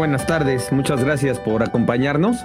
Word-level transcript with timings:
Buenas 0.00 0.26
tardes, 0.26 0.72
muchas 0.72 1.04
gracias 1.04 1.38
por 1.38 1.62
acompañarnos. 1.62 2.38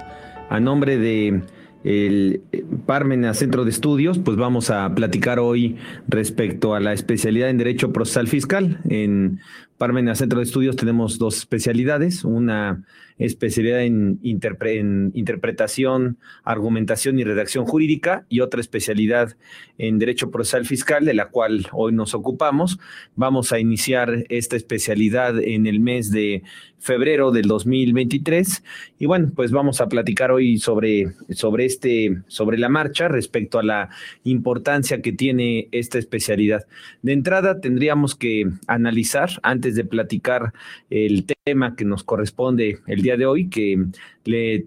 A 0.50 0.60
nombre 0.60 0.98
de 0.98 1.40
el 1.84 2.42
Parmena 2.84 3.32
Centro 3.32 3.64
de 3.64 3.70
Estudios, 3.70 4.18
pues 4.18 4.36
vamos 4.36 4.68
a 4.68 4.94
platicar 4.94 5.38
hoy 5.38 5.78
respecto 6.06 6.74
a 6.74 6.80
la 6.80 6.92
especialidad 6.92 7.48
en 7.48 7.56
Derecho 7.56 7.94
Procesal 7.94 8.28
Fiscal. 8.28 8.80
En 8.90 9.40
Parmena 9.78 10.14
Centro 10.14 10.38
de 10.38 10.44
Estudios 10.44 10.76
tenemos 10.76 11.18
dos 11.18 11.36
especialidades, 11.36 12.24
una 12.24 12.84
especialidad 13.18 13.82
en, 13.82 14.20
interpretación, 14.22 16.18
argumentación 16.44 17.18
y 17.18 17.24
redacción 17.24 17.66
jurídica 17.66 18.26
y 18.28 18.40
otra 18.40 18.60
especialidad 18.60 19.36
en 19.78 19.98
Derecho 19.98 20.30
Procesal 20.30 20.66
Fiscal, 20.66 21.04
de 21.04 21.14
la 21.14 21.28
cual 21.28 21.66
hoy 21.72 21.92
nos 21.92 22.14
ocupamos. 22.14 22.78
Vamos 23.14 23.52
a 23.52 23.58
iniciar 23.58 24.24
esta 24.28 24.56
especialidad 24.56 25.38
en 25.38 25.66
el 25.66 25.80
mes 25.80 26.10
de 26.10 26.42
febrero 26.78 27.32
del 27.32 27.46
2023 27.48 28.62
y 28.98 29.06
bueno, 29.06 29.32
pues 29.34 29.50
vamos 29.50 29.80
a 29.80 29.88
platicar 29.88 30.30
hoy 30.30 30.58
sobre, 30.58 31.14
sobre, 31.30 31.64
este, 31.64 32.22
sobre 32.28 32.58
la 32.58 32.68
marcha 32.68 33.08
respecto 33.08 33.58
a 33.58 33.62
la 33.62 33.88
importancia 34.24 35.02
que 35.02 35.12
tiene 35.12 35.68
esta 35.72 35.98
especialidad. 35.98 36.66
De 37.02 37.12
entrada 37.12 37.60
tendríamos 37.60 38.14
que 38.14 38.50
analizar, 38.66 39.30
antes 39.42 39.65
de 39.74 39.84
platicar 39.84 40.52
el 40.90 41.26
tema 41.44 41.76
que 41.76 41.84
nos 41.84 42.04
corresponde 42.04 42.80
el 42.86 43.02
día 43.02 43.16
de 43.16 43.26
hoy, 43.26 43.48
que 43.48 43.86
le, 44.24 44.64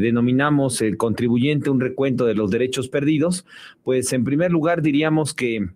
denominamos 0.00 0.80
el 0.82 0.96
contribuyente, 0.96 1.70
un 1.70 1.80
recuento 1.80 2.26
de 2.26 2.34
los 2.34 2.50
derechos 2.50 2.88
perdidos, 2.88 3.46
pues 3.82 4.12
en 4.12 4.24
primer 4.24 4.50
lugar 4.50 4.82
diríamos 4.82 5.34
que 5.34 5.68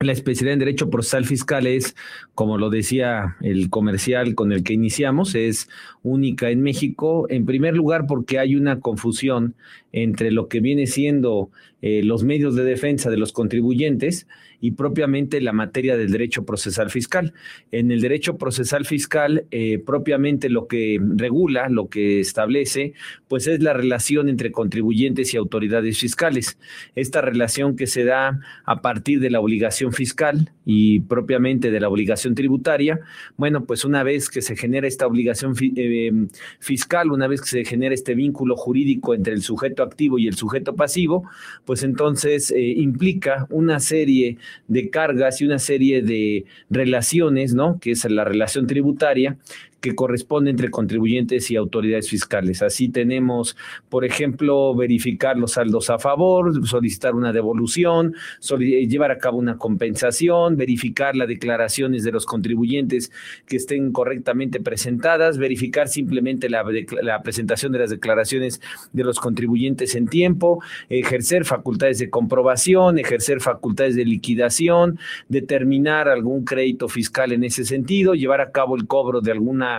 la 0.00 0.12
especialidad 0.12 0.54
en 0.54 0.58
Derecho 0.60 0.90
Procesal 0.90 1.24
Fiscal 1.24 1.66
es, 1.66 1.96
como 2.36 2.58
lo 2.58 2.68
decía 2.68 3.36
el 3.40 3.70
comercial 3.70 4.34
con 4.34 4.52
el 4.52 4.62
que 4.62 4.74
iniciamos, 4.74 5.34
es 5.34 5.70
única 6.02 6.50
en 6.50 6.62
México, 6.62 7.26
en 7.30 7.46
primer 7.46 7.74
lugar 7.74 8.06
porque 8.06 8.38
hay 8.38 8.56
una 8.56 8.78
confusión 8.78 9.54
entre 9.90 10.30
lo 10.30 10.46
que 10.46 10.60
viene 10.60 10.86
siendo 10.86 11.50
eh, 11.80 12.02
los 12.02 12.24
medios 12.24 12.54
de 12.54 12.64
defensa 12.64 13.08
de 13.10 13.16
los 13.16 13.32
contribuyentes 13.32 14.26
y 14.60 14.72
propiamente 14.72 15.40
la 15.40 15.52
materia 15.52 15.96
del 15.96 16.10
derecho 16.10 16.44
procesal 16.44 16.90
fiscal. 16.90 17.32
En 17.70 17.90
el 17.90 18.00
derecho 18.00 18.36
procesal 18.36 18.84
fiscal, 18.84 19.44
eh, 19.50 19.78
propiamente 19.78 20.48
lo 20.48 20.66
que 20.66 20.98
regula, 21.16 21.68
lo 21.68 21.88
que 21.88 22.20
establece, 22.20 22.94
pues 23.28 23.46
es 23.46 23.62
la 23.62 23.72
relación 23.72 24.28
entre 24.28 24.52
contribuyentes 24.52 25.32
y 25.32 25.36
autoridades 25.36 25.98
fiscales. 25.98 26.58
Esta 26.94 27.20
relación 27.20 27.76
que 27.76 27.86
se 27.86 28.04
da 28.04 28.40
a 28.64 28.82
partir 28.82 29.20
de 29.20 29.30
la 29.30 29.40
obligación 29.40 29.92
fiscal 29.92 30.52
y 30.64 31.00
propiamente 31.00 31.70
de 31.70 31.80
la 31.80 31.88
obligación 31.88 32.25
tributaria, 32.34 33.00
bueno, 33.36 33.64
pues 33.64 33.84
una 33.84 34.02
vez 34.02 34.28
que 34.28 34.42
se 34.42 34.56
genera 34.56 34.88
esta 34.88 35.06
obligación 35.06 35.54
eh, 35.76 36.12
fiscal, 36.58 37.12
una 37.12 37.26
vez 37.26 37.40
que 37.40 37.48
se 37.48 37.64
genera 37.64 37.94
este 37.94 38.14
vínculo 38.14 38.56
jurídico 38.56 39.14
entre 39.14 39.32
el 39.34 39.42
sujeto 39.42 39.82
activo 39.82 40.18
y 40.18 40.26
el 40.26 40.34
sujeto 40.34 40.74
pasivo, 40.74 41.24
pues 41.64 41.82
entonces 41.82 42.50
eh, 42.50 42.60
implica 42.60 43.46
una 43.50 43.80
serie 43.80 44.38
de 44.68 44.90
cargas 44.90 45.40
y 45.40 45.44
una 45.44 45.58
serie 45.58 46.02
de 46.02 46.44
relaciones, 46.70 47.54
¿no? 47.54 47.78
Que 47.80 47.92
es 47.92 48.04
la 48.10 48.24
relación 48.24 48.66
tributaria, 48.66 49.36
que 49.80 49.94
corresponde 49.94 50.50
entre 50.50 50.70
contribuyentes 50.70 51.50
y 51.50 51.56
autoridades 51.56 52.08
fiscales. 52.08 52.62
Así 52.62 52.88
tenemos, 52.88 53.56
por 53.88 54.04
ejemplo, 54.04 54.74
verificar 54.74 55.36
los 55.36 55.52
saldos 55.52 55.90
a 55.90 55.98
favor, 55.98 56.66
solicitar 56.66 57.14
una 57.14 57.32
devolución, 57.32 58.14
llevar 58.58 59.10
a 59.10 59.18
cabo 59.18 59.38
una 59.38 59.58
compensación, 59.58 60.56
verificar 60.56 61.14
las 61.14 61.28
declaraciones 61.28 62.02
de 62.04 62.12
los 62.12 62.26
contribuyentes 62.26 63.12
que 63.46 63.56
estén 63.56 63.92
correctamente 63.92 64.60
presentadas, 64.60 65.38
verificar 65.38 65.88
simplemente 65.88 66.48
la, 66.48 66.64
la 67.02 67.22
presentación 67.22 67.72
de 67.72 67.78
las 67.80 67.90
declaraciones 67.90 68.60
de 68.92 69.04
los 69.04 69.20
contribuyentes 69.20 69.94
en 69.94 70.08
tiempo, 70.08 70.62
ejercer 70.88 71.44
facultades 71.44 71.98
de 71.98 72.10
comprobación, 72.10 72.98
ejercer 72.98 73.40
facultades 73.40 73.94
de 73.94 74.04
liquidación, 74.04 74.98
determinar 75.28 76.08
algún 76.08 76.44
crédito 76.44 76.88
fiscal 76.88 77.32
en 77.32 77.44
ese 77.44 77.64
sentido, 77.64 78.14
llevar 78.14 78.40
a 78.40 78.50
cabo 78.50 78.76
el 78.76 78.86
cobro 78.86 79.20
de 79.20 79.32
alguna 79.32 79.75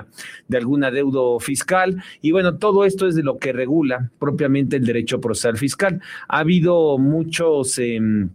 de 0.47 0.57
alguna 0.57 0.91
deuda 0.91 1.39
fiscal. 1.39 2.03
Y 2.21 2.31
bueno, 2.31 2.57
todo 2.57 2.85
esto 2.85 3.07
es 3.07 3.15
de 3.15 3.23
lo 3.23 3.37
que 3.37 3.53
regula 3.53 4.11
propiamente 4.19 4.75
el 4.75 4.85
derecho 4.85 5.19
procesal 5.19 5.57
fiscal. 5.57 6.01
Ha 6.27 6.39
habido 6.39 6.97
muchos... 6.97 7.79
Em, 7.79 8.29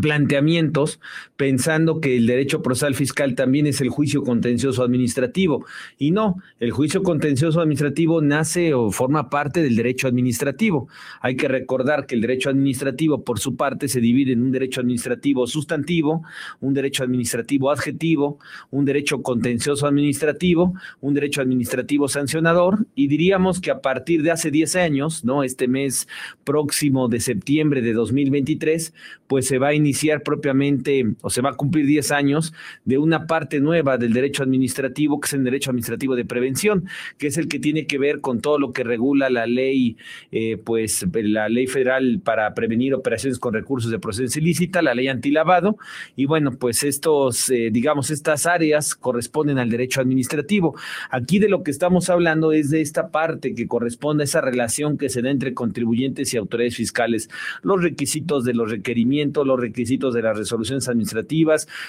planteamientos 0.00 1.00
pensando 1.36 2.00
que 2.00 2.16
el 2.16 2.26
derecho 2.26 2.62
procesal 2.62 2.94
fiscal 2.94 3.34
también 3.34 3.66
es 3.66 3.80
el 3.80 3.90
juicio 3.90 4.22
contencioso 4.22 4.82
administrativo. 4.82 5.64
Y 5.98 6.10
no, 6.10 6.36
el 6.60 6.70
juicio 6.70 7.02
contencioso 7.02 7.60
administrativo 7.60 8.22
nace 8.22 8.74
o 8.74 8.90
forma 8.90 9.28
parte 9.28 9.62
del 9.62 9.76
derecho 9.76 10.08
administrativo. 10.08 10.88
Hay 11.20 11.36
que 11.36 11.48
recordar 11.48 12.06
que 12.06 12.14
el 12.14 12.22
derecho 12.22 12.50
administrativo, 12.50 13.22
por 13.22 13.38
su 13.38 13.56
parte, 13.56 13.88
se 13.88 14.00
divide 14.00 14.32
en 14.32 14.42
un 14.42 14.52
derecho 14.52 14.80
administrativo 14.80 15.46
sustantivo, 15.46 16.22
un 16.60 16.74
derecho 16.74 17.04
administrativo 17.04 17.70
adjetivo, 17.70 18.38
un 18.70 18.84
derecho 18.84 19.22
contencioso 19.22 19.86
administrativo, 19.86 20.74
un 21.00 21.14
derecho 21.14 21.42
administrativo 21.42 22.08
sancionador. 22.08 22.86
Y 22.94 23.08
diríamos 23.08 23.60
que 23.60 23.70
a 23.70 23.80
partir 23.80 24.22
de 24.22 24.30
hace 24.30 24.50
10 24.50 24.76
años, 24.76 25.24
¿no? 25.24 25.42
Este 25.42 25.68
mes 25.68 26.08
próximo 26.44 27.08
de 27.08 27.20
septiembre 27.20 27.82
de 27.82 27.92
2023, 27.92 28.94
pues 29.26 29.46
se 29.46 29.58
va 29.58 29.68
a 29.68 29.74
iniciar 29.74 30.22
propiamente 30.22 31.04
o 31.26 31.30
se 31.30 31.42
va 31.42 31.50
a 31.50 31.54
cumplir 31.54 31.86
10 31.86 32.12
años 32.12 32.54
de 32.84 32.98
una 32.98 33.26
parte 33.26 33.58
nueva 33.58 33.98
del 33.98 34.12
derecho 34.12 34.44
administrativo, 34.44 35.18
que 35.18 35.26
es 35.26 35.32
el 35.32 35.42
derecho 35.42 35.70
administrativo 35.70 36.14
de 36.14 36.24
prevención, 36.24 36.84
que 37.18 37.26
es 37.26 37.36
el 37.36 37.48
que 37.48 37.58
tiene 37.58 37.88
que 37.88 37.98
ver 37.98 38.20
con 38.20 38.40
todo 38.40 38.60
lo 38.60 38.72
que 38.72 38.84
regula 38.84 39.28
la 39.28 39.44
ley, 39.44 39.96
eh, 40.30 40.56
pues 40.56 41.04
la 41.12 41.48
ley 41.48 41.66
federal 41.66 42.20
para 42.22 42.54
prevenir 42.54 42.94
operaciones 42.94 43.40
con 43.40 43.54
recursos 43.54 43.90
de 43.90 43.98
procedencia 43.98 44.40
ilícita, 44.40 44.82
la 44.82 44.94
ley 44.94 45.08
antilavado, 45.08 45.78
y 46.14 46.26
bueno, 46.26 46.52
pues 46.52 46.84
estos, 46.84 47.50
eh, 47.50 47.70
digamos, 47.72 48.10
estas 48.10 48.46
áreas 48.46 48.94
corresponden 48.94 49.58
al 49.58 49.68
derecho 49.68 50.00
administrativo. 50.00 50.76
Aquí 51.10 51.40
de 51.40 51.48
lo 51.48 51.64
que 51.64 51.72
estamos 51.72 52.08
hablando 52.08 52.52
es 52.52 52.70
de 52.70 52.82
esta 52.82 53.10
parte 53.10 53.56
que 53.56 53.66
corresponde 53.66 54.22
a 54.22 54.26
esa 54.26 54.42
relación 54.42 54.96
que 54.96 55.08
se 55.08 55.22
da 55.22 55.30
entre 55.30 55.54
contribuyentes 55.54 56.32
y 56.32 56.36
autoridades 56.36 56.76
fiscales, 56.76 57.28
los 57.62 57.82
requisitos 57.82 58.44
de 58.44 58.54
los 58.54 58.70
requerimientos, 58.70 59.44
los 59.44 59.58
requisitos 59.58 60.14
de 60.14 60.22
las 60.22 60.38
resoluciones 60.38 60.88
administrativas, 60.88 61.15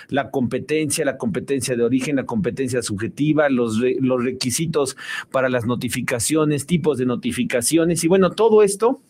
la 0.09 0.31
competencia, 0.31 1.05
la 1.05 1.17
competencia 1.17 1.75
de 1.75 1.83
origen, 1.83 2.15
la 2.15 2.25
competencia 2.25 2.81
subjetiva, 2.81 3.49
los, 3.49 3.77
los 3.99 4.23
requisitos 4.23 4.97
para 5.31 5.49
las 5.49 5.65
notificaciones, 5.65 6.65
tipos 6.65 6.97
de 6.97 7.05
notificaciones 7.05 8.03
y 8.03 8.07
bueno, 8.07 8.31
todo 8.31 8.63
esto 8.63 9.01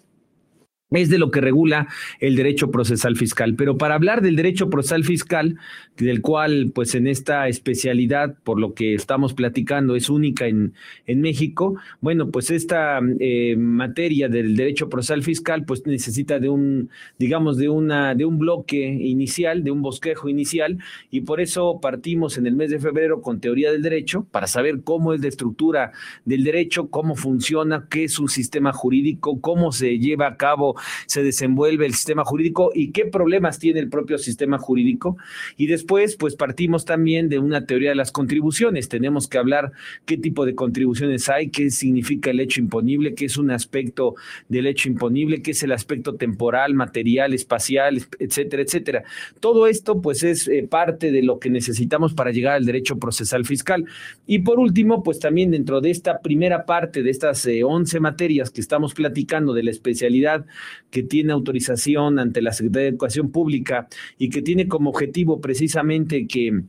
es 0.91 1.09
de 1.09 1.17
lo 1.17 1.31
que 1.31 1.41
regula 1.41 1.87
el 2.19 2.35
derecho 2.35 2.71
procesal 2.71 3.17
fiscal. 3.17 3.55
Pero 3.55 3.77
para 3.77 3.95
hablar 3.95 4.21
del 4.21 4.35
derecho 4.35 4.69
procesal 4.69 5.03
fiscal, 5.03 5.57
del 5.97 6.21
cual 6.21 6.71
pues 6.73 6.95
en 6.95 7.07
esta 7.07 7.47
especialidad, 7.47 8.35
por 8.43 8.59
lo 8.59 8.73
que 8.73 8.93
estamos 8.93 9.33
platicando, 9.33 9.95
es 9.95 10.09
única 10.09 10.47
en, 10.47 10.73
en 11.05 11.21
México, 11.21 11.75
bueno, 11.99 12.29
pues 12.29 12.51
esta 12.51 12.99
eh, 13.19 13.55
materia 13.57 14.29
del 14.29 14.55
derecho 14.55 14.89
procesal 14.89 15.23
fiscal 15.23 15.65
pues 15.65 15.85
necesita 15.85 16.39
de 16.39 16.49
un, 16.49 16.89
digamos, 17.17 17.57
de, 17.57 17.67
una, 17.67 18.15
de 18.15 18.25
un 18.25 18.37
bloque 18.37 18.77
inicial, 18.77 19.63
de 19.63 19.71
un 19.71 19.81
bosquejo 19.81 20.29
inicial, 20.29 20.77
y 21.11 21.21
por 21.21 21.41
eso 21.41 21.79
partimos 21.81 22.37
en 22.37 22.47
el 22.47 22.55
mes 22.55 22.69
de 22.69 22.79
febrero 22.79 23.21
con 23.21 23.41
teoría 23.41 23.71
del 23.71 23.81
derecho, 23.81 24.25
para 24.31 24.47
saber 24.47 24.81
cómo 24.83 25.13
es 25.13 25.21
la 25.21 25.27
estructura 25.27 25.91
del 26.25 26.43
derecho, 26.43 26.89
cómo 26.89 27.15
funciona, 27.15 27.87
qué 27.89 28.05
es 28.05 28.19
un 28.19 28.29
sistema 28.29 28.71
jurídico, 28.71 29.41
cómo 29.41 29.71
se 29.71 29.97
lleva 29.99 30.27
a 30.27 30.37
cabo 30.37 30.76
se 31.05 31.23
desenvuelve 31.23 31.85
el 31.85 31.93
sistema 31.93 32.23
jurídico 32.23 32.71
y 32.73 32.91
qué 32.91 33.05
problemas 33.05 33.59
tiene 33.59 33.79
el 33.79 33.89
propio 33.89 34.17
sistema 34.17 34.57
jurídico. 34.57 35.17
Y 35.57 35.67
después, 35.67 36.15
pues 36.15 36.35
partimos 36.35 36.85
también 36.85 37.29
de 37.29 37.39
una 37.39 37.65
teoría 37.65 37.89
de 37.89 37.95
las 37.95 38.11
contribuciones. 38.11 38.89
Tenemos 38.89 39.27
que 39.27 39.37
hablar 39.37 39.71
qué 40.05 40.17
tipo 40.17 40.45
de 40.45 40.55
contribuciones 40.55 41.29
hay, 41.29 41.49
qué 41.49 41.69
significa 41.69 42.29
el 42.31 42.39
hecho 42.39 42.59
imponible, 42.59 43.13
qué 43.13 43.25
es 43.25 43.37
un 43.37 43.51
aspecto 43.51 44.15
del 44.49 44.67
hecho 44.67 44.89
imponible, 44.89 45.41
qué 45.41 45.51
es 45.51 45.63
el 45.63 45.71
aspecto 45.71 46.15
temporal, 46.15 46.73
material, 46.73 47.33
espacial, 47.33 48.01
etcétera, 48.19 48.63
etcétera. 48.63 49.03
Todo 49.39 49.67
esto, 49.67 50.01
pues, 50.01 50.23
es 50.23 50.47
eh, 50.47 50.67
parte 50.69 51.11
de 51.11 51.23
lo 51.23 51.39
que 51.39 51.49
necesitamos 51.49 52.13
para 52.13 52.31
llegar 52.31 52.55
al 52.55 52.65
derecho 52.65 52.97
procesal 52.97 53.45
fiscal. 53.45 53.85
Y 54.25 54.39
por 54.39 54.59
último, 54.59 55.03
pues 55.03 55.19
también 55.19 55.51
dentro 55.51 55.81
de 55.81 55.91
esta 55.91 56.19
primera 56.19 56.65
parte 56.65 57.03
de 57.03 57.09
estas 57.09 57.45
eh, 57.45 57.63
11 57.63 57.99
materias 57.99 58.49
que 58.49 58.61
estamos 58.61 58.93
platicando 58.93 59.53
de 59.53 59.63
la 59.63 59.71
especialidad 59.71 60.45
que 60.89 61.03
tiene 61.03 61.33
autorización 61.33 62.19
ante 62.19 62.41
la 62.41 62.53
Secretaría 62.53 62.83
de 62.83 62.89
Educación 62.89 63.31
Pública 63.31 63.87
y 64.17 64.29
que 64.29 64.41
tiene 64.41 64.67
como 64.67 64.89
objetivo 64.89 65.41
precisamente 65.41 66.27
que 66.27 66.61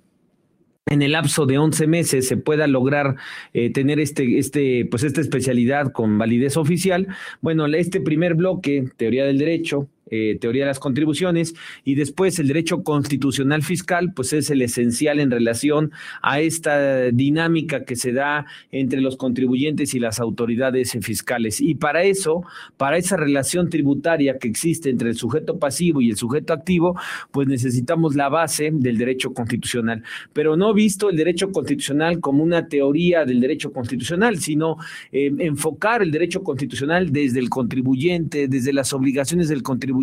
en 0.90 1.02
el 1.02 1.12
lapso 1.12 1.46
de 1.46 1.58
11 1.58 1.86
meses 1.86 2.26
se 2.26 2.36
pueda 2.36 2.66
lograr 2.66 3.16
eh, 3.52 3.70
tener 3.70 4.00
este, 4.00 4.38
este, 4.38 4.86
pues 4.86 5.02
esta 5.02 5.20
especialidad 5.20 5.92
con 5.92 6.18
validez 6.18 6.56
oficial. 6.56 7.08
Bueno, 7.40 7.66
este 7.66 8.00
primer 8.00 8.34
bloque, 8.34 8.90
teoría 8.96 9.26
del 9.26 9.38
derecho, 9.38 9.88
eh, 10.10 10.38
teoría 10.40 10.64
de 10.64 10.68
las 10.68 10.78
contribuciones, 10.78 11.54
y 11.84 11.94
después 11.94 12.38
el 12.38 12.48
derecho 12.48 12.82
constitucional 12.82 13.62
fiscal, 13.62 14.12
pues 14.14 14.32
es 14.32 14.50
el 14.50 14.62
esencial 14.62 15.20
en 15.20 15.30
relación 15.30 15.90
a 16.22 16.40
esta 16.40 17.10
dinámica 17.10 17.84
que 17.84 17.96
se 17.96 18.12
da 18.12 18.46
entre 18.70 19.00
los 19.00 19.16
contribuyentes 19.16 19.94
y 19.94 19.98
las 19.98 20.20
autoridades 20.20 20.96
fiscales. 21.02 21.60
Y 21.60 21.74
para 21.74 22.04
eso, 22.04 22.42
para 22.76 22.96
esa 22.96 23.16
relación 23.16 23.68
tributaria 23.68 24.38
que 24.38 24.48
existe 24.48 24.90
entre 24.90 25.10
el 25.10 25.16
sujeto 25.16 25.58
pasivo 25.58 26.00
y 26.00 26.10
el 26.10 26.16
sujeto 26.16 26.52
activo, 26.52 26.98
pues 27.30 27.48
necesitamos 27.48 28.14
la 28.14 28.28
base 28.28 28.70
del 28.72 28.98
derecho 28.98 29.32
constitucional. 29.32 30.02
Pero 30.32 30.56
no 30.56 30.72
visto 30.74 31.10
el 31.10 31.16
derecho 31.16 31.50
constitucional 31.50 32.20
como 32.20 32.42
una 32.42 32.68
teoría 32.68 33.24
del 33.24 33.40
derecho 33.40 33.72
constitucional, 33.72 34.38
sino 34.38 34.76
eh, 35.12 35.32
enfocar 35.38 36.02
el 36.02 36.10
derecho 36.10 36.42
constitucional 36.42 37.12
desde 37.12 37.40
el 37.40 37.48
contribuyente, 37.48 38.48
desde 38.48 38.72
las 38.72 38.92
obligaciones 38.92 39.48
del 39.48 39.62
contribuyente 39.62 39.97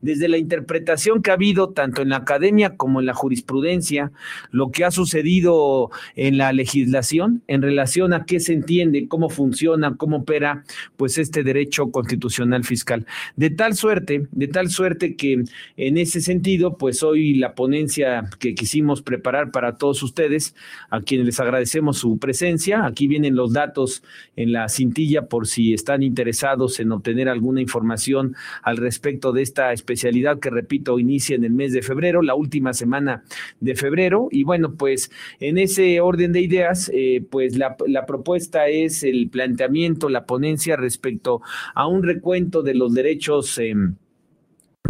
desde 0.00 0.28
la 0.28 0.38
interpretación 0.38 1.22
que 1.22 1.30
ha 1.30 1.34
habido 1.34 1.70
tanto 1.70 2.02
en 2.02 2.10
la 2.10 2.16
academia 2.18 2.76
como 2.76 3.00
en 3.00 3.06
la 3.06 3.14
jurisprudencia, 3.14 4.12
lo 4.50 4.70
que 4.70 4.84
ha 4.84 4.90
sucedido 4.90 5.90
en 6.16 6.38
la 6.38 6.52
legislación 6.52 7.42
en 7.46 7.62
relación 7.62 8.12
a 8.12 8.24
qué 8.24 8.40
se 8.40 8.52
entiende, 8.52 9.08
cómo 9.08 9.28
funciona, 9.28 9.96
cómo 9.96 10.18
opera 10.18 10.64
pues 10.96 11.18
este 11.18 11.42
derecho 11.42 11.90
constitucional 11.90 12.64
fiscal. 12.64 13.06
De 13.36 13.50
tal 13.50 13.74
suerte, 13.74 14.26
de 14.32 14.48
tal 14.48 14.70
suerte 14.70 15.16
que 15.16 15.44
en 15.76 15.98
ese 15.98 16.20
sentido, 16.20 16.76
pues 16.76 17.02
hoy 17.02 17.34
la 17.34 17.54
ponencia 17.54 18.28
que 18.38 18.54
quisimos 18.54 19.02
preparar 19.02 19.50
para 19.50 19.76
todos 19.76 20.02
ustedes, 20.02 20.54
a 20.90 21.00
quienes 21.00 21.26
les 21.26 21.40
agradecemos 21.40 21.98
su 21.98 22.18
presencia, 22.18 22.84
aquí 22.86 23.06
vienen 23.06 23.36
los 23.36 23.52
datos 23.52 24.02
en 24.36 24.52
la 24.52 24.68
cintilla 24.68 25.26
por 25.26 25.46
si 25.46 25.74
están 25.74 26.02
interesados 26.02 26.80
en 26.80 26.92
obtener 26.92 27.28
alguna 27.28 27.60
información 27.60 28.34
al 28.62 28.76
respecto 28.76 29.03
respecto 29.04 29.32
de 29.32 29.42
esta 29.42 29.72
especialidad 29.74 30.38
que, 30.38 30.48
repito, 30.48 30.98
inicia 30.98 31.36
en 31.36 31.44
el 31.44 31.52
mes 31.52 31.74
de 31.74 31.82
febrero, 31.82 32.22
la 32.22 32.34
última 32.34 32.72
semana 32.72 33.22
de 33.60 33.76
febrero. 33.76 34.28
Y 34.30 34.44
bueno, 34.44 34.76
pues 34.76 35.10
en 35.40 35.58
ese 35.58 36.00
orden 36.00 36.32
de 36.32 36.40
ideas, 36.40 36.90
eh, 36.94 37.22
pues 37.30 37.58
la, 37.58 37.76
propuesta 38.06 38.68
es 38.68 39.02
el 39.02 39.28
planteamiento, 39.28 40.08
la 40.08 40.24
ponencia 40.24 40.76
respecto 40.76 41.42
a 41.74 41.86
un 41.86 42.02
recuento 42.02 42.62
de 42.62 42.74
los 42.74 42.94
derechos. 42.94 43.58
Eh, 43.58 43.74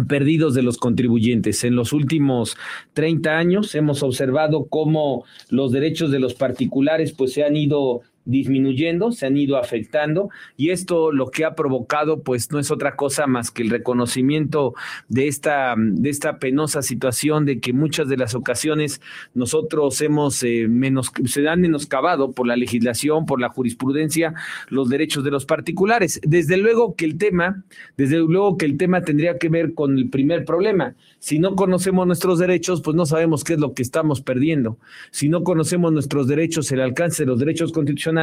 perdidos 0.07 0.53
de 0.53 0.61
los 0.61 0.77
contribuyentes. 0.77 1.63
En 1.63 1.77
los 1.77 1.93
últimos 1.93 2.57
30 2.93 3.37
años 3.37 3.75
hemos 3.75 4.03
observado 4.03 4.65
cómo 4.65 5.23
los 5.49 5.71
derechos 5.71 6.11
de 6.11 6.19
los 6.19 6.33
particulares 6.33 7.13
pues 7.13 7.31
se 7.31 7.45
han 7.45 7.55
ido 7.55 8.01
disminuyendo, 8.25 9.11
se 9.11 9.27
han 9.27 9.37
ido 9.37 9.57
afectando 9.57 10.29
y 10.57 10.71
esto 10.71 11.11
lo 11.11 11.27
que 11.27 11.45
ha 11.45 11.55
provocado 11.55 12.21
pues 12.23 12.51
no 12.51 12.59
es 12.59 12.71
otra 12.71 12.95
cosa 12.95 13.27
más 13.27 13.51
que 13.51 13.61
el 13.61 13.69
reconocimiento 13.69 14.73
de 15.07 15.27
esta, 15.27 15.75
de 15.77 16.09
esta 16.09 16.39
penosa 16.39 16.81
situación 16.81 17.45
de 17.45 17.59
que 17.59 17.73
muchas 17.73 18.09
de 18.09 18.17
las 18.17 18.35
ocasiones 18.35 19.01
nosotros 19.33 20.01
hemos 20.01 20.41
eh, 20.43 20.67
menos, 20.67 21.11
se 21.25 21.47
han 21.47 21.61
menoscabado 21.61 22.31
por 22.31 22.47
la 22.47 22.55
legislación, 22.55 23.25
por 23.25 23.39
la 23.39 23.49
jurisprudencia, 23.49 24.33
los 24.69 24.89
derechos 24.89 25.23
de 25.23 25.31
los 25.31 25.45
particulares. 25.45 26.19
Desde 26.23 26.57
luego 26.57 26.95
que 26.95 27.05
el 27.05 27.17
tema, 27.17 27.63
desde 27.97 28.17
luego 28.17 28.57
que 28.57 28.65
el 28.65 28.77
tema 28.77 29.01
tendría 29.01 29.37
que 29.37 29.49
ver 29.49 29.73
con 29.73 29.97
el 29.97 30.09
primer 30.09 30.45
problema. 30.45 30.95
Si 31.19 31.39
no 31.39 31.55
conocemos 31.55 32.07
nuestros 32.07 32.39
derechos, 32.39 32.81
pues 32.81 32.95
no 32.95 33.05
sabemos 33.05 33.43
qué 33.43 33.53
es 33.53 33.59
lo 33.59 33.73
que 33.73 33.81
estamos 33.81 34.21
perdiendo. 34.21 34.77
Si 35.11 35.29
no 35.29 35.43
conocemos 35.43 35.91
nuestros 35.91 36.27
derechos, 36.27 36.71
el 36.71 36.81
alcance 36.81 37.23
de 37.23 37.27
los 37.27 37.39
derechos 37.39 37.71
constitucionales, 37.71 38.14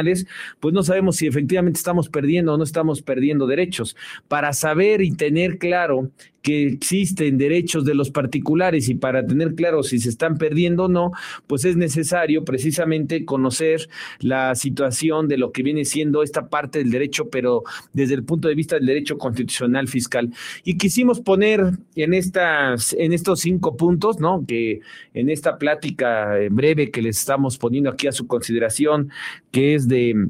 pues 0.61 0.75
no 0.75 0.83
sabemos 0.83 1.17
si 1.17 1.27
efectivamente 1.27 1.79
estamos 1.79 2.09
perdiendo 2.09 2.55
o 2.55 2.59
no 2.59 2.65
estamos 2.65 3.03
perdiendo 3.03 3.47
derechos. 3.47 3.97
Para 4.29 4.53
saber 4.53 5.03
y 5.03 5.13
tener 5.13 5.59
claro 5.59 6.11
que 6.43 6.67
existen 6.67 7.39
derechos 7.39 7.85
de 7.85 7.95
los 7.95 8.11
particulares 8.11 8.89
y 8.89 8.95
para 8.95 9.25
tener 9.27 9.55
claro 9.55 9.83
si 9.83 9.99
se 9.99 10.09
están 10.09 10.37
perdiendo 10.37 10.85
o 10.85 10.89
no, 10.89 11.13
pues 11.47 11.65
es 11.65 11.77
necesario 11.77 12.45
precisamente 12.45 13.25
conocer 13.25 13.89
la 14.19 14.55
situación 14.55 15.29
de 15.29 15.39
lo 15.39 15.53
que 15.53 15.63
viene 15.63 15.85
siendo 15.85 16.23
esta 16.23 16.49
parte 16.49 16.81
del 16.81 16.91
derecho, 16.91 17.29
pero 17.31 17.63
desde 17.93 18.15
el 18.15 18.25
punto 18.25 18.49
de 18.49 18.55
vista 18.55 18.77
del 18.77 18.87
derecho 18.87 19.19
constitucional 19.19 19.89
fiscal. 19.89 20.31
Y 20.65 20.77
quisimos 20.77 21.21
poner 21.21 21.79
en 21.95 22.15
estas, 22.15 22.93
en 22.99 23.13
estos 23.13 23.41
cinco 23.41 23.77
puntos, 23.77 24.19
¿no? 24.19 24.45
Que 24.47 24.81
en 25.15 25.31
esta 25.31 25.59
plática 25.59 26.37
breve 26.51 26.91
que 26.91 27.03
les 27.03 27.19
estamos 27.19 27.59
poniendo 27.59 27.91
aquí 27.91 28.07
a 28.09 28.13
su 28.13 28.27
consideración, 28.27 29.11
que 29.51 29.75
es 29.75 29.89
de 29.89 30.29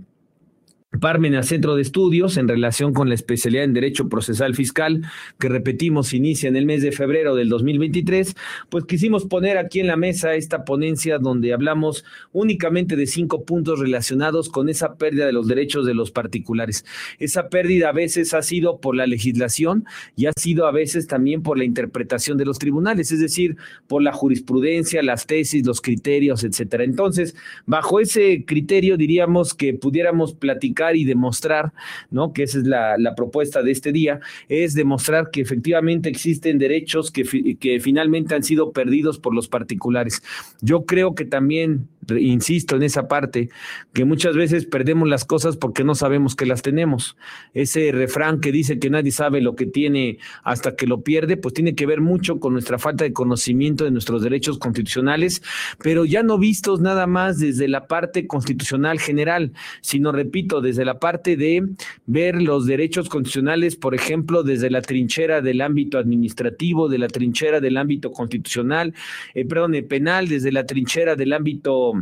Parmena 1.00 1.42
Centro 1.42 1.74
de 1.74 1.82
Estudios 1.82 2.36
en 2.36 2.48
relación 2.48 2.92
con 2.92 3.08
la 3.08 3.14
especialidad 3.14 3.64
en 3.64 3.72
Derecho 3.72 4.08
Procesal 4.08 4.54
Fiscal, 4.54 5.02
que 5.38 5.48
repetimos 5.48 6.12
inicia 6.12 6.48
en 6.48 6.56
el 6.56 6.66
mes 6.66 6.82
de 6.82 6.92
febrero 6.92 7.34
del 7.34 7.48
2023, 7.48 8.36
pues 8.68 8.84
quisimos 8.84 9.24
poner 9.24 9.56
aquí 9.56 9.80
en 9.80 9.86
la 9.86 9.96
mesa 9.96 10.34
esta 10.34 10.64
ponencia 10.64 11.18
donde 11.18 11.54
hablamos 11.54 12.04
únicamente 12.32 12.94
de 12.94 13.06
cinco 13.06 13.44
puntos 13.44 13.80
relacionados 13.80 14.50
con 14.50 14.68
esa 14.68 14.96
pérdida 14.96 15.24
de 15.24 15.32
los 15.32 15.48
derechos 15.48 15.86
de 15.86 15.94
los 15.94 16.10
particulares. 16.10 16.84
Esa 17.18 17.48
pérdida 17.48 17.88
a 17.88 17.92
veces 17.92 18.34
ha 18.34 18.42
sido 18.42 18.78
por 18.78 18.94
la 18.94 19.06
legislación 19.06 19.86
y 20.14 20.26
ha 20.26 20.32
sido 20.36 20.66
a 20.66 20.72
veces 20.72 21.06
también 21.06 21.42
por 21.42 21.56
la 21.56 21.64
interpretación 21.64 22.36
de 22.36 22.44
los 22.44 22.58
tribunales, 22.58 23.10
es 23.12 23.20
decir, 23.20 23.56
por 23.86 24.02
la 24.02 24.12
jurisprudencia, 24.12 25.02
las 25.02 25.26
tesis, 25.26 25.66
los 25.66 25.80
criterios, 25.80 26.44
etcétera. 26.44 26.84
Entonces, 26.84 27.34
bajo 27.64 27.98
ese 27.98 28.44
criterio 28.44 28.98
diríamos 28.98 29.54
que 29.54 29.72
pudiéramos 29.72 30.34
platicar 30.34 30.81
y 30.90 31.04
demostrar, 31.04 31.72
¿no? 32.10 32.32
Que 32.32 32.42
esa 32.44 32.58
es 32.58 32.64
la, 32.64 32.98
la 32.98 33.14
propuesta 33.14 33.62
de 33.62 33.70
este 33.70 33.92
día, 33.92 34.20
es 34.48 34.74
demostrar 34.74 35.30
que 35.30 35.40
efectivamente 35.40 36.08
existen 36.08 36.58
derechos 36.58 37.10
que, 37.10 37.56
que 37.58 37.80
finalmente 37.80 38.34
han 38.34 38.42
sido 38.42 38.72
perdidos 38.72 39.18
por 39.18 39.34
los 39.34 39.48
particulares. 39.48 40.22
Yo 40.60 40.84
creo 40.84 41.14
que 41.14 41.24
también 41.24 41.88
insisto 42.08 42.76
en 42.76 42.82
esa 42.82 43.08
parte, 43.08 43.48
que 43.92 44.04
muchas 44.04 44.36
veces 44.36 44.66
perdemos 44.66 45.08
las 45.08 45.24
cosas 45.24 45.56
porque 45.56 45.84
no 45.84 45.94
sabemos 45.94 46.34
que 46.34 46.46
las 46.46 46.62
tenemos. 46.62 47.16
Ese 47.54 47.92
refrán 47.92 48.40
que 48.40 48.52
dice 48.52 48.78
que 48.78 48.90
nadie 48.90 49.12
sabe 49.12 49.40
lo 49.40 49.54
que 49.54 49.66
tiene 49.66 50.18
hasta 50.42 50.74
que 50.74 50.86
lo 50.86 51.02
pierde, 51.02 51.36
pues 51.36 51.54
tiene 51.54 51.74
que 51.74 51.86
ver 51.86 52.00
mucho 52.00 52.40
con 52.40 52.52
nuestra 52.52 52.78
falta 52.78 53.04
de 53.04 53.12
conocimiento 53.12 53.84
de 53.84 53.90
nuestros 53.90 54.22
derechos 54.22 54.58
constitucionales, 54.58 55.42
pero 55.82 56.04
ya 56.04 56.22
no 56.22 56.38
vistos 56.38 56.80
nada 56.80 57.06
más 57.06 57.38
desde 57.38 57.68
la 57.68 57.86
parte 57.86 58.26
constitucional 58.26 58.98
general, 58.98 59.52
sino, 59.80 60.12
repito, 60.12 60.60
desde 60.60 60.84
la 60.84 60.98
parte 60.98 61.36
de 61.36 61.68
ver 62.06 62.42
los 62.42 62.66
derechos 62.66 63.08
constitucionales, 63.08 63.76
por 63.76 63.94
ejemplo, 63.94 64.42
desde 64.42 64.70
la 64.70 64.82
trinchera 64.82 65.40
del 65.40 65.60
ámbito 65.60 65.98
administrativo, 65.98 66.88
de 66.88 66.98
la 66.98 67.08
trinchera 67.08 67.60
del 67.60 67.76
ámbito 67.76 68.12
constitucional, 68.12 68.94
eh, 69.34 69.44
perdón, 69.44 69.74
eh, 69.74 69.82
penal, 69.82 70.28
desde 70.28 70.52
la 70.52 70.66
trinchera 70.66 71.14
del 71.16 71.32
ámbito 71.32 71.92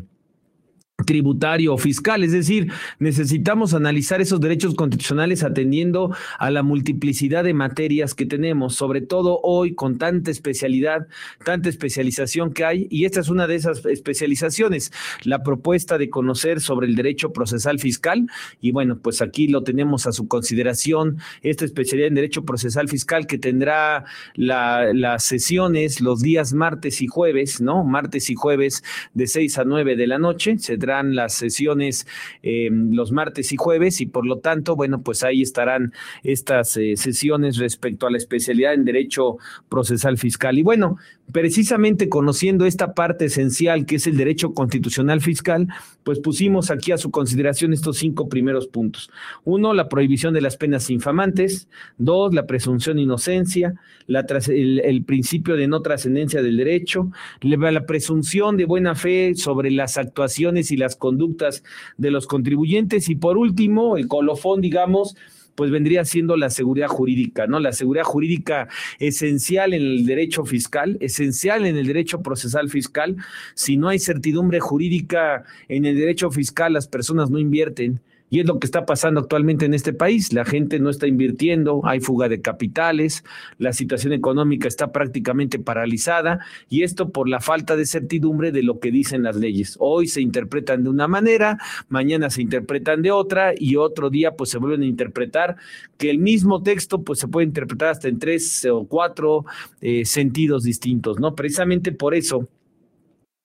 tributario 1.05 1.75
o 1.75 1.79
fiscal, 1.79 2.25
es 2.25 2.33
decir, 2.33 2.73
necesitamos 2.99 3.75
analizar 3.75 4.21
esos 4.21 4.41
derechos 4.41 4.75
constitucionales 4.75 5.43
atendiendo 5.43 6.15
a 6.39 6.51
la 6.51 6.63
multiplicidad 6.63 7.45
de 7.45 7.55
materias 7.55 8.15
que 8.15 8.27
tenemos, 8.27 8.75
sobre 8.75 9.01
todo 9.01 9.41
hoy 9.43 9.75
con 9.75 9.99
tanta 9.99 10.31
especialidad, 10.31 11.07
tanta 11.45 11.69
especialización 11.69 12.53
que 12.53 12.65
hay, 12.65 12.87
y 12.91 13.05
esta 13.05 13.21
es 13.21 13.29
una 13.29 13.47
de 13.47 13.57
esas 13.57 13.85
especializaciones, 13.87 14.93
la 15.25 15.43
propuesta 15.43 15.99
de 15.99 16.11
conocer 16.11 16.61
sobre 16.61 16.87
el 16.87 16.95
derecho 16.95 17.33
procesal 17.33 17.79
fiscal, 17.79 18.27
y 18.61 18.73
bueno, 18.73 18.99
pues 18.99 19.23
aquí 19.23 19.49
lo 19.49 19.63
tenemos 19.63 20.07
a 20.07 20.13
su 20.13 20.29
consideración, 20.29 21.19
esta 21.43 21.65
especialidad 21.65 22.09
en 22.09 22.15
derecho 22.15 22.45
procesal 22.45 22.89
fiscal 22.89 23.27
que 23.27 23.39
tendrá 23.39 24.05
las 24.35 25.25
sesiones 25.25 26.01
los 26.01 26.21
días 26.21 26.53
martes 26.53 27.01
y 27.03 27.07
jueves, 27.07 27.61
¿no? 27.61 27.85
Martes 27.85 28.31
y 28.31 28.35
jueves 28.35 28.83
de 29.15 29.27
6 29.27 29.59
a 29.59 29.65
9 29.65 29.97
de 29.97 30.07
la 30.07 30.19
noche, 30.19 30.59
se 30.59 30.77
serán 30.91 31.15
las 31.15 31.35
sesiones 31.35 32.07
em, 32.43 32.93
los 32.93 33.13
martes 33.13 33.53
y 33.53 33.57
jueves 33.57 34.01
y 34.01 34.07
por 34.07 34.27
lo 34.27 34.39
tanto, 34.39 34.75
bueno, 34.75 35.03
pues 35.03 35.23
ahí 35.23 35.41
estarán 35.41 35.93
estas 36.25 36.77
eh, 36.77 36.97
sesiones 36.97 37.59
respecto 37.59 38.09
a 38.09 38.11
la 38.11 38.17
especialidad 38.17 38.75
en 38.75 38.85
derecho 38.85 39.37
procesal 39.69 40.19
fiscal. 40.19 40.59
Y 40.59 40.63
bueno, 40.63 40.97
precisamente 41.33 42.09
conociendo 42.09 42.67
esta 42.67 42.93
parte 42.93 43.27
esencial 43.27 43.87
que 43.87 43.97
es 43.97 44.07
el 44.09 44.17
derecho 44.17 44.53
constitucional 44.53 45.21
fiscal, 45.21 45.69
pues 46.03 46.19
pusimos 46.19 46.73
aquí 46.73 46.91
a 46.91 46.99
su 46.99 47.11
consideración 47.13 47.73
estos 47.73 47.99
cinco 47.99 48.29
primeros 48.29 48.67
puntos. 48.67 49.11
Uno, 49.45 49.75
la 49.75 49.89
prohibición 49.89 50.35
de 50.35 50.41
las 50.41 50.57
penas 50.57 50.91
infamantes. 50.91 51.69
Dos, 51.99 52.35
la 52.35 52.47
presunción 52.47 52.97
de 52.97 53.03
inocencia. 53.03 53.75
La, 54.07 54.27
el, 54.49 55.05
principio 55.05 55.57
de 55.57 55.69
no 55.69 55.83
trascendencia 55.83 56.43
del 56.43 56.57
derecho. 56.57 57.13
La 57.43 57.87
presunción 57.87 58.57
de 58.57 58.65
buena 58.65 58.97
fe 58.97 59.35
sobre 59.37 59.71
las 59.71 59.99
actuaciones 59.99 60.73
y 60.73 60.77
las 60.81 60.97
conductas 60.97 61.63
de 61.97 62.11
los 62.11 62.27
contribuyentes. 62.27 63.09
Y 63.09 63.15
por 63.15 63.39
último, 63.39 63.97
el 63.97 64.09
colofón, 64.09 64.61
digamos, 64.61 65.15
pues 65.55 65.71
vendría 65.71 66.05
siendo 66.05 66.37
la 66.37 66.51
seguridad 66.51 66.89
jurídica, 66.89 67.47
¿no? 67.47 67.61
La 67.61 67.73
seguridad 67.73 68.05
jurídica 68.05 68.69
esencial 68.99 69.75
en 69.75 69.83
el 69.83 70.07
derecho 70.07 70.45
fiscal, 70.45 70.97
esencial 71.01 71.67
en 71.67 71.77
el 71.77 71.87
derecho 71.87 72.23
procesal 72.23 72.71
fiscal. 72.71 73.17
Si 73.55 73.77
no 73.77 73.89
hay 73.89 73.99
certidumbre 73.99 74.59
jurídica 74.61 75.45
en 75.69 75.85
el 75.85 75.97
derecho 75.97 76.31
fiscal, 76.31 76.73
las 76.73 76.89
personas 76.89 77.31
no 77.31 77.39
invierten. 77.39 78.01
Y 78.31 78.41
es 78.41 78.47
lo 78.47 78.59
que 78.59 78.67
está 78.67 78.87
pasando 78.87 79.21
actualmente 79.21 79.67
en 79.67 79.75
este 79.75 79.93
país. 79.93 80.33
La 80.33 80.45
gente 80.45 80.79
no 80.79 80.89
está 80.89 81.07
invirtiendo, 81.07 81.83
hay 81.85 82.01
fuga 82.01 82.29
de 82.29 82.41
capitales, 82.41 83.25
la 83.59 83.73
situación 83.73 84.13
económica 84.13 84.69
está 84.69 84.93
prácticamente 84.93 85.59
paralizada 85.59 86.39
y 86.69 86.83
esto 86.85 87.11
por 87.11 87.29
la 87.29 87.41
falta 87.41 87.77
de 87.77 87.87
certidumbre 87.87 88.53
de 88.53 88.63
lo 88.63 88.79
que 88.79 88.91
dicen 88.91 89.25
las 89.25 89.37
leyes. 89.37 89.77
Hoy 89.81 90.07
se 90.07 90.21
interpretan 90.21 90.85
de 90.85 90.91
una 90.91 91.09
manera, 91.09 91.59
mañana 91.89 92.31
se 92.31 92.43
interpretan 92.43 93.03
de 93.03 93.11
otra 93.11 93.53
y 93.57 93.77
otro 93.77 94.11
día 94.11 94.37
pues 94.37 94.51
se 94.51 94.59
vuelven 94.59 94.83
a 94.83 94.87
interpretar 94.87 95.57
que 95.99 96.11
el 96.11 96.19
mismo 96.19 96.63
texto 96.63 97.03
pues 97.03 97.19
se 97.19 97.29
puede 97.29 97.47
interpretar 97.47 97.89
hasta 97.89 98.09
en 98.09 98.19
tres 98.19 98.65
o 98.71 98.87
cuatro 98.87 99.45
eh, 99.81 100.05
sentidos 100.05 100.63
distintos, 100.63 101.19
¿no? 101.19 101.35
Precisamente 101.35 101.93
por 101.93 102.15
eso 102.15 102.49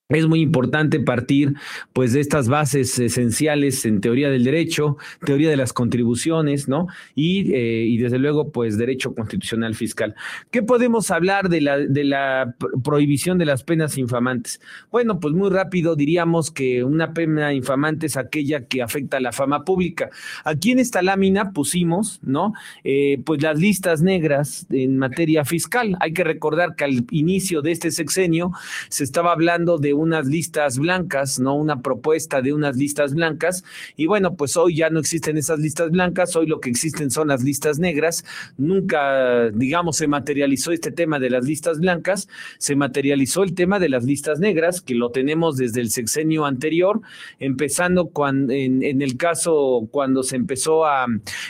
es 0.09 0.27
muy 0.27 0.41
importante 0.41 0.99
partir 0.99 1.55
pues 1.91 2.13
de 2.13 2.19
estas 2.19 2.47
bases 2.47 2.99
esenciales 2.99 3.85
en 3.85 4.01
teoría 4.01 4.29
del 4.29 4.43
derecho, 4.43 4.97
teoría 5.25 5.49
de 5.49 5.57
las 5.57 5.73
contribuciones, 5.73 6.67
¿no? 6.67 6.85
Y, 7.15 7.51
eh, 7.53 7.85
y 7.87 7.97
desde 7.97 8.19
luego 8.19 8.51
pues 8.51 8.77
derecho 8.77 9.15
constitucional 9.15 9.73
fiscal. 9.73 10.13
¿Qué 10.51 10.61
podemos 10.61 11.09
hablar 11.09 11.49
de 11.49 11.61
la, 11.61 11.79
de 11.79 12.03
la 12.03 12.53
prohibición 12.83 13.39
de 13.39 13.45
las 13.45 13.63
penas 13.63 13.97
infamantes? 13.97 14.61
Bueno, 14.91 15.19
pues 15.19 15.33
muy 15.33 15.49
rápido 15.49 15.95
diríamos 15.95 16.51
que 16.51 16.83
una 16.83 17.13
pena 17.13 17.51
infamante 17.53 18.05
es 18.05 18.15
aquella 18.15 18.65
que 18.67 18.83
afecta 18.83 19.17
a 19.17 19.21
la 19.21 19.31
fama 19.31 19.65
pública. 19.65 20.11
Aquí 20.43 20.71
en 20.71 20.79
esta 20.79 21.01
lámina 21.01 21.51
pusimos, 21.51 22.19
¿no? 22.21 22.53
Eh, 22.83 23.23
pues 23.25 23.41
las 23.41 23.57
listas 23.57 24.03
negras 24.03 24.67
en 24.69 24.99
materia 24.99 25.45
fiscal. 25.45 25.97
Hay 25.99 26.13
que 26.13 26.23
recordar 26.23 26.75
que 26.75 26.83
al 26.83 27.05
inicio 27.09 27.63
de 27.63 27.71
este 27.71 27.89
sexenio 27.89 28.51
se 28.89 29.03
estaba 29.03 29.31
hablando 29.31 29.79
de 29.79 29.94
unas 29.95 30.27
listas 30.27 30.77
blancas, 30.77 31.39
¿no? 31.39 31.55
Una 31.55 31.81
propuesta 31.81 32.41
de 32.41 32.53
unas 32.53 32.77
listas 32.77 33.13
blancas. 33.13 33.63
Y 33.95 34.07
bueno, 34.07 34.35
pues 34.35 34.57
hoy 34.57 34.75
ya 34.75 34.89
no 34.89 34.99
existen 34.99 35.37
esas 35.37 35.59
listas 35.59 35.91
blancas, 35.91 36.35
hoy 36.35 36.47
lo 36.47 36.59
que 36.59 36.69
existen 36.69 37.11
son 37.11 37.29
las 37.29 37.43
listas 37.43 37.79
negras. 37.79 38.23
Nunca, 38.57 39.49
digamos, 39.51 39.97
se 39.97 40.07
materializó 40.07 40.71
este 40.71 40.91
tema 40.91 41.19
de 41.19 41.29
las 41.29 41.45
listas 41.45 41.79
blancas, 41.79 42.27
se 42.57 42.75
materializó 42.75 43.43
el 43.43 43.55
tema 43.55 43.79
de 43.79 43.89
las 43.89 44.03
listas 44.03 44.39
negras, 44.39 44.81
que 44.81 44.95
lo 44.95 45.09
tenemos 45.11 45.57
desde 45.57 45.81
el 45.81 45.89
sexenio 45.89 46.45
anterior, 46.45 47.01
empezando 47.39 48.07
cuando, 48.07 48.53
en, 48.53 48.83
en 48.83 49.01
el 49.01 49.17
caso 49.17 49.87
cuando 49.91 50.23
se 50.23 50.35
empezó 50.35 50.85
a 50.85 51.05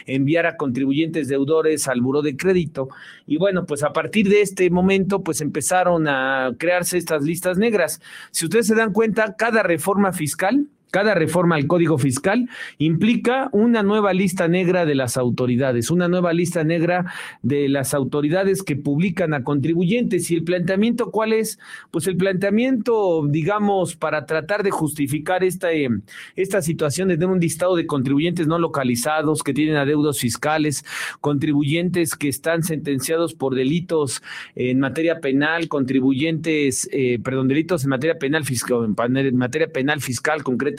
enviar 0.05 0.45
a 0.45 0.57
contribuyentes 0.57 1.27
deudores 1.27 1.87
al 1.87 2.01
buró 2.01 2.21
de 2.21 2.37
crédito. 2.37 2.89
Y 3.27 3.37
bueno, 3.37 3.65
pues 3.65 3.83
a 3.83 3.91
partir 3.91 4.29
de 4.29 4.41
este 4.41 4.69
momento, 4.69 5.23
pues 5.23 5.41
empezaron 5.41 6.07
a 6.07 6.53
crearse 6.57 6.97
estas 6.97 7.23
listas 7.23 7.57
negras. 7.57 8.01
Si 8.31 8.45
ustedes 8.45 8.67
se 8.67 8.75
dan 8.75 8.93
cuenta, 8.93 9.35
cada 9.35 9.63
reforma 9.63 10.13
fiscal 10.13 10.67
cada 10.91 11.13
reforma 11.13 11.55
al 11.55 11.67
Código 11.67 11.97
Fiscal 11.97 12.49
implica 12.77 13.49
una 13.51 13.83
nueva 13.83 14.13
lista 14.13 14.47
negra 14.47 14.85
de 14.85 14.95
las 14.95 15.17
autoridades, 15.17 15.91
una 15.91 16.07
nueva 16.07 16.31
lista 16.33 16.63
negra 16.63 17.11
de 17.41 17.67
las 17.67 17.93
autoridades 17.93 18.63
que 18.63 18.75
publican 18.75 19.33
a 19.33 19.43
contribuyentes. 19.43 20.29
¿Y 20.31 20.35
el 20.35 20.43
planteamiento 20.43 21.11
cuál 21.11 21.33
es? 21.33 21.59
Pues 21.91 22.07
el 22.07 22.15
planteamiento, 22.15 23.25
digamos, 23.27 23.95
para 23.95 24.25
tratar 24.25 24.63
de 24.63 24.71
justificar 24.71 25.43
esta, 25.43 25.73
eh, 25.73 25.89
esta 26.35 26.61
situación 26.61 27.09
de 27.09 27.25
un 27.25 27.39
listado 27.39 27.75
de 27.75 27.85
contribuyentes 27.87 28.47
no 28.47 28.59
localizados 28.59 29.43
que 29.43 29.53
tienen 29.53 29.75
adeudos 29.75 30.19
fiscales, 30.19 30.85
contribuyentes 31.19 32.15
que 32.15 32.29
están 32.29 32.63
sentenciados 32.63 33.33
por 33.33 33.55
delitos 33.55 34.21
en 34.55 34.79
materia 34.79 35.19
penal, 35.19 35.67
contribuyentes, 35.67 36.87
eh, 36.91 37.19
perdón, 37.23 37.47
delitos 37.47 37.83
en 37.83 37.89
materia 37.89 38.17
penal 38.17 38.45
fiscal, 38.45 38.85
en 38.85 39.37
materia 39.37 39.67
penal 39.67 39.99
fiscal 40.01 40.43
concretamente 40.43 40.74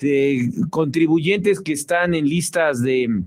eh, 0.00 0.50
contribuyentes 0.70 1.60
que 1.60 1.72
están 1.72 2.14
en 2.14 2.28
listas 2.28 2.82
de 2.82 3.22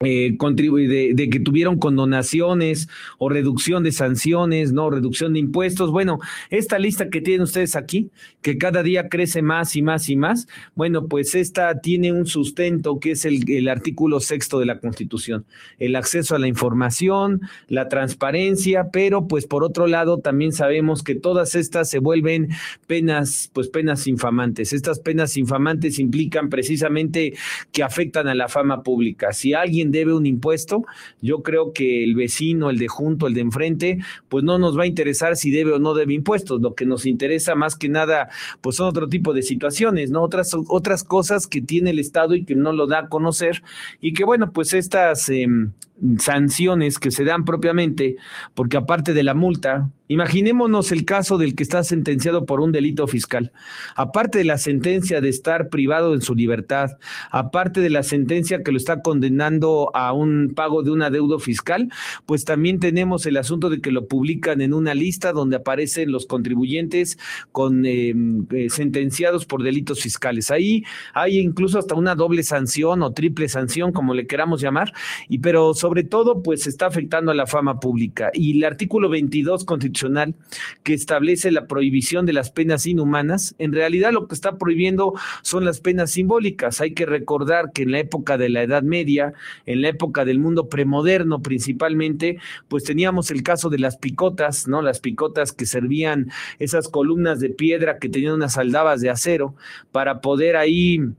eh, 0.00 0.36
de, 0.36 1.28
que 1.30 1.40
tuvieron 1.40 1.78
condonaciones 1.78 2.88
o 3.18 3.28
reducción 3.28 3.84
de 3.84 3.92
sanciones, 3.92 4.72
no 4.72 4.90
reducción 4.90 5.32
de 5.32 5.38
impuestos. 5.38 5.92
Bueno, 5.92 6.18
esta 6.50 6.80
lista 6.80 7.08
que 7.08 7.20
tienen 7.20 7.42
ustedes 7.42 7.76
aquí, 7.76 8.10
que 8.42 8.58
cada 8.58 8.82
día 8.82 9.08
crece 9.08 9.40
más 9.40 9.76
y 9.76 9.82
más 9.82 10.08
y 10.08 10.16
más, 10.16 10.48
bueno, 10.74 11.06
pues 11.06 11.36
esta 11.36 11.80
tiene 11.80 12.12
un 12.12 12.26
sustento 12.26 12.98
que 12.98 13.12
es 13.12 13.24
el, 13.24 13.48
el 13.48 13.68
artículo 13.68 14.18
sexto 14.18 14.58
de 14.58 14.66
la 14.66 14.80
Constitución, 14.80 15.46
el 15.78 15.94
acceso 15.94 16.34
a 16.34 16.40
la 16.40 16.48
información, 16.48 17.42
la 17.68 17.88
transparencia, 17.88 18.90
pero 18.92 19.28
pues 19.28 19.46
por 19.46 19.62
otro 19.62 19.86
lado 19.86 20.18
también 20.18 20.52
sabemos 20.52 21.04
que 21.04 21.14
todas 21.14 21.54
estas 21.54 21.88
se 21.88 22.00
vuelven 22.00 22.48
penas, 22.88 23.48
pues 23.52 23.68
penas 23.68 24.08
infamantes. 24.08 24.72
Estas 24.72 24.98
penas 24.98 25.36
infamantes 25.36 26.00
implican 26.00 26.50
precisamente 26.50 27.34
que 27.70 27.84
afectan 27.84 28.26
a 28.26 28.34
la 28.34 28.48
fama 28.48 28.82
pública. 28.82 29.32
Si 29.32 29.54
alguien 29.54 29.93
debe 29.94 30.12
un 30.12 30.26
impuesto, 30.26 30.84
yo 31.22 31.42
creo 31.42 31.72
que 31.72 32.04
el 32.04 32.14
vecino, 32.14 32.68
el 32.68 32.78
de 32.78 32.88
junto, 32.88 33.26
el 33.26 33.34
de 33.34 33.40
enfrente, 33.40 33.98
pues 34.28 34.44
no 34.44 34.58
nos 34.58 34.76
va 34.76 34.82
a 34.82 34.86
interesar 34.86 35.36
si 35.36 35.50
debe 35.50 35.72
o 35.72 35.78
no 35.78 35.94
debe 35.94 36.12
impuestos. 36.12 36.60
Lo 36.60 36.74
que 36.74 36.84
nos 36.84 37.06
interesa 37.06 37.54
más 37.54 37.76
que 37.76 37.88
nada, 37.88 38.28
pues 38.60 38.76
son 38.76 38.88
otro 38.88 39.08
tipo 39.08 39.32
de 39.32 39.42
situaciones, 39.42 40.10
¿no? 40.10 40.22
Otras, 40.22 40.52
otras 40.68 41.04
cosas 41.04 41.46
que 41.46 41.62
tiene 41.62 41.90
el 41.90 41.98
Estado 41.98 42.34
y 42.34 42.44
que 42.44 42.54
no 42.54 42.72
lo 42.72 42.86
da 42.86 42.98
a 43.00 43.08
conocer 43.08 43.62
y 44.00 44.12
que, 44.12 44.24
bueno, 44.24 44.52
pues 44.52 44.74
estas 44.74 45.28
em, 45.28 45.72
sanciones 46.18 46.98
que 46.98 47.10
se 47.10 47.24
dan 47.24 47.44
propiamente, 47.44 48.16
porque 48.54 48.76
aparte 48.76 49.14
de 49.14 49.22
la 49.22 49.34
multa, 49.34 49.90
Imaginémonos 50.06 50.92
el 50.92 51.06
caso 51.06 51.38
del 51.38 51.54
que 51.54 51.62
está 51.62 51.82
sentenciado 51.82 52.44
por 52.44 52.60
un 52.60 52.72
delito 52.72 53.06
fiscal. 53.06 53.52
Aparte 53.96 54.36
de 54.36 54.44
la 54.44 54.58
sentencia 54.58 55.22
de 55.22 55.30
estar 55.30 55.70
privado 55.70 56.12
en 56.12 56.20
su 56.20 56.34
libertad, 56.34 56.98
aparte 57.30 57.80
de 57.80 57.88
la 57.88 58.02
sentencia 58.02 58.62
que 58.62 58.70
lo 58.70 58.76
está 58.76 59.00
condenando 59.00 59.90
a 59.94 60.12
un 60.12 60.52
pago 60.54 60.82
de 60.82 60.90
un 60.90 61.00
adeudo 61.00 61.38
fiscal, 61.38 61.88
pues 62.26 62.44
también 62.44 62.80
tenemos 62.80 63.24
el 63.24 63.38
asunto 63.38 63.70
de 63.70 63.80
que 63.80 63.90
lo 63.90 64.06
publican 64.06 64.60
en 64.60 64.74
una 64.74 64.92
lista 64.92 65.32
donde 65.32 65.56
aparecen 65.56 66.12
los 66.12 66.26
contribuyentes 66.26 67.18
con 67.50 67.86
em, 67.86 68.46
eh, 68.50 68.68
sentenciados 68.68 69.46
por 69.46 69.62
delitos 69.62 70.02
fiscales. 70.02 70.50
Ahí 70.50 70.84
hay 71.14 71.38
incluso 71.38 71.78
hasta 71.78 71.94
una 71.94 72.14
doble 72.14 72.42
sanción 72.42 73.02
o 73.02 73.12
triple 73.12 73.48
sanción, 73.48 73.90
como 73.90 74.12
le 74.12 74.26
queramos 74.26 74.60
llamar, 74.60 74.92
y 75.30 75.38
pero 75.38 75.72
sobre 75.84 76.02
todo, 76.02 76.42
pues 76.42 76.66
está 76.66 76.86
afectando 76.86 77.30
a 77.30 77.34
la 77.34 77.46
fama 77.46 77.78
pública. 77.78 78.30
Y 78.32 78.56
el 78.56 78.64
artículo 78.64 79.10
22 79.10 79.66
constitucional 79.66 80.34
que 80.82 80.94
establece 80.94 81.50
la 81.50 81.66
prohibición 81.66 82.24
de 82.24 82.32
las 82.32 82.50
penas 82.50 82.86
inhumanas, 82.86 83.54
en 83.58 83.74
realidad 83.74 84.10
lo 84.10 84.26
que 84.26 84.34
está 84.34 84.56
prohibiendo 84.56 85.12
son 85.42 85.66
las 85.66 85.80
penas 85.80 86.12
simbólicas. 86.12 86.80
Hay 86.80 86.94
que 86.94 87.04
recordar 87.04 87.72
que 87.74 87.82
en 87.82 87.92
la 87.92 87.98
época 87.98 88.38
de 88.38 88.48
la 88.48 88.62
Edad 88.62 88.82
Media, 88.82 89.34
en 89.66 89.82
la 89.82 89.90
época 89.90 90.24
del 90.24 90.38
mundo 90.38 90.70
premoderno 90.70 91.42
principalmente, 91.42 92.38
pues 92.68 92.84
teníamos 92.84 93.30
el 93.30 93.42
caso 93.42 93.68
de 93.68 93.78
las 93.78 93.98
picotas, 93.98 94.66
¿no? 94.66 94.80
Las 94.80 95.00
picotas 95.00 95.52
que 95.52 95.66
servían 95.66 96.30
esas 96.60 96.88
columnas 96.88 97.40
de 97.40 97.50
piedra 97.50 97.98
que 97.98 98.08
tenían 98.08 98.32
unas 98.32 98.56
aldabas 98.56 99.02
de 99.02 99.10
acero 99.10 99.54
para 99.92 100.22
poder 100.22 100.56
ahí 100.56 101.12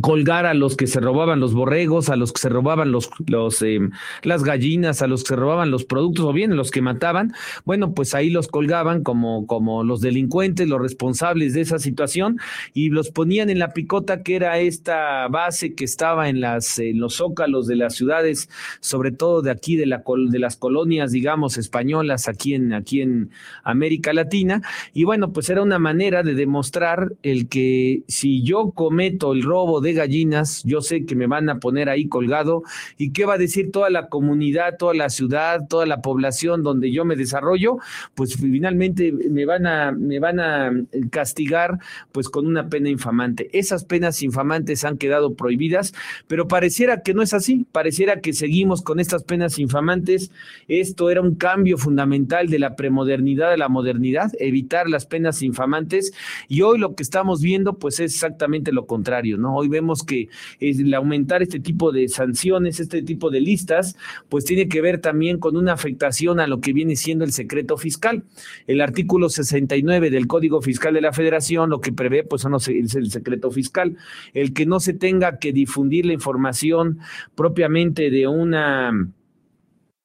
colgar 0.00 0.46
a 0.46 0.54
los 0.54 0.76
que 0.76 0.86
se 0.86 1.00
robaban 1.00 1.40
los 1.40 1.54
borregos, 1.54 2.08
a 2.08 2.16
los 2.16 2.32
que 2.32 2.40
se 2.40 2.48
robaban 2.48 2.92
los, 2.92 3.10
los 3.26 3.60
eh, 3.62 3.80
las 4.22 4.44
gallinas, 4.44 5.02
a 5.02 5.06
los 5.06 5.22
que 5.22 5.28
se 5.28 5.36
robaban 5.36 5.70
los 5.70 5.84
productos 5.84 6.24
o 6.24 6.32
bien 6.32 6.56
los 6.56 6.70
que 6.70 6.80
mataban, 6.80 7.32
bueno, 7.64 7.92
pues 7.92 8.14
ahí 8.14 8.30
los 8.30 8.48
colgaban 8.48 9.02
como, 9.02 9.46
como 9.46 9.82
los 9.84 10.00
delincuentes, 10.00 10.68
los 10.68 10.80
responsables 10.80 11.54
de 11.54 11.62
esa 11.62 11.78
situación 11.78 12.38
y 12.72 12.90
los 12.90 13.10
ponían 13.10 13.50
en 13.50 13.58
la 13.58 13.72
picota 13.72 14.22
que 14.22 14.36
era 14.36 14.58
esta 14.58 15.26
base 15.28 15.74
que 15.74 15.84
estaba 15.84 16.28
en 16.28 16.40
las 16.40 16.80
los 16.94 17.16
zócalos 17.16 17.66
de 17.66 17.76
las 17.76 17.94
ciudades, 17.94 18.48
sobre 18.80 19.10
todo 19.10 19.42
de 19.42 19.50
aquí 19.50 19.76
de 19.76 19.86
la 19.86 20.02
de 20.28 20.38
las 20.38 20.56
colonias, 20.56 21.12
digamos, 21.12 21.58
españolas 21.58 22.28
aquí 22.28 22.54
en 22.54 22.72
aquí 22.72 23.02
en 23.02 23.30
América 23.64 24.12
Latina. 24.12 24.62
Y 24.94 25.04
bueno, 25.04 25.32
pues 25.32 25.50
era 25.50 25.62
una 25.62 25.78
manera 25.78 26.22
de 26.22 26.34
demostrar 26.34 27.12
el 27.22 27.48
que 27.48 28.02
si 28.08 28.42
yo 28.42 28.70
cometo 28.70 29.32
el 29.32 29.42
robo 29.42 29.79
de 29.80 29.92
gallinas, 29.92 30.62
yo 30.64 30.80
sé 30.80 31.04
que 31.04 31.14
me 31.14 31.26
van 31.26 31.48
a 31.48 31.58
poner 31.58 31.88
ahí 31.88 32.08
colgado 32.08 32.62
y 32.96 33.12
qué 33.12 33.24
va 33.24 33.34
a 33.34 33.38
decir 33.38 33.70
toda 33.70 33.90
la 33.90 34.08
comunidad, 34.08 34.76
toda 34.78 34.94
la 34.94 35.08
ciudad, 35.08 35.66
toda 35.68 35.86
la 35.86 36.02
población 36.02 36.62
donde 36.62 36.90
yo 36.90 37.04
me 37.04 37.16
desarrollo, 37.16 37.78
pues 38.14 38.36
finalmente 38.36 39.12
me 39.12 39.44
van 39.44 39.66
a 39.66 39.92
me 39.92 40.18
van 40.18 40.40
a 40.40 40.72
castigar 41.10 41.78
pues 42.12 42.28
con 42.28 42.46
una 42.46 42.68
pena 42.68 42.88
infamante. 42.88 43.48
Esas 43.52 43.84
penas 43.84 44.22
infamantes 44.22 44.84
han 44.84 44.98
quedado 44.98 45.34
prohibidas, 45.34 45.94
pero 46.26 46.48
pareciera 46.48 47.02
que 47.02 47.14
no 47.14 47.22
es 47.22 47.34
así, 47.34 47.66
pareciera 47.72 48.20
que 48.20 48.32
seguimos 48.32 48.82
con 48.82 49.00
estas 49.00 49.24
penas 49.24 49.58
infamantes. 49.58 50.30
Esto 50.68 51.10
era 51.10 51.20
un 51.20 51.34
cambio 51.34 51.78
fundamental 51.78 52.48
de 52.48 52.58
la 52.58 52.76
premodernidad 52.76 53.52
a 53.52 53.56
la 53.56 53.68
modernidad, 53.68 54.32
evitar 54.38 54.88
las 54.88 55.06
penas 55.06 55.42
infamantes 55.42 56.12
y 56.48 56.62
hoy 56.62 56.78
lo 56.78 56.94
que 56.94 57.02
estamos 57.02 57.42
viendo 57.42 57.78
pues 57.78 58.00
es 58.00 58.14
exactamente 58.14 58.72
lo 58.72 58.86
contrario, 58.86 59.36
¿no? 59.36 59.56
Hoy 59.56 59.68
vemos 59.70 60.02
que 60.02 60.28
el 60.60 60.92
aumentar 60.92 61.42
este 61.42 61.60
tipo 61.60 61.92
de 61.92 62.08
sanciones, 62.08 62.80
este 62.80 63.02
tipo 63.02 63.30
de 63.30 63.40
listas, 63.40 63.96
pues 64.28 64.44
tiene 64.44 64.68
que 64.68 64.80
ver 64.80 65.00
también 65.00 65.38
con 65.38 65.56
una 65.56 65.72
afectación 65.72 66.40
a 66.40 66.46
lo 66.46 66.60
que 66.60 66.72
viene 66.72 66.96
siendo 66.96 67.24
el 67.24 67.32
secreto 67.32 67.78
fiscal. 67.78 68.24
El 68.66 68.82
artículo 68.82 69.30
69 69.30 70.10
del 70.10 70.26
Código 70.26 70.60
Fiscal 70.60 70.92
de 70.92 71.00
la 71.00 71.12
Federación 71.12 71.70
lo 71.70 71.80
que 71.80 71.92
prevé 71.92 72.24
pues 72.24 72.42
son 72.42 72.54
es 72.56 72.94
el 72.94 73.10
secreto 73.10 73.50
fiscal, 73.50 73.96
el 74.34 74.52
que 74.52 74.66
no 74.66 74.80
se 74.80 74.92
tenga 74.92 75.38
que 75.38 75.52
difundir 75.52 76.06
la 76.06 76.12
información 76.12 76.98
propiamente 77.34 78.10
de 78.10 78.26
una 78.26 79.08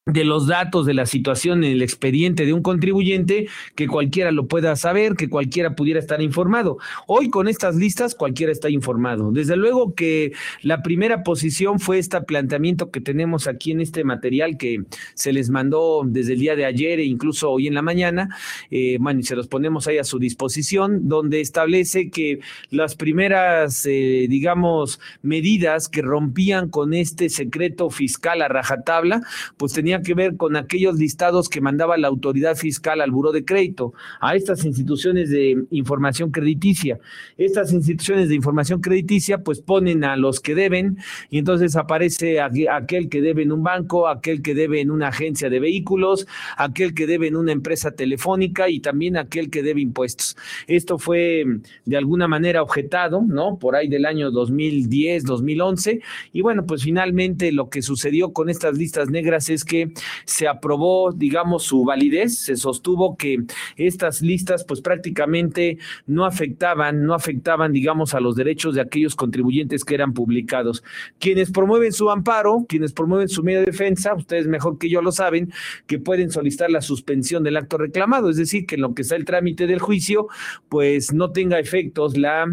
de 0.06 0.24
los 0.24 0.46
datos 0.46 0.86
de 0.86 0.94
la 0.94 1.04
situación 1.04 1.64
en 1.64 1.72
el 1.72 1.82
expediente 1.82 2.46
de 2.46 2.52
un 2.52 2.62
contribuyente, 2.62 3.48
que 3.74 3.88
cualquiera 3.88 4.30
lo 4.30 4.46
pueda 4.46 4.76
saber, 4.76 5.14
que 5.16 5.28
cualquiera 5.28 5.74
pudiera 5.74 5.98
estar 5.98 6.22
informado. 6.22 6.78
Hoy 7.08 7.28
con 7.28 7.48
estas 7.48 7.74
listas 7.74 8.14
cualquiera 8.14 8.52
está 8.52 8.70
informado. 8.70 9.32
Desde 9.32 9.56
luego 9.56 9.96
que 9.96 10.30
la 10.62 10.80
primera 10.80 11.24
posición 11.24 11.80
fue 11.80 11.98
este 11.98 12.20
planteamiento 12.20 12.92
que 12.92 13.00
tenemos 13.00 13.48
aquí 13.48 13.72
en 13.72 13.80
este 13.80 14.04
material 14.04 14.56
que 14.56 14.84
se 15.14 15.32
les 15.32 15.50
mandó 15.50 16.04
desde 16.06 16.34
el 16.34 16.38
día 16.38 16.54
de 16.54 16.66
ayer 16.66 17.00
e 17.00 17.04
incluso 17.04 17.50
hoy 17.50 17.66
en 17.66 17.74
la 17.74 17.82
mañana, 17.82 18.28
eh, 18.70 18.98
bueno, 19.00 19.18
y 19.18 19.24
se 19.24 19.34
los 19.34 19.48
ponemos 19.48 19.88
ahí 19.88 19.98
a 19.98 20.04
su 20.04 20.20
disposición, 20.20 21.08
donde 21.08 21.40
establece 21.40 22.10
que 22.10 22.38
las 22.70 22.94
primeras, 22.94 23.84
eh, 23.86 24.26
digamos, 24.30 25.00
medidas 25.22 25.88
que 25.88 26.02
rompían 26.02 26.68
con 26.68 26.94
este 26.94 27.28
secreto 27.28 27.90
fiscal 27.90 28.40
a 28.40 28.46
rajatabla, 28.46 29.22
pues 29.56 29.72
tenían 29.72 29.95
que 30.02 30.14
ver 30.14 30.36
con 30.36 30.56
aquellos 30.56 30.98
listados 30.98 31.48
que 31.48 31.60
mandaba 31.60 31.96
la 31.96 32.08
autoridad 32.08 32.56
fiscal 32.56 33.00
al 33.00 33.10
buró 33.10 33.32
de 33.32 33.44
crédito, 33.44 33.92
a 34.20 34.34
estas 34.34 34.64
instituciones 34.64 35.30
de 35.30 35.64
información 35.70 36.30
crediticia. 36.30 36.98
Estas 37.36 37.72
instituciones 37.72 38.28
de 38.28 38.34
información 38.34 38.80
crediticia 38.80 39.38
pues 39.38 39.60
ponen 39.60 40.04
a 40.04 40.16
los 40.16 40.40
que 40.40 40.54
deben 40.54 40.98
y 41.30 41.38
entonces 41.38 41.76
aparece 41.76 42.40
aquel 42.40 43.08
que 43.08 43.20
debe 43.20 43.42
en 43.42 43.52
un 43.52 43.62
banco, 43.62 44.08
aquel 44.08 44.42
que 44.42 44.54
debe 44.54 44.80
en 44.80 44.90
una 44.90 45.08
agencia 45.08 45.50
de 45.50 45.60
vehículos, 45.60 46.26
aquel 46.56 46.94
que 46.94 47.06
debe 47.06 47.28
en 47.28 47.36
una 47.36 47.52
empresa 47.52 47.90
telefónica 47.92 48.68
y 48.68 48.80
también 48.80 49.16
aquel 49.16 49.50
que 49.50 49.62
debe 49.62 49.80
impuestos. 49.80 50.36
Esto 50.66 50.98
fue 50.98 51.44
de 51.84 51.96
alguna 51.96 52.28
manera 52.28 52.62
objetado, 52.62 53.22
¿no? 53.26 53.58
Por 53.58 53.76
ahí 53.76 53.88
del 53.88 54.06
año 54.06 54.30
2010, 54.30 55.24
2011 55.24 56.00
y 56.32 56.40
bueno, 56.40 56.66
pues 56.66 56.82
finalmente 56.82 57.52
lo 57.52 57.68
que 57.70 57.82
sucedió 57.82 58.32
con 58.32 58.48
estas 58.48 58.76
listas 58.76 59.10
negras 59.10 59.48
es 59.50 59.64
que 59.64 59.85
se 60.24 60.48
aprobó, 60.48 61.12
digamos, 61.12 61.64
su 61.64 61.84
validez, 61.84 62.38
se 62.38 62.56
sostuvo 62.56 63.16
que 63.16 63.44
estas 63.76 64.22
listas 64.22 64.64
pues 64.64 64.80
prácticamente 64.80 65.78
no 66.06 66.24
afectaban, 66.24 67.04
no 67.04 67.14
afectaban, 67.14 67.72
digamos, 67.72 68.14
a 68.14 68.20
los 68.20 68.36
derechos 68.36 68.74
de 68.74 68.80
aquellos 68.80 69.16
contribuyentes 69.16 69.84
que 69.84 69.94
eran 69.94 70.12
publicados. 70.12 70.82
Quienes 71.18 71.50
promueven 71.50 71.92
su 71.92 72.10
amparo, 72.10 72.66
quienes 72.68 72.92
promueven 72.92 73.28
su 73.28 73.42
medio 73.42 73.60
de 73.60 73.66
defensa, 73.66 74.14
ustedes 74.14 74.46
mejor 74.46 74.78
que 74.78 74.88
yo 74.88 75.02
lo 75.02 75.12
saben, 75.12 75.52
que 75.86 75.98
pueden 75.98 76.30
solicitar 76.30 76.70
la 76.70 76.82
suspensión 76.82 77.42
del 77.42 77.56
acto 77.56 77.78
reclamado, 77.78 78.30
es 78.30 78.36
decir, 78.36 78.66
que 78.66 78.76
en 78.76 78.82
lo 78.82 78.94
que 78.94 79.02
está 79.02 79.16
el 79.16 79.24
trámite 79.24 79.66
del 79.66 79.80
juicio, 79.80 80.28
pues 80.68 81.12
no 81.12 81.32
tenga 81.32 81.58
efectos 81.58 82.16
la 82.16 82.46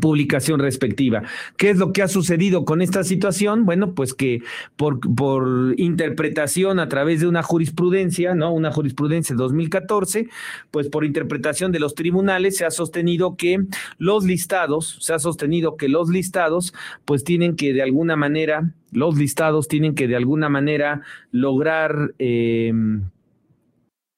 publicación 0.00 0.60
respectiva. 0.60 1.22
¿Qué 1.56 1.70
es 1.70 1.78
lo 1.78 1.92
que 1.92 2.02
ha 2.02 2.08
sucedido 2.08 2.64
con 2.64 2.82
esta 2.82 3.04
situación? 3.04 3.64
Bueno, 3.64 3.94
pues 3.94 4.14
que 4.14 4.42
por, 4.76 5.00
por 5.14 5.74
interpretación 5.76 6.78
a 6.78 6.88
través 6.88 7.20
de 7.20 7.26
una 7.26 7.42
jurisprudencia, 7.42 8.34
¿no? 8.34 8.52
Una 8.52 8.72
jurisprudencia 8.72 9.36
2014, 9.36 10.28
pues 10.70 10.88
por 10.88 11.04
interpretación 11.04 11.72
de 11.72 11.80
los 11.80 11.94
tribunales 11.94 12.56
se 12.56 12.64
ha 12.64 12.70
sostenido 12.70 13.36
que 13.36 13.64
los 13.98 14.24
listados, 14.24 14.98
se 15.00 15.14
ha 15.14 15.18
sostenido 15.18 15.76
que 15.76 15.88
los 15.88 16.08
listados, 16.08 16.74
pues 17.04 17.24
tienen 17.24 17.56
que 17.56 17.72
de 17.72 17.82
alguna 17.82 18.16
manera, 18.16 18.72
los 18.92 19.16
listados 19.16 19.68
tienen 19.68 19.94
que 19.94 20.08
de 20.08 20.16
alguna 20.16 20.48
manera 20.48 21.02
lograr 21.30 22.14
eh, 22.18 22.72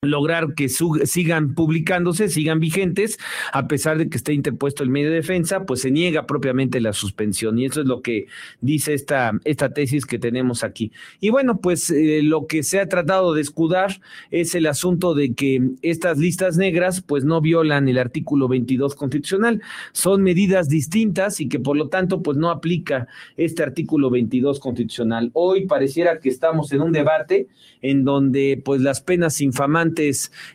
lograr 0.02 0.54
que 0.54 0.68
sigan 0.68 1.54
publicándose, 1.54 2.28
sigan 2.28 2.60
vigentes, 2.60 3.18
a 3.52 3.66
pesar 3.66 3.98
de 3.98 4.08
que 4.08 4.16
esté 4.16 4.32
interpuesto 4.32 4.84
el 4.84 4.90
medio 4.90 5.10
de 5.10 5.16
defensa, 5.16 5.66
pues 5.66 5.80
se 5.80 5.90
niega 5.90 6.24
propiamente 6.24 6.80
la 6.80 6.92
suspensión. 6.92 7.58
Y 7.58 7.64
eso 7.64 7.80
es 7.80 7.86
lo 7.88 8.00
que 8.00 8.26
dice 8.60 8.94
esta, 8.94 9.32
esta 9.42 9.70
tesis 9.70 10.06
que 10.06 10.20
tenemos 10.20 10.62
aquí. 10.62 10.92
Y 11.18 11.30
bueno, 11.30 11.58
pues 11.58 11.90
eh, 11.90 12.20
lo 12.22 12.46
que 12.46 12.62
se 12.62 12.78
ha 12.78 12.88
tratado 12.88 13.34
de 13.34 13.40
escudar 13.40 14.00
es 14.30 14.54
el 14.54 14.66
asunto 14.66 15.14
de 15.14 15.34
que 15.34 15.70
estas 15.82 16.16
listas 16.16 16.56
negras 16.56 17.00
pues 17.00 17.24
no 17.24 17.40
violan 17.40 17.88
el 17.88 17.98
artículo 17.98 18.46
22 18.46 18.94
constitucional, 18.94 19.60
son 19.90 20.22
medidas 20.22 20.68
distintas 20.68 21.40
y 21.40 21.48
que 21.48 21.58
por 21.58 21.76
lo 21.76 21.88
tanto 21.88 22.22
pues 22.22 22.36
no 22.36 22.50
aplica 22.50 23.08
este 23.36 23.64
artículo 23.64 24.10
22 24.10 24.60
constitucional. 24.60 25.32
Hoy 25.32 25.66
pareciera 25.66 26.20
que 26.20 26.28
estamos 26.28 26.70
en 26.70 26.82
un 26.82 26.92
debate 26.92 27.48
en 27.82 28.04
donde 28.04 28.62
pues 28.64 28.80
las 28.80 29.00
penas 29.00 29.40
infamantes 29.40 29.87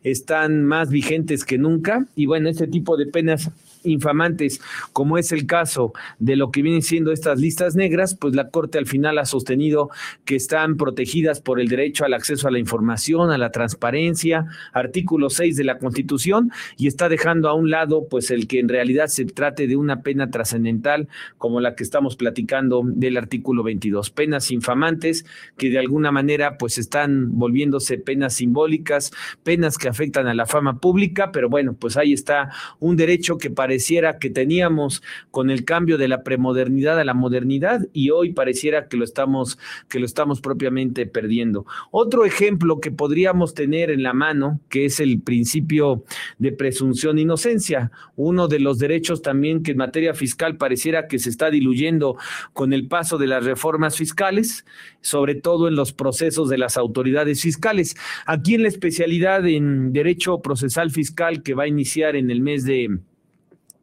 están 0.04 0.64
más 0.64 0.90
vigentes 0.90 1.46
que 1.46 1.58
nunca. 1.58 2.06
Y 2.16 2.26
bueno, 2.26 2.50
este 2.50 2.68
tipo 2.68 2.98
de 2.98 3.06
penas 3.06 3.50
infamantes, 3.84 4.62
como 4.94 5.18
es 5.18 5.32
el 5.32 5.46
caso 5.46 5.94
de 6.20 6.36
lo 6.36 6.52
que 6.52 6.62
vienen 6.62 6.82
siendo 6.82 7.12
estas 7.12 7.40
listas 7.40 7.76
negras, 7.76 8.16
pues 8.16 8.36
la 8.36 8.50
Corte 8.50 8.78
al 8.78 8.86
final 8.86 9.18
ha 9.18 9.26
sostenido 9.26 9.90
que 10.26 10.36
están 10.36 10.78
protegidas 10.78 11.42
por 11.42 11.60
el 11.60 11.68
derecho 11.68 12.06
al 12.06 12.14
acceso 12.14 12.48
a 12.48 12.52
la 12.52 12.60
información, 12.60 13.32
a 13.32 13.38
la 13.38 13.52
transparencia, 13.52 14.46
artículo 14.72 15.30
6 15.30 15.56
de 15.56 15.64
la 15.64 15.78
Constitución, 15.78 16.52
y 16.78 16.88
está 16.88 17.10
dejando 17.10 17.50
a 17.50 17.54
un 17.54 17.70
lado 17.70 18.08
pues 18.10 18.32
el 18.32 18.48
que 18.48 18.60
en 18.60 18.70
realidad 18.70 19.08
se 19.08 19.26
trate 19.26 19.68
de 19.68 19.76
una 19.76 20.02
pena 20.02 20.30
trascendental 20.30 21.08
como 21.38 21.60
la 21.60 21.76
que 21.76 21.84
estamos 21.84 22.16
platicando 22.16 22.84
del 22.86 23.18
artículo 23.18 23.64
22, 23.64 24.10
penas 24.12 24.52
infamantes 24.52 25.26
que 25.58 25.70
de 25.70 25.80
alguna 25.80 26.12
manera 26.12 26.58
pues 26.58 26.78
están 26.78 27.38
volviéndose 27.38 27.98
penas 27.98 28.36
simbólicas, 28.36 29.12
penas 29.44 29.78
que 29.78 29.90
afectan 29.90 30.28
a 30.28 30.34
la 30.34 30.46
fama 30.46 30.80
pública, 30.80 31.32
pero 31.32 31.50
bueno, 31.50 31.74
pues 31.74 31.98
ahí 31.98 32.14
está 32.14 32.50
un 32.80 32.96
derecho 32.96 33.38
que 33.38 33.50
parece 33.50 33.73
pareciera 33.74 34.20
que 34.20 34.30
teníamos 34.30 35.02
con 35.32 35.50
el 35.50 35.66
cambio 35.66 35.98
de 35.98 36.08
la 36.08 36.22
premodernidad 36.22 37.00
a 37.00 37.04
la 37.04 37.16
modernidad 37.16 37.82
y 37.92 38.12
hoy 38.12 38.32
pareciera 38.32 38.88
que 38.88 38.98
lo 38.98 39.04
estamos 39.04 39.58
que 39.90 39.98
lo 39.98 40.06
estamos 40.06 40.42
propiamente 40.42 41.08
perdiendo. 41.08 41.66
Otro 41.90 42.24
ejemplo 42.24 42.80
que 42.80 42.92
podríamos 42.92 43.56
tener 43.56 43.90
en 43.90 44.04
la 44.04 44.14
mano, 44.14 44.60
que 44.70 44.86
es 44.86 45.00
el 45.00 45.22
principio 45.22 46.04
de 46.38 46.52
presunción 46.52 47.16
de 47.16 47.24
inocencia, 47.24 47.92
uno 48.16 48.48
de 48.48 48.60
los 48.60 48.78
derechos 48.78 49.24
también 49.24 49.64
que 49.64 49.72
en 49.72 49.78
materia 49.78 50.14
fiscal 50.14 50.58
pareciera 50.58 51.08
que 51.08 51.18
se 51.18 51.32
está 51.32 51.50
diluyendo 51.50 52.16
con 52.54 52.74
el 52.74 52.88
paso 52.88 53.18
de 53.18 53.26
las 53.26 53.44
reformas 53.44 53.98
fiscales, 53.98 54.66
sobre 55.02 55.34
todo 55.34 55.68
en 55.68 55.76
los 55.76 55.94
procesos 55.94 56.48
de 56.48 56.60
las 56.60 56.78
autoridades 56.78 57.42
fiscales. 57.42 57.96
Aquí 58.28 58.54
en 58.54 58.62
la 58.62 58.68
especialidad 58.68 59.48
en 59.48 59.94
derecho 59.94 60.44
procesal 60.44 60.92
fiscal 60.92 61.42
que 61.42 61.56
va 61.56 61.64
a 61.64 61.68
iniciar 61.68 62.16
en 62.16 62.30
el 62.30 62.42
mes 62.42 62.66
de 62.66 63.00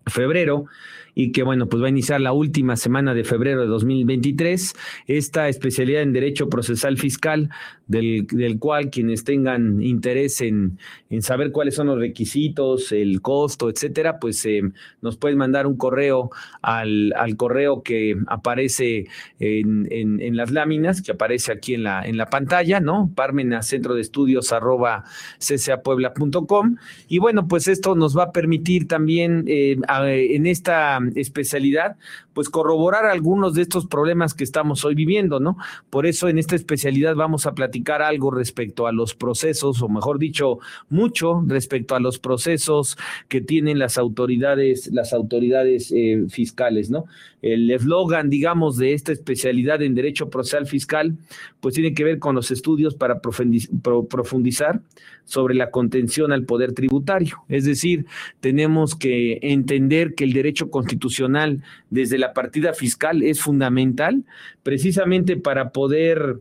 febrero, 0.06 0.66
y 1.14 1.32
que 1.32 1.42
bueno, 1.42 1.68
pues 1.68 1.82
va 1.82 1.86
a 1.86 1.90
iniciar 1.90 2.20
la 2.20 2.32
última 2.32 2.76
semana 2.76 3.14
de 3.14 3.24
febrero 3.24 3.60
de 3.60 3.66
2023 3.66 4.74
esta 5.06 5.48
especialidad 5.48 6.02
en 6.02 6.12
Derecho 6.12 6.48
Procesal 6.48 6.98
Fiscal, 6.98 7.50
del, 7.90 8.58
cual 8.60 8.88
quienes 8.88 9.24
tengan 9.24 9.82
interés 9.82 10.40
en, 10.40 10.78
en, 11.10 11.22
saber 11.22 11.50
cuáles 11.50 11.74
son 11.74 11.88
los 11.88 11.98
requisitos, 11.98 12.92
el 12.92 13.20
costo, 13.20 13.68
etcétera, 13.68 14.20
pues 14.20 14.46
eh, 14.46 14.62
nos 15.02 15.16
pueden 15.16 15.38
mandar 15.38 15.66
un 15.66 15.76
correo 15.76 16.30
al, 16.62 17.12
al 17.16 17.36
correo 17.36 17.82
que 17.82 18.16
aparece 18.28 19.06
en, 19.40 19.88
en, 19.90 20.36
las 20.36 20.52
láminas, 20.52 21.02
que 21.02 21.10
aparece 21.10 21.50
aquí 21.50 21.74
en 21.74 21.82
la, 21.82 22.02
en 22.02 22.16
la 22.16 22.26
pantalla, 22.26 22.78
¿no? 22.78 23.10
Parmena 23.14 23.62
Centro 23.62 23.94
de 23.94 24.02
Estudios 24.02 24.52
arroba 24.52 25.04
ccapuebla.com. 25.40 26.76
Y 27.08 27.18
bueno, 27.18 27.48
pues 27.48 27.66
esto 27.66 27.96
nos 27.96 28.16
va 28.16 28.24
a 28.24 28.32
permitir 28.32 28.86
también 28.86 29.44
eh, 29.48 29.76
en 29.88 30.46
esta 30.46 31.00
especialidad, 31.16 31.96
pues 32.34 32.48
corroborar 32.48 33.06
algunos 33.06 33.54
de 33.54 33.62
estos 33.62 33.86
problemas 33.86 34.34
que 34.34 34.44
estamos 34.44 34.84
hoy 34.84 34.94
viviendo, 34.94 35.40
¿no? 35.40 35.56
Por 35.90 36.06
eso 36.06 36.28
en 36.28 36.38
esta 36.38 36.54
especialidad 36.54 37.16
vamos 37.16 37.46
a 37.46 37.52
platicar 37.52 37.79
algo 37.88 38.30
respecto 38.30 38.86
a 38.86 38.92
los 38.92 39.14
procesos, 39.14 39.82
o 39.82 39.88
mejor 39.88 40.18
dicho, 40.18 40.58
mucho 40.88 41.42
respecto 41.46 41.94
a 41.94 42.00
los 42.00 42.18
procesos 42.18 42.96
que 43.28 43.40
tienen 43.40 43.78
las 43.78 43.98
autoridades, 43.98 44.90
las 44.92 45.12
autoridades 45.12 45.92
eh, 45.92 46.24
fiscales, 46.28 46.90
¿no? 46.90 47.06
El 47.42 47.70
eslogan, 47.70 48.28
digamos, 48.28 48.76
de 48.76 48.92
esta 48.92 49.12
especialidad 49.12 49.80
en 49.82 49.94
Derecho 49.94 50.28
Procesal 50.28 50.66
Fiscal, 50.66 51.16
pues 51.60 51.74
tiene 51.74 51.94
que 51.94 52.04
ver 52.04 52.18
con 52.18 52.34
los 52.34 52.50
estudios 52.50 52.94
para 52.94 53.20
profundizar 53.20 54.82
sobre 55.24 55.54
la 55.54 55.70
contención 55.70 56.32
al 56.32 56.44
poder 56.44 56.72
tributario. 56.72 57.38
Es 57.48 57.64
decir, 57.64 58.06
tenemos 58.40 58.94
que 58.94 59.38
entender 59.42 60.14
que 60.14 60.24
el 60.24 60.32
derecho 60.32 60.70
constitucional 60.70 61.62
desde 61.88 62.18
la 62.18 62.34
partida 62.34 62.74
fiscal 62.74 63.22
es 63.22 63.40
fundamental 63.40 64.24
precisamente 64.62 65.36
para 65.36 65.70
poder 65.70 66.40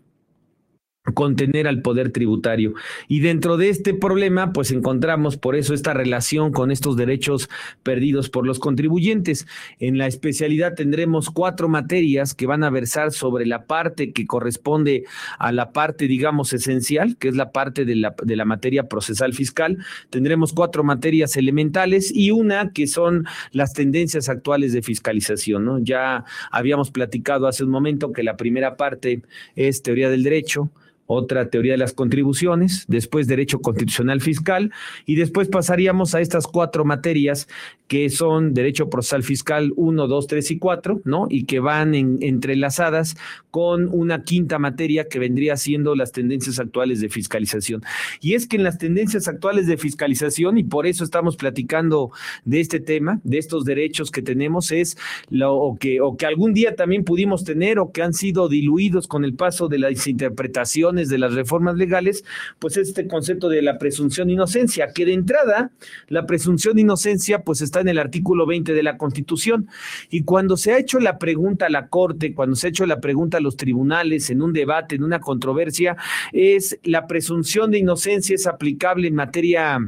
contener 1.11 1.67
al 1.67 1.81
poder 1.81 2.11
tributario. 2.11 2.73
Y 3.07 3.19
dentro 3.19 3.57
de 3.57 3.69
este 3.69 3.93
problema, 3.93 4.53
pues 4.53 4.71
encontramos 4.71 5.37
por 5.37 5.55
eso 5.55 5.73
esta 5.73 5.93
relación 5.93 6.51
con 6.51 6.71
estos 6.71 6.97
derechos 6.97 7.49
perdidos 7.83 8.29
por 8.29 8.45
los 8.45 8.59
contribuyentes. 8.59 9.47
En 9.79 9.97
la 9.97 10.07
especialidad 10.07 10.75
tendremos 10.75 11.29
cuatro 11.29 11.69
materias 11.69 12.33
que 12.33 12.47
van 12.47 12.63
a 12.63 12.69
versar 12.69 13.11
sobre 13.11 13.45
la 13.45 13.65
parte 13.65 14.11
que 14.11 14.27
corresponde 14.27 15.05
a 15.37 15.51
la 15.51 15.71
parte, 15.71 16.07
digamos, 16.07 16.53
esencial, 16.53 17.17
que 17.17 17.29
es 17.29 17.35
la 17.35 17.51
parte 17.51 17.85
de 17.85 17.95
la, 17.95 18.15
de 18.23 18.35
la 18.35 18.45
materia 18.45 18.87
procesal 18.87 19.33
fiscal. 19.33 19.77
Tendremos 20.09 20.53
cuatro 20.53 20.83
materias 20.83 21.37
elementales 21.37 22.11
y 22.13 22.31
una 22.31 22.71
que 22.71 22.87
son 22.87 23.25
las 23.51 23.73
tendencias 23.73 24.29
actuales 24.29 24.73
de 24.73 24.81
fiscalización. 24.81 25.65
¿no? 25.65 25.79
Ya 25.79 26.25
habíamos 26.51 26.91
platicado 26.91 27.47
hace 27.47 27.63
un 27.63 27.69
momento 27.69 28.11
que 28.11 28.23
la 28.23 28.37
primera 28.37 28.77
parte 28.77 29.21
es 29.55 29.81
teoría 29.81 30.09
del 30.09 30.23
derecho, 30.23 30.69
otra 31.11 31.49
teoría 31.49 31.71
de 31.71 31.79
las 31.79 31.93
contribuciones, 31.93 32.85
después 32.87 33.25
derecho 33.25 33.61
constitucional 33.61 34.21
fiscal 34.21 34.71
y 35.07 35.15
después 35.15 35.47
pasaríamos 35.47 36.13
a 36.13 36.21
estas 36.21 36.45
cuatro 36.45 36.85
materias 36.85 37.47
que 37.87 38.11
son 38.11 38.53
derecho 38.53 38.91
procesal 38.91 39.23
fiscal 39.23 39.73
1, 39.75 40.07
2, 40.07 40.27
3 40.27 40.51
y 40.51 40.59
4, 40.59 41.01
¿no? 41.05 41.25
Y 41.27 41.45
que 41.45 41.59
van 41.59 41.95
entrelazadas 41.95 43.17
con 43.49 43.89
una 43.91 44.23
quinta 44.23 44.59
materia 44.59 45.07
que 45.07 45.17
vendría 45.17 45.57
siendo 45.57 45.95
las 45.95 46.11
tendencias 46.11 46.59
actuales 46.59 47.01
de 47.01 47.09
fiscalización. 47.09 47.81
Y 48.21 48.35
es 48.35 48.45
que 48.45 48.57
en 48.57 48.63
las 48.63 48.77
tendencias 48.77 49.27
actuales 49.27 49.65
de 49.65 49.77
fiscalización, 49.77 50.59
y 50.59 50.63
por 50.63 50.85
eso 50.85 51.03
estamos 51.03 51.35
platicando 51.37 52.11
de 52.45 52.59
este 52.59 52.79
tema, 52.79 53.19
de 53.23 53.39
estos 53.39 53.65
derechos 53.65 54.11
que 54.11 54.21
tenemos, 54.21 54.71
es 54.71 54.95
lo 55.31 55.75
que, 55.79 56.01
o 56.01 56.15
que 56.15 56.27
algún 56.27 56.53
día 56.53 56.75
también 56.75 57.03
pudimos 57.03 57.43
tener 57.43 57.79
o 57.79 57.91
que 57.91 58.03
han 58.03 58.13
sido 58.13 58.47
diluidos 58.49 59.07
con 59.07 59.25
el 59.25 59.33
paso 59.33 59.67
de 59.67 59.79
las 59.79 60.05
interpretaciones 60.05 60.98
de 61.07 61.17
las 61.17 61.33
reformas 61.33 61.77
legales, 61.77 62.25
pues 62.59 62.75
este 62.75 63.07
concepto 63.07 63.47
de 63.47 63.61
la 63.61 63.77
presunción 63.77 64.27
de 64.27 64.33
inocencia, 64.33 64.91
que 64.93 65.05
de 65.05 65.13
entrada 65.13 65.71
la 66.07 66.25
presunción 66.25 66.75
de 66.75 66.81
inocencia 66.81 67.43
pues 67.43 67.61
está 67.61 67.79
en 67.79 67.87
el 67.87 67.99
artículo 67.99 68.45
20 68.45 68.73
de 68.73 68.83
la 68.83 68.97
Constitución. 68.97 69.69
Y 70.09 70.23
cuando 70.23 70.57
se 70.57 70.73
ha 70.73 70.77
hecho 70.77 70.99
la 70.99 71.17
pregunta 71.17 71.67
a 71.67 71.69
la 71.69 71.87
Corte, 71.87 72.33
cuando 72.33 72.57
se 72.57 72.67
ha 72.67 72.69
hecho 72.71 72.85
la 72.85 72.99
pregunta 72.99 73.37
a 73.37 73.41
los 73.41 73.55
tribunales 73.55 74.29
en 74.29 74.41
un 74.41 74.51
debate, 74.51 74.95
en 74.95 75.03
una 75.03 75.21
controversia, 75.21 75.95
es 76.33 76.77
la 76.83 77.07
presunción 77.07 77.71
de 77.71 77.77
inocencia 77.79 78.35
es 78.35 78.47
aplicable 78.47 79.07
en 79.07 79.15
materia 79.15 79.79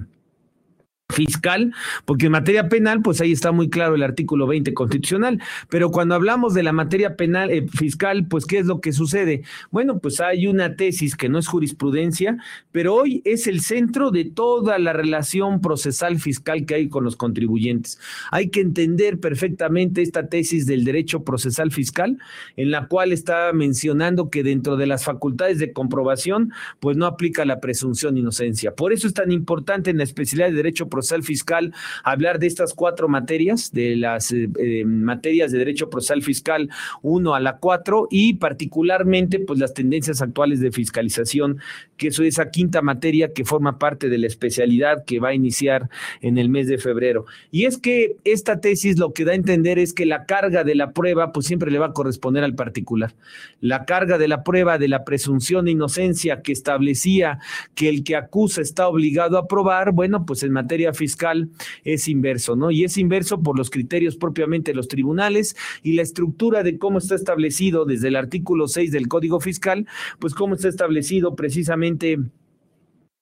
fiscal, 1.12 1.74
porque 2.06 2.28
en 2.28 2.34
materia 2.34 2.70
penal, 2.70 3.02
pues 3.02 3.22
ahí 3.22 3.32
está 3.32 3.52
muy 3.52 3.70
claro 3.70 3.96
el 3.96 4.04
artículo 4.04 4.48
20 4.48 4.74
constitucional, 4.74 5.42
pero 5.70 5.92
cuando 5.92 6.16
hablamos 6.16 6.54
de 6.54 6.64
la 6.64 6.72
materia 6.72 7.16
penal 7.16 7.52
eh, 7.52 7.68
fiscal, 7.68 8.26
pues 8.28 8.46
¿qué 8.46 8.60
es 8.60 8.66
lo 8.66 8.82
que 8.82 8.94
sucede? 8.94 9.44
Bueno, 9.70 10.00
pues 10.00 10.20
hay 10.20 10.48
una 10.48 10.76
tesis 10.76 11.16
que 11.16 11.30
no 11.30 11.40
es 11.40 11.48
jurisprudencia, 11.48 12.38
pero 12.72 12.96
hoy 12.96 13.22
es 13.26 13.48
el 13.48 13.62
centro 13.62 14.12
de 14.12 14.26
toda 14.26 14.80
la 14.80 14.94
relación 14.94 15.62
procesal 15.62 16.20
fiscal 16.20 16.66
que 16.66 16.76
hay 16.76 16.90
con 16.90 17.04
los 17.04 17.16
contribuyentes. 17.16 18.00
Hay 18.32 18.50
que 18.50 18.62
entender 18.62 19.20
perfectamente 19.20 20.02
esta 20.02 20.28
tesis 20.28 20.66
del 20.66 20.84
derecho 20.84 21.24
procesal 21.24 21.72
fiscal, 21.72 22.18
en 22.56 22.72
la 22.72 22.88
cual 22.88 23.12
está 23.12 23.52
mencionando 23.54 24.30
que 24.30 24.44
dentro 24.44 24.78
de 24.78 24.88
las 24.88 25.06
facultades 25.06 25.60
de 25.60 25.74
comprobación, 25.74 26.54
pues 26.80 26.98
no 26.98 27.06
aplica 27.06 27.46
la 27.46 27.60
presunción 27.60 28.16
de 28.16 28.22
inocencia. 28.22 28.74
Por 28.76 28.94
eso 28.94 29.08
es 29.08 29.14
tan 29.14 29.32
importante 29.32 29.90
en 29.90 29.98
la 29.98 30.04
especialidad 30.04 30.50
de 30.50 30.56
derecho 30.56 30.88
procesal 30.88 31.01
procesal 31.02 31.24
fiscal 31.24 31.74
hablar 32.04 32.38
de 32.38 32.46
estas 32.46 32.76
cuatro 32.76 33.08
materias, 33.08 33.72
de 33.72 33.96
las 33.96 34.32
eh, 34.32 34.48
eh, 34.60 34.86
materias 34.86 35.52
de 35.52 35.58
derecho 35.58 35.90
procesal 35.90 36.22
fiscal 36.22 36.70
1 37.02 37.34
a 37.34 37.40
la 37.40 37.58
4 37.58 38.08
y 38.12 38.36
particularmente 38.36 39.40
pues 39.40 39.60
las 39.60 39.74
tendencias 39.74 40.22
actuales 40.22 40.60
de 40.60 40.72
fiscalización, 40.72 41.60
que 41.98 42.08
es 42.08 42.20
esa 42.20 42.52
quinta 42.52 42.84
materia 42.84 43.34
que 43.34 43.46
forma 43.46 43.80
parte 43.80 44.10
de 44.10 44.20
la 44.20 44.28
especialidad 44.28 45.04
que 45.06 45.20
va 45.20 45.30
a 45.30 45.34
iniciar 45.34 45.90
en 46.22 46.38
el 46.38 46.50
mes 46.50 46.68
de 46.68 46.78
febrero. 46.78 47.26
Y 47.50 47.66
es 47.66 47.80
que 47.80 48.16
esta 48.24 48.62
tesis 48.62 49.00
lo 49.00 49.12
que 49.12 49.26
da 49.26 49.32
a 49.32 49.36
entender 49.36 49.80
es 49.80 49.94
que 49.94 50.06
la 50.06 50.26
carga 50.26 50.64
de 50.64 50.76
la 50.76 50.92
prueba 50.92 51.32
pues 51.32 51.48
siempre 51.48 51.72
le 51.72 51.80
va 51.80 51.88
a 51.88 51.94
corresponder 51.94 52.44
al 52.44 52.54
particular. 52.54 53.14
La 53.60 53.86
carga 53.86 54.20
de 54.20 54.28
la 54.28 54.44
prueba 54.44 54.78
de 54.78 54.88
la 54.88 55.04
presunción 55.04 55.66
de 55.66 55.72
inocencia 55.72 56.44
que 56.44 56.52
establecía 56.52 57.40
que 57.74 57.90
el 57.90 58.04
que 58.04 58.16
acusa 58.16 58.62
está 58.62 58.88
obligado 58.88 59.38
a 59.38 59.48
probar, 59.48 59.92
bueno, 59.92 60.26
pues 60.26 60.44
en 60.44 60.52
materia 60.52 60.91
fiscal 60.94 61.50
es 61.84 62.08
inverso, 62.08 62.56
¿no? 62.56 62.72
Y 62.72 62.84
es 62.84 62.98
inverso 62.98 63.42
por 63.42 63.58
los 63.58 63.70
criterios 63.70 64.16
propiamente 64.16 64.72
de 64.72 64.76
los 64.76 64.88
tribunales 64.88 65.56
y 65.84 65.94
la 65.94 66.02
estructura 66.02 66.64
de 66.64 66.78
cómo 66.78 66.98
está 66.98 67.16
establecido 67.16 67.86
desde 67.86 68.10
el 68.10 68.16
artículo 68.16 68.68
6 68.68 68.92
del 68.92 69.08
Código 69.08 69.40
Fiscal, 69.40 69.88
pues 70.20 70.34
cómo 70.34 70.56
está 70.56 70.68
establecido 70.68 71.36
precisamente 71.36 72.18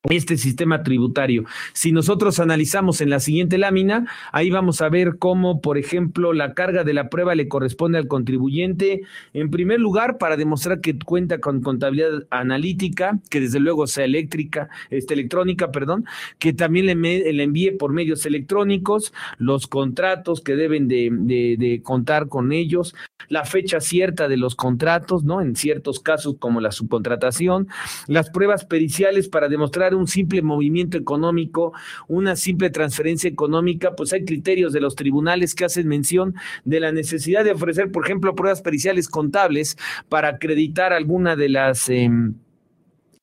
este 0.03 0.37
sistema 0.37 0.81
tributario. 0.81 1.43
Si 1.73 1.91
nosotros 1.91 2.39
analizamos 2.39 3.01
en 3.01 3.09
la 3.09 3.19
siguiente 3.19 3.57
lámina, 3.57 4.07
ahí 4.31 4.49
vamos 4.49 4.81
a 4.81 4.87
ver 4.87 5.17
cómo, 5.19 5.59
por 5.59 5.77
ejemplo, 5.77 6.31
la 6.31 6.53
carga 6.53 6.85
de 6.85 6.93
la 6.93 7.09
prueba 7.09 7.35
le 7.35 7.49
corresponde 7.49 7.97
al 7.97 8.07
contribuyente, 8.07 9.01
en 9.33 9.49
primer 9.51 9.81
lugar, 9.81 10.17
para 10.17 10.37
demostrar 10.37 10.79
que 10.79 10.97
cuenta 10.97 11.39
con 11.39 11.61
contabilidad 11.61 12.25
analítica, 12.29 13.19
que 13.29 13.41
desde 13.41 13.59
luego 13.59 13.87
sea 13.87 14.05
eléctrica, 14.05 14.69
este, 14.89 15.15
electrónica, 15.15 15.69
perdón, 15.69 16.05
que 16.37 16.53
también 16.53 16.85
le, 16.85 17.43
envíe 17.43 17.71
por 17.71 17.91
medios 17.91 18.25
electrónicos 18.25 19.13
los 19.37 19.67
contratos 19.67 20.39
que 20.39 20.55
deben 20.55 20.87
de, 20.87 21.09
de 21.57 21.81
contar 21.83 22.29
con 22.29 22.53
ellos, 22.53 22.95
la 23.27 23.43
fecha 23.43 23.81
cierta 23.81 24.29
de 24.29 24.37
los 24.37 24.55
contratos, 24.55 25.25
¿no? 25.25 25.41
En 25.41 25.57
ciertos 25.57 25.99
casos 25.99 26.37
como 26.39 26.61
la 26.61 26.71
subcontratación, 26.71 27.67
las 28.07 28.29
pruebas 28.29 28.65
periciales 28.65 29.27
para 29.27 29.49
demostrar 29.49 29.88
un 29.95 30.07
simple 30.07 30.41
movimiento 30.41 30.97
económico, 30.97 31.73
una 32.07 32.35
simple 32.35 32.69
transferencia 32.69 33.29
económica, 33.29 33.95
pues 33.95 34.13
hay 34.13 34.25
criterios 34.25 34.73
de 34.73 34.81
los 34.81 34.95
tribunales 34.95 35.55
que 35.55 35.65
hacen 35.65 35.87
mención 35.87 36.35
de 36.65 36.79
la 36.79 36.91
necesidad 36.91 37.43
de 37.43 37.51
ofrecer, 37.51 37.91
por 37.91 38.05
ejemplo, 38.05 38.35
pruebas 38.35 38.61
periciales 38.61 39.09
contables 39.09 39.77
para 40.09 40.29
acreditar 40.29 40.93
alguna 40.93 41.35
de 41.35 41.49
las... 41.49 41.89
Em, 41.89 42.35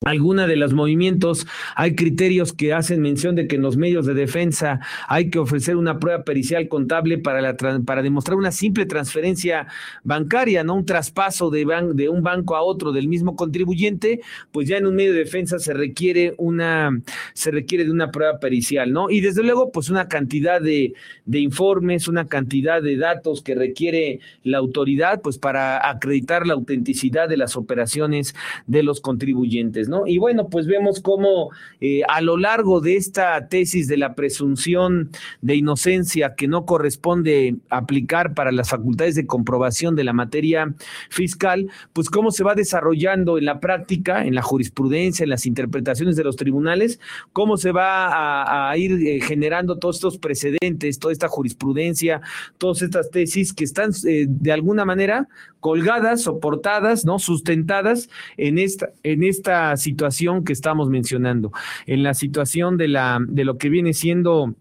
alguna 0.05 0.45
de 0.45 0.55
los 0.55 0.73
movimientos, 0.73 1.47
hay 1.75 1.95
criterios 1.95 2.53
que 2.53 2.71
hacen 2.71 3.01
mención 3.01 3.35
de 3.35 3.47
que 3.47 3.55
en 3.55 3.63
los 3.63 3.77
medios 3.77 4.05
de 4.05 4.13
defensa 4.13 4.79
hay 5.07 5.31
que 5.31 5.39
ofrecer 5.39 5.75
una 5.75 5.99
prueba 5.99 6.23
pericial 6.23 6.67
contable 6.67 7.17
para, 7.17 7.41
la, 7.41 7.55
para 7.55 8.03
demostrar 8.03 8.37
una 8.37 8.51
simple 8.51 8.85
transferencia 8.85 9.67
bancaria, 10.03 10.63
no 10.63 10.75
un 10.75 10.85
traspaso 10.85 11.49
de, 11.49 11.65
un 12.09 12.21
banco 12.21 12.55
a 12.55 12.61
otro 12.61 12.91
del 12.91 13.07
mismo 13.07 13.35
contribuyente, 13.35 14.21
pues 14.51 14.67
ya 14.67 14.77
en 14.77 14.85
un 14.85 14.95
medio 14.95 15.13
de 15.13 15.19
defensa 15.19 15.57
se 15.57 15.73
requiere 15.73 16.35
una, 16.37 16.91
se 17.33 17.49
requiere 17.49 17.83
de 17.83 17.91
una 17.91 18.11
prueba 18.11 18.39
pericial, 18.39 18.93
¿no? 18.93 19.09
Y 19.09 19.21
desde 19.21 19.43
luego, 19.43 19.71
pues 19.71 19.89
una 19.89 20.07
cantidad 20.07 20.61
de, 20.61 20.93
de 21.25 21.39
informes, 21.39 22.07
una 22.07 22.27
cantidad 22.27 22.83
de 22.83 22.97
datos 22.97 23.41
que 23.41 23.55
requiere 23.55 24.19
la 24.43 24.59
autoridad, 24.59 25.21
pues 25.21 25.39
para 25.39 25.89
acreditar 25.89 26.45
la 26.45 26.53
autenticidad 26.53 27.27
de 27.27 27.37
las 27.37 27.55
operaciones 27.55 28.35
de 28.67 28.83
los 28.83 29.01
contribuyentes. 29.01 29.86
Y 30.05 30.17
bueno, 30.17 30.49
pues 30.49 30.67
vemos 30.67 30.99
cómo 30.99 31.49
eh, 31.81 32.01
a 32.07 32.21
lo 32.21 32.37
largo 32.37 32.81
de 32.81 32.95
esta 32.95 33.47
tesis 33.47 33.87
de 33.87 33.97
la 33.97 34.15
presunción 34.15 35.09
de 35.41 35.55
inocencia 35.55 36.35
que 36.35 36.47
no 36.47 36.65
corresponde 36.65 37.55
aplicar 37.69 38.33
para 38.33 38.51
las 38.51 38.69
facultades 38.69 39.15
de 39.15 39.25
comprobación 39.25 39.95
de 39.95 40.03
la 40.03 40.13
materia 40.13 40.73
fiscal, 41.09 41.69
pues 41.93 42.09
cómo 42.09 42.31
se 42.31 42.43
va 42.43 42.55
desarrollando 42.55 43.37
en 43.37 43.45
la 43.45 43.59
práctica, 43.59 44.23
en 44.23 44.35
la 44.35 44.41
jurisprudencia, 44.41 45.23
en 45.23 45.29
las 45.29 45.45
interpretaciones 45.45 46.15
de 46.15 46.23
los 46.23 46.35
tribunales, 46.35 46.99
cómo 47.33 47.57
se 47.57 47.71
va 47.71 48.69
a, 48.69 48.77
ir 48.77 49.07
eh, 49.07 49.21
generando 49.21 49.77
todos 49.77 49.97
estos 49.97 50.17
precedentes, 50.17 50.99
toda 50.99 51.13
esta 51.13 51.27
jurisprudencia, 51.27 52.21
todas 52.57 52.81
estas 52.81 53.09
tesis 53.09 53.53
que 53.53 53.63
están 53.63 53.91
eh, 54.05 54.25
de 54.27 54.51
alguna 54.51 54.85
manera 54.85 55.27
colgadas, 55.59 56.21
soportadas, 56.21 57.05
¿no? 57.05 57.19
Sustentadas 57.19 58.09
en 58.37 58.57
esta, 58.57 58.89
en 59.03 59.23
esta 59.23 59.76
situación 59.77 60.43
que 60.43 60.53
estamos 60.53 60.89
mencionando, 60.89 61.51
en 61.85 62.03
la 62.03 62.13
situación 62.13 62.77
de 62.77 62.87
la, 62.87 63.19
de 63.27 63.45
lo 63.45 63.57
que 63.57 63.69
viene 63.69 63.93
siendo 63.93 64.55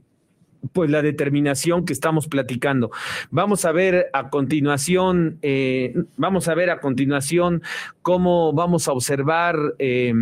pues 0.72 0.90
la 0.90 1.02
determinación 1.02 1.84
que 1.84 1.92
estamos 1.92 2.28
platicando. 2.28 2.90
Vamos 3.30 3.64
a 3.64 3.72
ver 3.72 4.06
a 4.12 4.30
continuación, 4.30 5.38
eh, 5.42 5.94
vamos 6.16 6.48
a 6.48 6.54
ver 6.54 6.70
a 6.70 6.80
continuación 6.80 7.62
cómo 8.02 8.52
vamos 8.52 8.88
a 8.88 8.92
observar 8.92 9.56
eh, 9.78 10.12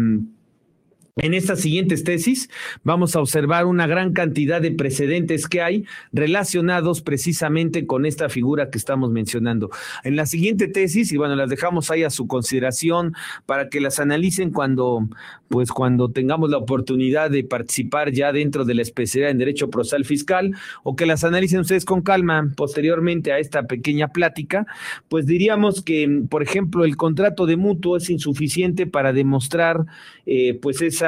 en 1.16 1.32
estas 1.32 1.60
siguientes 1.60 2.02
tesis 2.02 2.50
vamos 2.82 3.14
a 3.14 3.20
observar 3.20 3.66
una 3.66 3.86
gran 3.86 4.12
cantidad 4.12 4.60
de 4.60 4.72
precedentes 4.72 5.46
que 5.46 5.62
hay 5.62 5.84
relacionados 6.12 7.02
precisamente 7.02 7.86
con 7.86 8.04
esta 8.04 8.28
figura 8.28 8.68
que 8.68 8.78
estamos 8.78 9.12
mencionando. 9.12 9.70
En 10.02 10.16
la 10.16 10.26
siguiente 10.26 10.66
tesis, 10.66 11.12
y 11.12 11.16
bueno, 11.16 11.36
las 11.36 11.50
dejamos 11.50 11.92
ahí 11.92 12.02
a 12.02 12.10
su 12.10 12.26
consideración 12.26 13.14
para 13.46 13.68
que 13.68 13.80
las 13.80 14.00
analicen 14.00 14.50
cuando, 14.50 15.08
pues 15.46 15.70
cuando 15.70 16.10
tengamos 16.10 16.50
la 16.50 16.58
oportunidad 16.58 17.30
de 17.30 17.44
participar 17.44 18.10
ya 18.10 18.32
dentro 18.32 18.64
de 18.64 18.74
la 18.74 18.82
especialidad 18.82 19.30
en 19.30 19.38
Derecho 19.38 19.70
Procesal 19.70 20.04
Fiscal, 20.04 20.56
o 20.82 20.96
que 20.96 21.06
las 21.06 21.22
analicen 21.22 21.60
ustedes 21.60 21.84
con 21.84 22.02
calma 22.02 22.50
posteriormente 22.56 23.30
a 23.30 23.38
esta 23.38 23.62
pequeña 23.68 24.08
plática, 24.08 24.66
pues 25.08 25.26
diríamos 25.26 25.80
que, 25.80 26.22
por 26.28 26.42
ejemplo, 26.42 26.84
el 26.84 26.96
contrato 26.96 27.46
de 27.46 27.56
mutuo 27.56 27.98
es 27.98 28.10
insuficiente 28.10 28.88
para 28.88 29.12
demostrar, 29.12 29.86
eh, 30.26 30.58
pues 30.60 30.82
esa 30.82 31.03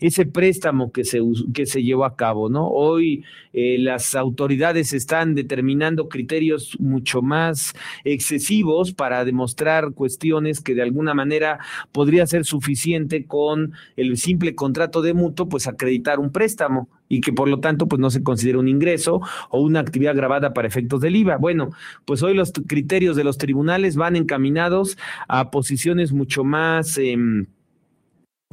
ese 0.00 0.26
préstamo 0.26 0.92
que 0.92 1.04
se, 1.04 1.20
que 1.54 1.66
se 1.66 1.82
llevó 1.82 2.04
a 2.04 2.16
cabo, 2.16 2.48
¿no? 2.48 2.68
Hoy 2.68 3.24
eh, 3.52 3.76
las 3.78 4.14
autoridades 4.14 4.92
están 4.92 5.34
determinando 5.34 6.08
criterios 6.08 6.76
mucho 6.80 7.22
más 7.22 7.74
excesivos 8.04 8.92
para 8.92 9.24
demostrar 9.24 9.92
cuestiones 9.92 10.60
que 10.60 10.74
de 10.74 10.82
alguna 10.82 11.14
manera 11.14 11.58
podría 11.92 12.26
ser 12.26 12.44
suficiente 12.44 13.26
con 13.26 13.72
el 13.96 14.16
simple 14.16 14.54
contrato 14.54 15.02
de 15.02 15.14
mutuo, 15.14 15.48
pues 15.48 15.66
acreditar 15.66 16.18
un 16.18 16.30
préstamo 16.30 16.88
y 17.08 17.20
que 17.20 17.32
por 17.32 17.48
lo 17.48 17.60
tanto 17.60 17.88
pues 17.88 18.00
no 18.00 18.08
se 18.08 18.22
considera 18.22 18.58
un 18.58 18.68
ingreso 18.68 19.20
o 19.50 19.60
una 19.60 19.80
actividad 19.80 20.14
grabada 20.14 20.54
para 20.54 20.68
efectos 20.68 21.00
del 21.00 21.16
IVA. 21.16 21.36
Bueno, 21.36 21.70
pues 22.04 22.22
hoy 22.22 22.34
los 22.34 22.52
criterios 22.66 23.16
de 23.16 23.24
los 23.24 23.36
tribunales 23.36 23.96
van 23.96 24.16
encaminados 24.16 24.96
a 25.28 25.50
posiciones 25.50 26.12
mucho 26.12 26.44
más... 26.44 26.96
Em, 26.96 27.46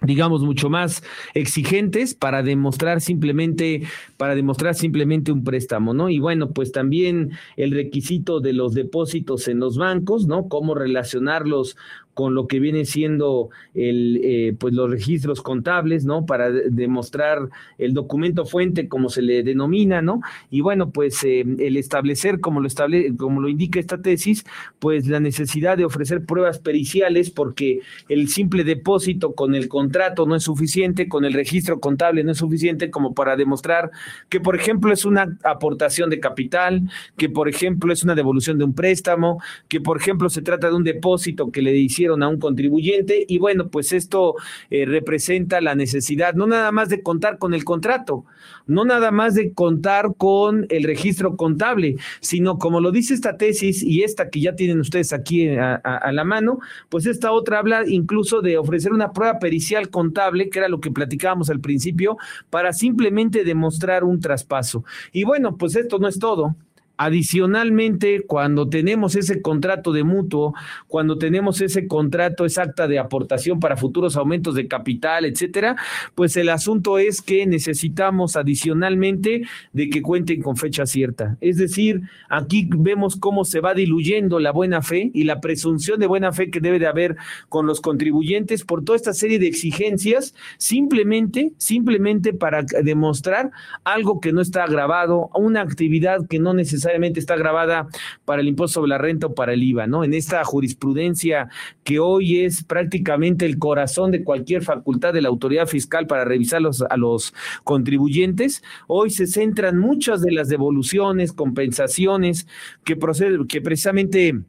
digamos, 0.03 0.41
mucho 0.43 0.69
más 0.69 1.03
exigentes 1.33 2.13
para 2.13 2.43
demostrar 2.43 3.01
simplemente, 3.01 3.83
para 4.17 4.35
demostrar 4.35 4.75
simplemente 4.75 5.31
un 5.31 5.43
préstamo, 5.43 5.93
¿no? 5.93 6.09
Y 6.09 6.19
bueno, 6.19 6.51
pues 6.51 6.71
también 6.71 7.31
el 7.55 7.71
requisito 7.71 8.39
de 8.39 8.53
los 8.53 8.73
depósitos 8.73 9.47
en 9.47 9.59
los 9.59 9.77
bancos, 9.77 10.27
¿no? 10.27 10.49
Cómo 10.49 10.75
relacionarlos 10.75 11.77
con 12.17 12.33
lo 12.33 12.47
que 12.47 12.59
viene 12.59 12.83
siendo 12.85 13.51
el, 13.75 14.19
eh, 14.23 14.55
pues 14.57 14.73
los 14.73 14.89
registros 14.89 15.43
contables, 15.43 16.03
¿no? 16.03 16.25
Para 16.25 16.49
demostrar 16.49 17.47
el 17.77 17.93
documento 17.93 18.43
fuente, 18.43 18.87
como 18.87 19.09
se 19.09 19.21
le 19.21 19.43
denomina, 19.43 20.01
¿no? 20.01 20.21
Y 20.49 20.61
bueno, 20.61 20.89
pues 20.89 21.23
eh, 21.23 21.41
el 21.41 21.77
establecer, 21.77 22.39
como 22.39 22.59
lo, 22.59 22.65
estable, 22.65 23.15
como 23.15 23.39
lo 23.39 23.49
indica 23.49 23.79
esta 23.79 24.01
tesis, 24.01 24.45
pues 24.79 25.05
la 25.05 25.19
necesidad 25.19 25.77
de 25.77 25.85
ofrecer 25.85 26.25
pruebas 26.25 26.57
periciales, 26.57 27.29
porque 27.29 27.81
el 28.09 28.29
simple 28.29 28.63
depósito 28.63 29.35
con 29.35 29.53
el 29.53 29.67
contrato 29.67 30.25
no 30.25 30.35
es 30.35 30.41
suficiente, 30.41 31.07
con 31.07 31.23
el 31.23 31.33
registro 31.33 31.79
contable 31.79 32.23
no 32.23 32.31
es 32.31 32.39
suficiente 32.39 32.89
como 32.89 33.13
para 33.13 33.35
demostrar 33.35 33.91
que, 34.27 34.39
por 34.39 34.55
ejemplo, 34.55 34.91
es 34.91 35.05
una 35.05 35.37
aportación 35.43 36.09
de 36.09 36.19
capital, 36.19 36.89
que, 37.15 37.29
por 37.29 37.47
ejemplo, 37.47 37.93
es 37.93 38.03
una 38.03 38.15
devolución 38.15 38.57
de 38.57 38.63
un 38.63 38.73
préstamo, 38.73 39.39
que, 39.67 39.81
por 39.81 39.97
ejemplo, 39.97 40.31
se 40.31 40.41
trata 40.41 40.69
de 40.69 40.75
un 40.75 40.83
depósito 40.83 41.51
que 41.51 41.61
le 41.61 41.77
hicieron 41.77 42.06
a 42.15 42.27
un 42.27 42.39
contribuyente 42.39 43.25
y 43.27 43.37
bueno, 43.37 43.69
pues 43.69 43.91
esto 43.91 44.35
eh, 44.69 44.85
representa 44.85 45.61
la 45.61 45.75
necesidad 45.75 46.33
no 46.33 46.47
nada 46.47 46.71
más 46.71 46.89
de 46.89 47.01
contar 47.01 47.37
con 47.37 47.53
el 47.53 47.63
contrato, 47.63 48.25
no 48.65 48.85
nada 48.85 49.11
más 49.11 49.35
de 49.35 49.53
contar 49.53 50.15
con 50.17 50.65
el 50.69 50.83
registro 50.83 51.35
contable, 51.35 51.97
sino 52.19 52.57
como 52.57 52.81
lo 52.81 52.91
dice 52.91 53.13
esta 53.13 53.37
tesis 53.37 53.83
y 53.83 54.03
esta 54.03 54.29
que 54.29 54.41
ya 54.41 54.55
tienen 54.55 54.79
ustedes 54.79 55.13
aquí 55.13 55.49
a, 55.49 55.75
a 55.75 56.11
la 56.11 56.23
mano, 56.23 56.59
pues 56.89 57.05
esta 57.05 57.31
otra 57.31 57.59
habla 57.59 57.83
incluso 57.87 58.41
de 58.41 58.57
ofrecer 58.57 58.93
una 58.93 59.11
prueba 59.13 59.39
pericial 59.39 59.89
contable, 59.89 60.49
que 60.49 60.59
era 60.59 60.69
lo 60.69 60.79
que 60.79 60.91
platicábamos 60.91 61.49
al 61.49 61.59
principio, 61.59 62.17
para 62.49 62.73
simplemente 62.73 63.43
demostrar 63.43 64.03
un 64.03 64.19
traspaso. 64.19 64.83
Y 65.11 65.23
bueno, 65.23 65.57
pues 65.57 65.75
esto 65.75 65.99
no 65.99 66.07
es 66.07 66.19
todo. 66.19 66.55
Adicionalmente, 66.97 68.23
cuando 68.25 68.69
tenemos 68.69 69.15
ese 69.15 69.39
contrato 69.43 69.91
de 69.91 70.03
mutuo, 70.03 70.55
cuando 70.87 71.19
tenemos 71.19 71.61
ese 71.61 71.87
contrato 71.87 72.43
exacta 72.43 72.87
de 72.87 72.97
aportación 72.97 73.59
para 73.59 73.77
futuros 73.77 74.17
aumentos 74.17 74.55
de 74.55 74.67
capital, 74.67 75.25
etcétera, 75.25 75.75
pues 76.15 76.35
el 76.37 76.49
asunto 76.49 76.97
es 76.97 77.21
que 77.21 77.45
necesitamos 77.45 78.35
adicionalmente 78.35 79.43
de 79.73 79.89
que 79.91 80.01
cuenten 80.01 80.41
con 80.41 80.57
fecha 80.57 80.87
cierta. 80.87 81.37
Es 81.39 81.57
decir, 81.57 82.01
aquí 82.29 82.67
vemos 82.67 83.15
cómo 83.15 83.45
se 83.45 83.59
va 83.59 83.75
diluyendo 83.75 84.39
la 84.39 84.51
buena 84.51 84.81
fe 84.81 85.11
y 85.13 85.25
la 85.25 85.39
presunción 85.39 85.99
de 85.99 86.07
buena 86.07 86.31
fe 86.31 86.49
que 86.49 86.61
debe 86.61 86.79
de 86.79 86.87
haber 86.87 87.15
con 87.47 87.67
los 87.67 87.79
contribuyentes 87.79 88.63
por 88.63 88.83
toda 88.83 88.95
esta 88.95 89.13
serie 89.13 89.37
de 89.37 89.45
exigencias, 89.45 90.33
simplemente, 90.57 91.51
simplemente 91.57 92.33
para 92.33 92.63
demostrar 92.63 93.51
algo 93.83 94.19
que 94.19 94.33
no 94.33 94.41
está 94.41 94.65
grabado, 94.65 95.29
una 95.35 95.61
actividad 95.61 96.25
que 96.27 96.39
no 96.39 96.55
necesariamente 96.55 96.86
está 97.15 97.35
grabada 97.35 97.87
para 98.25 98.41
el 98.41 98.47
impuesto 98.47 98.75
sobre 98.75 98.89
la 98.89 98.97
renta 98.97 99.27
o 99.27 99.33
para 99.33 99.53
el 99.53 99.63
IVA, 99.63 99.87
¿no? 99.87 100.03
En 100.03 100.13
esta 100.13 100.43
jurisprudencia 100.43 101.49
que 101.83 101.99
hoy 101.99 102.41
es 102.41 102.63
prácticamente 102.63 103.45
el 103.45 103.59
corazón 103.59 104.11
de 104.11 104.23
cualquier 104.23 104.63
facultad 104.63 105.13
de 105.13 105.21
la 105.21 105.29
autoridad 105.29 105.67
fiscal 105.67 106.07
para 106.07 106.25
revisar 106.25 106.61
a 106.89 106.97
los 106.97 107.33
contribuyentes, 107.63 108.63
hoy 108.87 109.09
se 109.09 109.27
centran 109.27 109.77
muchas 109.77 110.21
de 110.21 110.31
las 110.31 110.49
devoluciones, 110.49 111.33
compensaciones 111.33 112.47
que, 112.83 112.95
proceden, 112.95 113.47
que 113.47 113.61
precisamente 113.61 114.41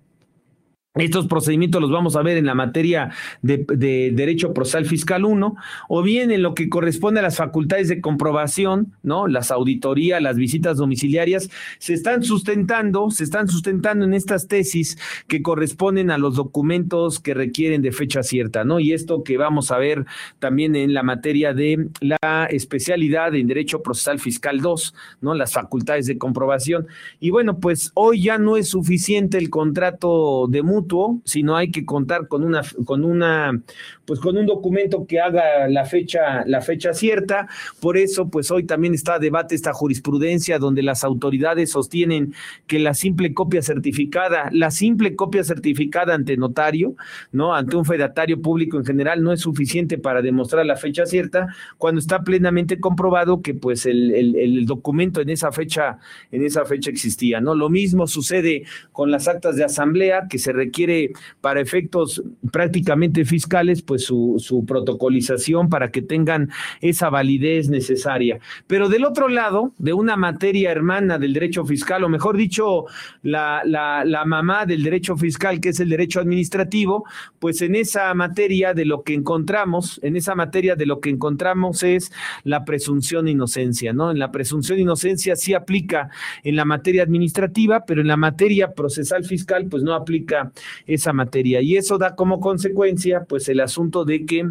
estos 0.98 1.26
procedimientos 1.26 1.80
los 1.80 1.90
vamos 1.90 2.16
a 2.16 2.22
ver 2.22 2.36
en 2.36 2.46
la 2.46 2.54
materia 2.54 3.10
de, 3.42 3.64
Derecho 4.12 4.52
Procesal 4.52 4.86
Fiscal 4.86 5.24
1, 5.24 5.56
o 5.88 6.02
bien 6.02 6.30
en 6.30 6.42
lo 6.42 6.54
que 6.54 6.68
corresponde 6.68 7.20
a 7.20 7.22
las 7.22 7.36
facultades 7.36 7.88
de 7.88 8.00
comprobación, 8.00 8.94
¿no? 9.02 9.26
Las 9.26 9.50
auditorías, 9.50 10.20
las 10.22 10.36
visitas 10.36 10.76
domiciliarias, 10.76 11.50
se 11.78 11.94
están 11.94 12.22
sustentando, 12.22 13.10
se 13.10 13.24
están 13.24 13.48
sustentando 13.48 14.04
en 14.04 14.14
estas 14.14 14.48
tesis 14.48 14.98
que 15.26 15.42
corresponden 15.42 16.10
a 16.10 16.18
los 16.18 16.36
documentos 16.36 17.20
que 17.20 17.34
requieren 17.34 17.82
de 17.82 17.92
fecha 17.92 18.22
cierta, 18.22 18.64
¿no? 18.64 18.80
Y 18.80 18.92
esto 18.92 19.22
que 19.22 19.36
vamos 19.36 19.70
a 19.70 19.78
ver 19.78 20.04
también 20.38 20.76
en 20.76 20.94
la 20.94 21.02
materia 21.02 21.54
de 21.54 21.88
la 22.00 22.46
especialidad 22.50 23.34
en 23.34 23.46
Derecho 23.46 23.82
Procesal 23.82 24.18
Fiscal 24.18 24.60
2, 24.60 24.94
¿no? 25.20 25.34
Las 25.34 25.52
facultades 25.52 26.06
de 26.06 26.18
comprobación. 26.18 26.86
Y 27.20 27.30
bueno, 27.30 27.58
pues 27.58 27.92
hoy 27.94 28.22
ya 28.22 28.38
no 28.38 28.56
es 28.56 28.68
suficiente 28.68 29.38
el 29.38 29.50
contrato 29.50 30.46
de 30.48 30.62
mutuo 30.62 30.87
sino 31.24 31.56
hay 31.56 31.70
que 31.70 31.84
contar 31.84 32.28
con 32.28 32.44
una, 32.44 32.62
con 32.84 33.04
una, 33.04 33.60
pues 34.04 34.20
con 34.20 34.36
un 34.36 34.46
documento 34.46 35.06
que 35.06 35.20
haga 35.20 35.68
la 35.68 35.84
fecha, 35.84 36.44
la 36.46 36.60
fecha 36.60 36.94
cierta. 36.94 37.48
Por 37.80 37.96
eso, 37.96 38.28
pues 38.28 38.50
hoy 38.50 38.64
también 38.64 38.94
está 38.94 39.14
a 39.14 39.18
debate 39.18 39.54
esta 39.54 39.72
jurisprudencia 39.72 40.58
donde 40.58 40.82
las 40.82 41.04
autoridades 41.04 41.70
sostienen 41.70 42.34
que 42.66 42.78
la 42.78 42.94
simple 42.94 43.34
copia 43.34 43.62
certificada, 43.62 44.48
la 44.52 44.70
simple 44.70 45.14
copia 45.16 45.44
certificada 45.44 46.14
ante 46.14 46.36
notario, 46.36 46.94
¿no? 47.32 47.54
Ante 47.54 47.76
un 47.76 47.84
fedatario 47.84 48.40
público 48.40 48.78
en 48.78 48.84
general, 48.84 49.22
no 49.22 49.32
es 49.32 49.40
suficiente 49.40 49.98
para 49.98 50.22
demostrar 50.22 50.64
la 50.64 50.76
fecha 50.76 51.06
cierta, 51.06 51.48
cuando 51.76 51.98
está 51.98 52.22
plenamente 52.22 52.80
comprobado 52.80 53.42
que 53.42 53.54
pues 53.54 53.86
el, 53.86 54.14
el, 54.14 54.36
el 54.36 54.66
documento 54.66 55.20
en 55.20 55.30
esa 55.30 55.52
fecha, 55.52 55.98
en 56.30 56.44
esa 56.44 56.64
fecha 56.64 56.90
existía, 56.90 57.40
¿no? 57.40 57.54
Lo 57.54 57.68
mismo 57.68 58.06
sucede 58.06 58.64
con 58.92 59.10
las 59.10 59.28
actas 59.28 59.56
de 59.56 59.64
asamblea 59.64 60.26
que 60.28 60.38
se 60.38 60.52
requieren 60.52 60.67
requiere 60.68 61.12
para 61.40 61.60
efectos 61.60 62.22
prácticamente 62.52 63.24
fiscales, 63.24 63.82
pues 63.82 64.04
su, 64.04 64.36
su 64.38 64.64
protocolización 64.64 65.68
para 65.68 65.90
que 65.90 66.02
tengan 66.02 66.50
esa 66.80 67.10
validez 67.10 67.68
necesaria. 67.68 68.38
Pero 68.66 68.88
del 68.88 69.04
otro 69.04 69.28
lado, 69.28 69.72
de 69.78 69.92
una 69.92 70.16
materia 70.16 70.70
hermana 70.70 71.18
del 71.18 71.32
derecho 71.32 71.64
fiscal, 71.64 72.04
o 72.04 72.08
mejor 72.08 72.36
dicho, 72.36 72.84
la, 73.22 73.62
la, 73.64 74.04
la 74.04 74.24
mamá 74.24 74.66
del 74.66 74.82
derecho 74.82 75.16
fiscal, 75.16 75.60
que 75.60 75.70
es 75.70 75.80
el 75.80 75.88
derecho 75.88 76.20
administrativo, 76.20 77.04
pues 77.38 77.62
en 77.62 77.74
esa 77.74 78.12
materia 78.14 78.74
de 78.74 78.84
lo 78.84 79.02
que 79.02 79.14
encontramos, 79.14 79.98
en 80.02 80.16
esa 80.16 80.34
materia 80.34 80.76
de 80.76 80.86
lo 80.86 81.00
que 81.00 81.10
encontramos 81.10 81.82
es 81.82 82.12
la 82.44 82.64
presunción 82.64 83.24
de 83.24 83.32
inocencia, 83.32 83.92
¿no? 83.92 84.10
En 84.10 84.18
la 84.18 84.30
presunción 84.30 84.76
de 84.76 84.82
inocencia 84.82 85.34
sí 85.36 85.54
aplica 85.54 86.10
en 86.44 86.56
la 86.56 86.64
materia 86.64 87.02
administrativa, 87.02 87.84
pero 87.86 88.00
en 88.00 88.08
la 88.08 88.16
materia 88.16 88.72
procesal 88.72 89.24
fiscal, 89.24 89.66
pues 89.70 89.82
no 89.82 89.94
aplica 89.94 90.52
esa 90.86 91.12
materia. 91.12 91.60
Y 91.60 91.76
eso 91.76 91.98
da 91.98 92.14
como 92.14 92.40
consecuencia, 92.40 93.24
pues 93.24 93.48
el 93.48 93.60
asunto 93.60 94.04
de 94.04 94.24
que 94.24 94.48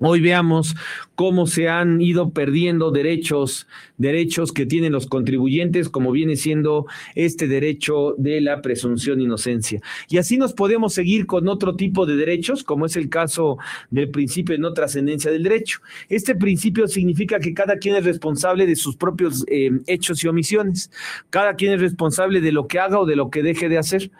Hoy 0.00 0.20
veamos 0.20 0.76
cómo 1.16 1.48
se 1.48 1.68
han 1.68 2.00
ido 2.00 2.30
perdiendo 2.30 2.92
derechos, 2.92 3.66
derechos 3.96 4.52
que 4.52 4.64
tienen 4.64 4.92
los 4.92 5.08
contribuyentes, 5.08 5.88
como 5.88 6.12
viene 6.12 6.36
siendo 6.36 6.86
este 7.16 7.48
derecho 7.48 8.14
de 8.16 8.40
la 8.40 8.62
presunción 8.62 9.18
de 9.18 9.24
inocencia. 9.24 9.80
Y 10.08 10.18
así 10.18 10.36
nos 10.36 10.52
podemos 10.52 10.94
seguir 10.94 11.26
con 11.26 11.48
otro 11.48 11.74
tipo 11.74 12.06
de 12.06 12.14
derechos, 12.14 12.62
como 12.62 12.86
es 12.86 12.94
el 12.94 13.08
caso 13.08 13.58
del 13.90 14.08
principio 14.10 14.54
de 14.54 14.60
no 14.60 14.72
trascendencia 14.72 15.32
del 15.32 15.42
derecho. 15.42 15.80
Este 16.08 16.36
principio 16.36 16.86
significa 16.86 17.40
que 17.40 17.52
cada 17.52 17.78
quien 17.78 17.96
es 17.96 18.04
responsable 18.04 18.66
de 18.66 18.76
sus 18.76 18.94
propios 18.94 19.44
eh, 19.48 19.72
hechos 19.88 20.22
y 20.22 20.28
omisiones. 20.28 20.92
Cada 21.28 21.54
quien 21.54 21.72
es 21.72 21.80
responsable 21.80 22.40
de 22.40 22.52
lo 22.52 22.68
que 22.68 22.78
haga 22.78 23.00
o 23.00 23.06
de 23.06 23.16
lo 23.16 23.30
que 23.30 23.42
deje 23.42 23.68
de 23.68 23.78
hacer. 23.78 24.12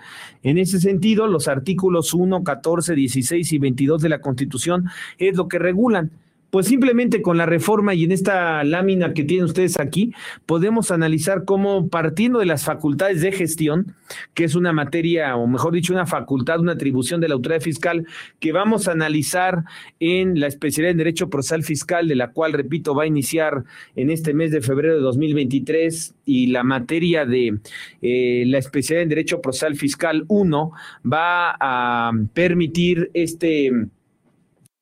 En 0.42 0.58
ese 0.58 0.80
sentido, 0.80 1.28
los 1.28 1.46
artículos 1.46 2.14
1, 2.14 2.42
14, 2.42 2.96
16 2.96 3.52
y 3.52 3.58
22 3.58 4.02
de 4.02 4.08
la 4.08 4.20
Constitución 4.20 4.86
es 5.18 5.36
lo 5.36 5.46
que 5.46 5.67
regulan. 5.68 6.10
Pues 6.50 6.66
simplemente 6.66 7.20
con 7.20 7.36
la 7.36 7.44
reforma 7.44 7.94
y 7.94 8.04
en 8.04 8.12
esta 8.12 8.64
lámina 8.64 9.12
que 9.12 9.22
tienen 9.22 9.44
ustedes 9.44 9.78
aquí, 9.78 10.14
podemos 10.46 10.90
analizar 10.90 11.44
cómo 11.44 11.88
partiendo 11.88 12.38
de 12.38 12.46
las 12.46 12.64
facultades 12.64 13.20
de 13.20 13.32
gestión, 13.32 13.94
que 14.32 14.44
es 14.44 14.54
una 14.54 14.72
materia, 14.72 15.36
o 15.36 15.46
mejor 15.46 15.74
dicho, 15.74 15.92
una 15.92 16.06
facultad, 16.06 16.60
una 16.60 16.72
atribución 16.72 17.20
de 17.20 17.28
la 17.28 17.34
autoridad 17.34 17.60
fiscal, 17.60 18.06
que 18.40 18.52
vamos 18.52 18.88
a 18.88 18.92
analizar 18.92 19.64
en 20.00 20.40
la 20.40 20.46
especialidad 20.46 20.92
en 20.92 20.98
Derecho 20.98 21.28
Procesal 21.28 21.64
Fiscal, 21.64 22.08
de 22.08 22.16
la 22.16 22.30
cual, 22.30 22.54
repito, 22.54 22.94
va 22.94 23.02
a 23.02 23.06
iniciar 23.06 23.64
en 23.94 24.10
este 24.10 24.32
mes 24.32 24.50
de 24.50 24.62
febrero 24.62 24.94
de 24.94 25.00
2023, 25.00 26.14
y 26.24 26.46
la 26.46 26.62
materia 26.62 27.26
de 27.26 27.58
eh, 28.00 28.44
la 28.46 28.56
especialidad 28.56 29.02
en 29.02 29.08
Derecho 29.10 29.42
Procesal 29.42 29.76
Fiscal 29.76 30.24
1 30.28 30.72
va 31.04 31.56
a 31.60 32.12
permitir 32.32 33.10
este 33.12 33.70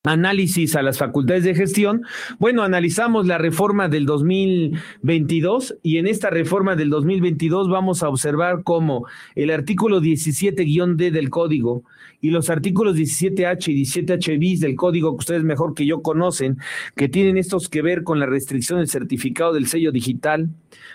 análisis 0.06 0.76
a 0.76 0.82
las 0.82 0.98
facultades 0.98 1.44
de 1.44 1.54
gestión, 1.54 2.02
bueno, 2.38 2.62
analizamos 2.62 3.26
la 3.26 3.38
reforma 3.38 3.88
del 3.88 4.06
2022 4.06 5.76
y 5.82 5.98
en 5.98 6.06
esta 6.06 6.30
reforma 6.30 6.76
del 6.76 6.90
2022 6.90 7.68
vamos 7.68 8.02
a 8.02 8.08
observar 8.08 8.62
cómo 8.62 9.06
el 9.34 9.50
artículo 9.50 10.00
17-D 10.00 11.10
del 11.10 11.28
código 11.28 11.84
y 12.20 12.30
los 12.30 12.50
artículos 12.50 12.96
17H 12.96 13.68
y 13.68 13.82
17H 13.82 14.38
bis 14.38 14.60
del 14.60 14.74
código 14.74 15.12
que 15.12 15.20
ustedes 15.20 15.44
mejor 15.44 15.74
que 15.74 15.86
yo 15.86 16.02
conocen, 16.02 16.58
que 16.94 17.08
tienen 17.08 17.36
estos 17.36 17.68
que 17.68 17.82
ver 17.82 18.02
con 18.04 18.18
la 18.18 18.26
restricción 18.26 18.78
del 18.78 18.88
certificado 18.88 19.52
del 19.52 19.66
sello 19.66 19.92
digital, 19.92 20.48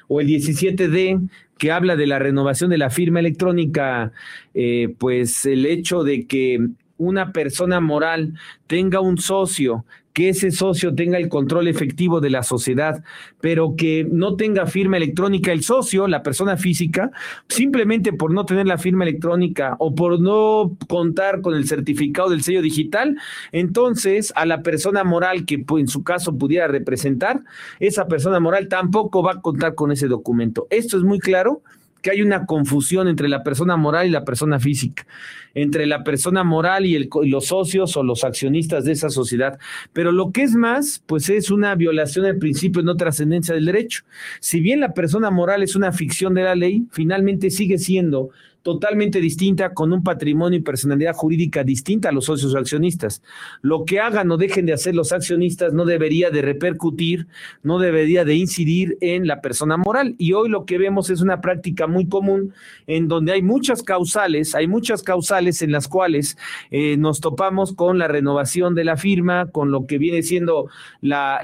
o 0.08 0.20
el 0.20 0.28
17D 0.28 1.30
que 1.58 1.72
habla 1.72 1.96
de 1.96 2.08
la 2.08 2.18
renovación 2.18 2.72
de 2.72 2.78
la 2.78 2.90
firma 2.90 3.20
electrónica, 3.20 4.12
eh, 4.54 4.96
pues 4.98 5.46
el 5.46 5.66
hecho 5.68 6.04
de 6.04 6.26
que 6.26 6.70
una 7.02 7.32
persona 7.32 7.80
moral 7.80 8.34
tenga 8.68 9.00
un 9.00 9.18
socio, 9.18 9.86
que 10.14 10.30
ese 10.30 10.52
socio 10.52 10.94
tenga 10.94 11.18
el 11.18 11.30
control 11.30 11.68
efectivo 11.68 12.20
de 12.20 12.30
la 12.30 12.44
sociedad, 12.44 13.04
pero 13.40 13.76
que 13.76 14.06
no 14.10 14.36
tenga 14.36 14.66
firma 14.68 14.98
electrónica 14.98 15.52
el 15.52 15.64
socio, 15.64 16.08
la 16.08 16.22
persona 16.22 16.58
física, 16.58 17.12
simplemente 17.48 18.14
por 18.14 18.32
no 18.34 18.46
tener 18.46 18.68
la 18.68 18.78
firma 18.78 19.04
electrónica 19.04 19.76
o 19.80 19.96
por 19.96 20.20
no 20.20 20.76
contar 20.88 21.42
con 21.42 21.56
el 21.56 21.68
certificado 21.68 22.30
del 22.30 22.44
sello 22.44 22.62
digital, 22.62 23.18
entonces 23.52 24.34
a 24.36 24.46
la 24.46 24.62
persona 24.62 25.04
moral 25.04 25.46
que 25.46 25.64
en 25.78 25.88
su 25.88 26.04
caso 26.04 26.38
pudiera 26.38 26.68
representar, 26.68 27.42
esa 27.80 28.08
persona 28.08 28.40
moral 28.40 28.68
tampoco 28.68 29.24
va 29.24 29.34
a 29.34 29.42
contar 29.42 29.76
con 29.76 29.92
ese 29.92 30.08
documento. 30.08 30.68
Esto 30.70 30.98
es 30.98 31.04
muy 31.04 31.20
claro 31.20 31.62
que 32.02 32.12
hay 32.12 32.22
una 32.22 32.46
confusión 32.46 33.08
entre 33.08 33.30
la 33.30 33.44
persona 33.44 33.78
moral 33.78 34.08
y 34.08 34.12
la 34.12 34.26
persona 34.26 34.60
física, 34.60 35.06
entre 35.54 35.86
la 35.86 36.04
persona 36.04 36.44
moral 36.44 36.86
y, 36.86 37.10
los 37.26 37.46
socios 37.48 37.96
o 37.98 38.04
los 38.04 38.24
accionistas 38.24 38.86
de 38.86 38.94
esa 38.94 39.10
sociedad. 39.10 39.60
Pero 39.94 40.12
lo 40.12 40.32
que 40.32 40.44
es 40.44 40.56
más, 40.56 41.04
pues 41.06 41.30
es 41.30 41.52
una 41.52 41.76
violación 41.76 42.26
del 42.26 42.38
principio 42.38 42.82
de 42.82 42.88
no 42.88 42.98
trascendencia 42.98 43.54
del 43.54 43.66
derecho. 43.66 44.04
Si 44.40 44.60
bien 44.60 44.80
la 44.80 44.94
persona 44.94 45.30
moral 45.30 45.64
es 45.64 45.76
una 45.76 45.92
ficción 45.92 46.34
de 46.34 46.44
la 46.44 46.56
ley, 46.56 46.86
finalmente 46.92 47.50
sigue 47.50 47.78
siendo 47.78 48.30
totalmente 48.64 49.20
distinta, 49.20 49.74
con 49.74 49.92
un 49.92 50.04
patrimonio 50.04 50.60
y 50.60 50.62
personalidad 50.62 51.16
jurídica 51.16 51.64
distinta 51.64 52.10
a 52.10 52.12
los 52.12 52.26
socios 52.26 52.56
accionistas. 52.56 53.24
Lo 53.62 53.86
que 53.86 54.00
hagan 54.00 54.30
o 54.32 54.38
dejen 54.38 54.66
de 54.66 54.74
hacer 54.74 54.94
los 54.94 55.12
accionistas 55.12 55.74
no 55.74 55.86
debería 55.86 56.30
de 56.30 56.42
repercutir, 56.42 57.28
no 57.64 57.80
debería 57.80 58.24
de 58.24 58.36
incidir 58.36 58.98
en 59.02 59.26
la 59.26 59.42
persona 59.42 59.78
moral. 59.78 60.16
Y 60.18 60.34
hoy 60.34 60.50
lo 60.50 60.66
que 60.66 60.78
vemos 60.78 61.10
es 61.10 61.22
una 61.22 61.42
práctica 61.42 61.88
muy 61.88 62.08
común 62.08 62.54
en 62.86 63.08
donde 63.08 63.32
hay 63.32 63.42
muchas 63.42 63.82
causales, 63.82 64.54
hay 64.54 64.68
muchas 64.68 65.02
causales 65.02 65.62
en 65.62 65.72
las 65.72 65.88
cuales 65.88 66.38
eh, 66.70 66.98
nos 66.98 67.20
topamos 67.20 67.74
con 67.74 67.98
la 67.98 68.08
renovación 68.08 68.76
de 68.76 68.84
la 68.84 68.98
firma, 68.98 69.48
con 69.48 69.72
lo 69.72 69.88
que 69.88 69.98
viene 69.98 70.22
siendo 70.22 70.70
la, 71.02 71.40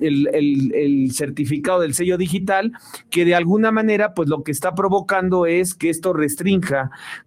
el, 0.00 0.28
el 0.74 1.12
certificado 1.12 1.80
del 1.80 1.94
sello 1.94 2.18
digital, 2.18 2.72
que 3.08 3.24
de 3.24 3.34
alguna 3.34 3.70
manera, 3.70 4.12
pues 4.12 4.28
lo 4.28 4.42
que 4.42 4.52
está 4.52 4.74
provocando 4.74 5.46
es 5.46 5.74
que 5.74 5.88
esto 5.88 6.12
restringe 6.12 6.49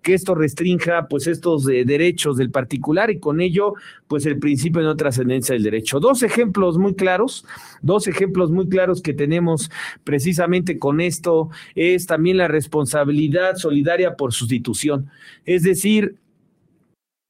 que 0.02 0.14
esto 0.14 0.36
restrinja 0.36 1.08
pues 1.08 1.28
estos 1.28 1.68
eh, 1.68 1.86
derechos 1.86 2.38
del 2.38 2.52
particular 2.52 3.12
y 3.12 3.20
con 3.20 3.42
ello 3.42 3.74
pues 4.08 4.26
el 4.26 4.40
principio 4.40 4.82
de 4.82 4.88
no 4.88 4.96
trascendencia 4.96 5.54
del 5.54 5.64
derecho. 5.64 6.00
Dos 6.00 6.24
ejemplos 6.24 6.78
muy 6.78 6.96
claros, 6.96 7.46
dos 7.82 8.08
ejemplos 8.08 8.52
muy 8.52 8.68
claros 8.68 9.02
que 9.02 9.14
tenemos 9.14 9.70
precisamente 10.04 10.80
con 10.80 11.02
esto 11.02 11.50
es 11.76 12.06
también 12.08 12.38
la 12.38 12.48
responsabilidad 12.48 13.56
solidaria 13.56 14.16
por 14.16 14.34
sustitución. 14.34 15.10
Es 15.46 15.64
decir, 15.64 16.16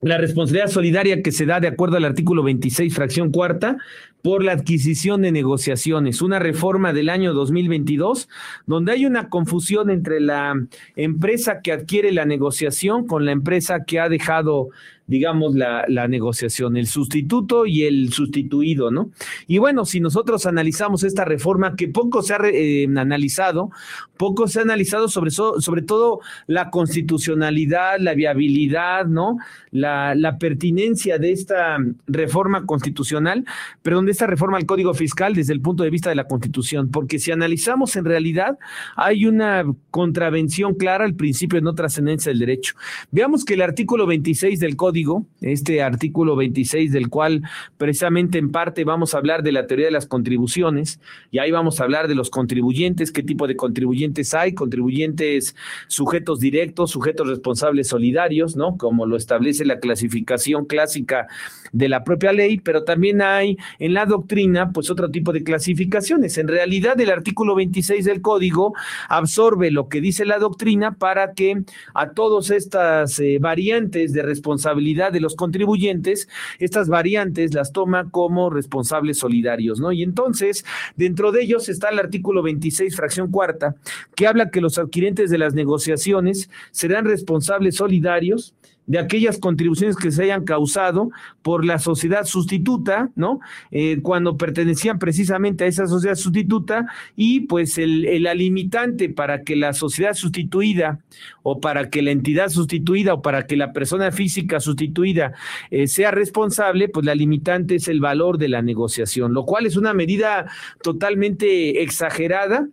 la 0.04 0.18
responsabilidad 0.18 0.70
solidaria 0.70 1.22
que 1.22 1.32
se 1.32 1.46
da 1.46 1.60
de 1.60 1.68
acuerdo 1.68 1.98
al 1.98 2.06
artículo 2.06 2.44
26, 2.44 2.94
fracción 2.94 3.32
cuarta, 3.32 3.78
por 4.22 4.44
la 4.44 4.54
adquisición 4.54 5.22
de 5.22 5.32
negociaciones, 5.32 6.22
una 6.22 6.40
reforma 6.40 6.94
del 6.94 7.10
año 7.10 7.34
2022, 7.34 8.30
donde 8.66 8.94
hay 8.94 9.06
una 9.06 9.30
confusión 9.30 9.90
entre 9.90 10.22
la 10.22 10.56
empresa 10.96 11.62
que 11.62 11.74
adquiere 11.74 12.12
la 12.12 12.26
negociación 12.26 13.06
con 13.06 13.26
la 13.26 13.34
empresa 13.34 13.84
que 13.86 14.00
ha 14.00 14.08
dejado 14.08 14.70
digamos, 15.08 15.56
la, 15.56 15.86
la, 15.88 16.08
negociación, 16.08 16.78
el 16.78 16.88
sustituto 16.88 17.66
y 17.66 17.84
el 17.84 18.14
sustituido, 18.14 18.92
¿no? 18.92 19.12
Y 19.48 19.58
bueno, 19.58 19.86
si 19.86 20.00
nosotros 20.00 20.46
analizamos 20.46 21.04
esta 21.04 21.26
reforma, 21.26 21.76
que 21.76 21.88
poco 21.88 22.22
se 22.22 22.34
ha 22.34 22.40
eh, 22.44 22.88
analizado, 22.96 23.72
poco 24.18 24.48
se 24.48 24.60
ha 24.60 24.62
analizado 24.62 25.08
sobre, 25.08 25.32
sobre 25.32 25.82
todo 25.82 26.22
la 26.48 26.70
constitucionalidad, 26.70 28.00
la 28.00 28.14
viabilidad, 28.14 29.06
¿no? 29.06 29.38
La, 29.72 30.16
la 30.16 30.38
pertinencia 30.38 31.18
de 31.18 31.32
esta 31.32 31.78
reforma 32.08 32.66
constitucional, 32.66 33.46
pero 33.82 33.98
donde 33.98 34.12
esta 34.12 34.28
reforma 34.28 34.58
al 34.58 34.66
Código 34.66 34.94
Fiscal 34.94 35.36
desde 35.36 35.54
el 35.54 35.62
punto 35.62 35.84
de 35.84 35.90
vista 35.90 36.10
de 36.10 36.16
la 36.16 36.28
Constitución, 36.28 36.90
porque 36.90 37.20
si 37.20 37.32
analizamos 37.32 37.96
en 37.96 38.06
realidad 38.06 38.58
hay 38.96 39.26
una 39.26 39.66
contravención 39.92 40.76
clara 40.76 41.06
al 41.06 41.16
principio 41.16 41.58
de 41.58 41.64
no 41.64 41.76
trascendencia 41.76 42.32
del 42.32 42.40
derecho. 42.40 42.76
Veamos 43.12 43.46
que 43.46 43.56
el 43.56 43.62
artículo 43.62 44.06
26 44.06 44.60
del 44.60 44.76
Código, 44.76 44.93
este 45.42 45.82
artículo 45.82 46.36
26 46.36 46.92
del 46.92 47.10
cual 47.10 47.42
precisamente 47.78 48.38
en 48.38 48.52
parte 48.52 48.84
vamos 48.84 49.14
a 49.14 49.18
hablar 49.18 49.44
de 49.44 49.52
la 49.52 49.68
teoría 49.68 49.88
de 49.88 49.92
las 49.92 50.08
contribuciones, 50.08 51.00
y 51.32 51.40
ahí 51.40 51.52
vamos 51.52 51.80
a 51.80 51.84
hablar 51.84 52.08
de 52.08 52.16
los 52.16 52.30
contribuyentes, 52.30 53.12
qué 53.12 53.24
tipo 53.24 53.48
de 53.48 53.56
contribuyentes 53.56 54.34
hay, 54.34 54.54
contribuyentes 54.54 55.56
sujetos 55.88 56.40
directos, 56.40 56.92
sujetos 56.92 57.28
responsables 57.28 57.88
solidarios, 57.88 58.56
¿no? 58.56 58.78
Como 58.78 59.06
lo 59.06 59.18
establece 59.18 59.66
la 59.66 59.80
clasificación 59.80 60.66
clásica 60.66 61.28
de 61.72 61.90
la 61.90 62.04
propia 62.04 62.32
ley, 62.32 62.60
pero 62.60 62.84
también 62.84 63.22
hay 63.22 63.58
en 63.80 63.94
la 63.94 64.06
doctrina 64.06 64.72
pues 64.72 64.90
otro 64.90 65.10
tipo 65.10 65.34
de 65.34 65.44
clasificaciones. 65.44 66.38
En 66.38 66.48
realidad 66.48 67.00
el 67.02 67.10
artículo 67.10 67.56
26 67.56 68.06
del 68.06 68.22
código 68.22 68.74
absorbe 69.10 69.72
lo 69.72 69.90
que 69.90 70.02
dice 70.02 70.26
la 70.26 70.38
doctrina 70.38 70.94
para 70.94 71.34
que 71.34 71.64
a 71.94 72.12
todas 72.12 72.52
estas 72.52 73.20
eh, 73.20 73.38
variantes 73.40 74.14
de 74.14 74.22
responsabilidad 74.22 74.83
de 74.84 75.20
los 75.20 75.36
contribuyentes, 75.36 76.28
estas 76.60 76.90
variantes 76.90 77.54
las 77.54 77.72
toma 77.72 78.10
como 78.12 78.50
responsables 78.50 79.18
solidarios, 79.18 79.80
¿no? 79.80 79.92
Y 79.92 80.04
entonces, 80.04 80.66
dentro 80.96 81.32
de 81.32 81.44
ellos 81.44 81.70
está 81.70 81.90
el 81.90 82.00
artículo 82.00 82.44
26, 82.44 82.96
fracción 82.96 83.32
cuarta, 83.32 83.76
que 84.16 84.28
habla 84.28 84.50
que 84.50 84.62
los 84.62 84.78
adquirentes 84.78 85.30
de 85.30 85.38
las 85.38 85.54
negociaciones 85.54 86.50
serán 86.72 87.06
responsables 87.06 87.76
solidarios 87.76 88.54
de 88.86 89.00
aquellas 89.00 89.38
contribuciones 89.38 89.96
que 89.96 90.12
se 90.12 90.24
hayan 90.24 90.44
causado 90.44 91.10
por 91.42 91.66
la 91.66 91.80
sociedad 91.80 92.26
sustituta, 92.26 93.10
¿no? 93.16 93.40
Eh, 93.72 94.00
cuando 94.02 94.38
pertenecían 94.38 95.00
precisamente 95.00 95.64
a 95.64 95.68
esa 95.68 95.88
sociedad 95.88 96.16
sustituta 96.16 96.88
y 97.16 97.42
pues 97.42 97.78
el, 97.78 98.24
la 98.24 98.34
limitante 98.34 99.10
para 99.10 99.42
que 99.42 99.56
la 99.56 99.74
sociedad 99.74 100.14
sustituida 100.14 101.00
o 101.44 101.60
para 101.60 101.90
que 101.90 102.02
la 102.02 102.12
entidad 102.12 102.50
sustituida 102.50 103.14
o 103.14 103.22
para 103.22 103.48
que 103.48 103.56
la 103.56 103.74
persona 103.74 104.12
física 104.12 104.60
sustituida 104.60 105.34
eh, 105.72 105.88
sea 105.88 106.12
responsable, 106.12 106.90
pues 106.90 107.06
la 107.06 107.16
limitante 107.16 107.76
es 107.76 107.88
el 107.88 108.00
valor 108.00 108.38
de 108.38 108.50
la 108.50 108.62
negociación, 108.62 109.34
lo 109.34 109.46
cual 109.46 109.66
es 109.66 109.78
una 109.78 109.94
medida 109.94 110.48
totalmente 110.82 111.84
exagerada 111.84 112.68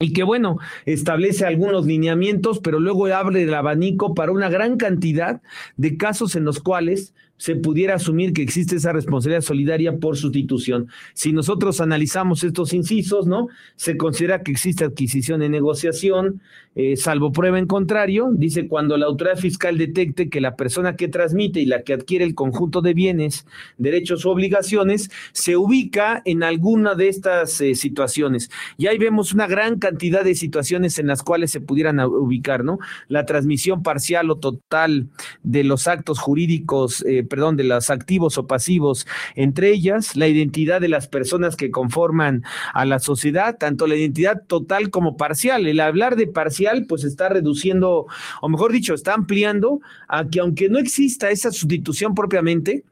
y 0.00 0.12
que 0.12 0.22
bueno, 0.22 0.58
establece 0.86 1.44
algunos 1.44 1.84
lineamientos, 1.84 2.60
pero 2.60 2.78
luego 2.78 3.06
abre 3.06 3.42
el 3.42 3.52
abanico 3.52 4.14
para 4.14 4.30
una 4.30 4.48
gran 4.48 4.76
cantidad 4.76 5.42
de 5.76 5.96
casos 5.96 6.36
en 6.36 6.44
los 6.44 6.60
cuales 6.60 7.14
se 7.38 7.56
pudiera 7.56 7.94
asumir 7.94 8.32
que 8.32 8.42
existe 8.42 8.76
esa 8.76 8.92
responsabilidad 8.92 9.40
solidaria 9.40 9.96
por 9.96 10.16
sustitución. 10.16 10.88
Si 11.14 11.32
nosotros 11.32 11.80
analizamos 11.80 12.44
estos 12.44 12.74
incisos, 12.74 13.26
¿no? 13.26 13.48
Se 13.76 13.96
considera 13.96 14.42
que 14.42 14.52
existe 14.52 14.84
adquisición 14.84 15.42
en 15.42 15.52
negociación, 15.52 16.42
eh, 16.74 16.96
salvo 16.96 17.32
prueba 17.32 17.58
en 17.58 17.66
contrario, 17.66 18.30
dice 18.32 18.68
cuando 18.68 18.96
la 18.96 19.06
autoridad 19.06 19.36
fiscal 19.36 19.78
detecte 19.78 20.28
que 20.28 20.40
la 20.40 20.54
persona 20.54 20.94
que 20.94 21.08
transmite 21.08 21.60
y 21.60 21.66
la 21.66 21.82
que 21.82 21.92
adquiere 21.92 22.24
el 22.24 22.34
conjunto 22.34 22.82
de 22.82 22.94
bienes, 22.94 23.46
derechos 23.78 24.24
o 24.26 24.30
obligaciones 24.30 25.10
se 25.32 25.56
ubica 25.56 26.22
en 26.24 26.42
alguna 26.42 26.94
de 26.94 27.08
estas 27.08 27.60
eh, 27.60 27.74
situaciones. 27.74 28.50
Y 28.76 28.86
ahí 28.86 28.98
vemos 28.98 29.32
una 29.32 29.46
gran 29.46 29.78
cantidad 29.78 30.22
de 30.22 30.34
situaciones 30.34 30.98
en 30.98 31.06
las 31.06 31.22
cuales 31.22 31.50
se 31.50 31.60
pudieran 31.60 31.98
ubicar, 32.00 32.64
¿no? 32.64 32.78
La 33.08 33.26
transmisión 33.26 33.82
parcial 33.82 34.30
o 34.30 34.36
total 34.36 35.08
de 35.42 35.64
los 35.64 35.88
actos 35.88 36.18
jurídicos 36.18 37.04
eh, 37.06 37.24
perdón, 37.28 37.56
de 37.56 37.64
los 37.64 37.90
activos 37.90 38.38
o 38.38 38.46
pasivos, 38.46 39.06
entre 39.34 39.70
ellas 39.70 40.16
la 40.16 40.28
identidad 40.28 40.80
de 40.80 40.88
las 40.88 41.08
personas 41.08 41.56
que 41.56 41.70
conforman 41.70 42.42
a 42.74 42.84
la 42.84 42.98
sociedad, 42.98 43.56
tanto 43.58 43.86
la 43.86 43.96
identidad 43.96 44.42
total 44.46 44.90
como 44.90 45.16
parcial. 45.16 45.66
El 45.66 45.80
hablar 45.80 46.16
de 46.16 46.26
parcial, 46.26 46.86
pues 46.88 47.04
está 47.04 47.28
reduciendo, 47.28 48.06
o 48.40 48.48
mejor 48.48 48.72
dicho, 48.72 48.94
está 48.94 49.14
ampliando 49.14 49.80
a 50.08 50.26
que 50.26 50.40
aunque 50.40 50.68
no 50.68 50.78
exista 50.78 51.30
esa 51.30 51.52
sustitución 51.52 52.14
propiamente, 52.14 52.84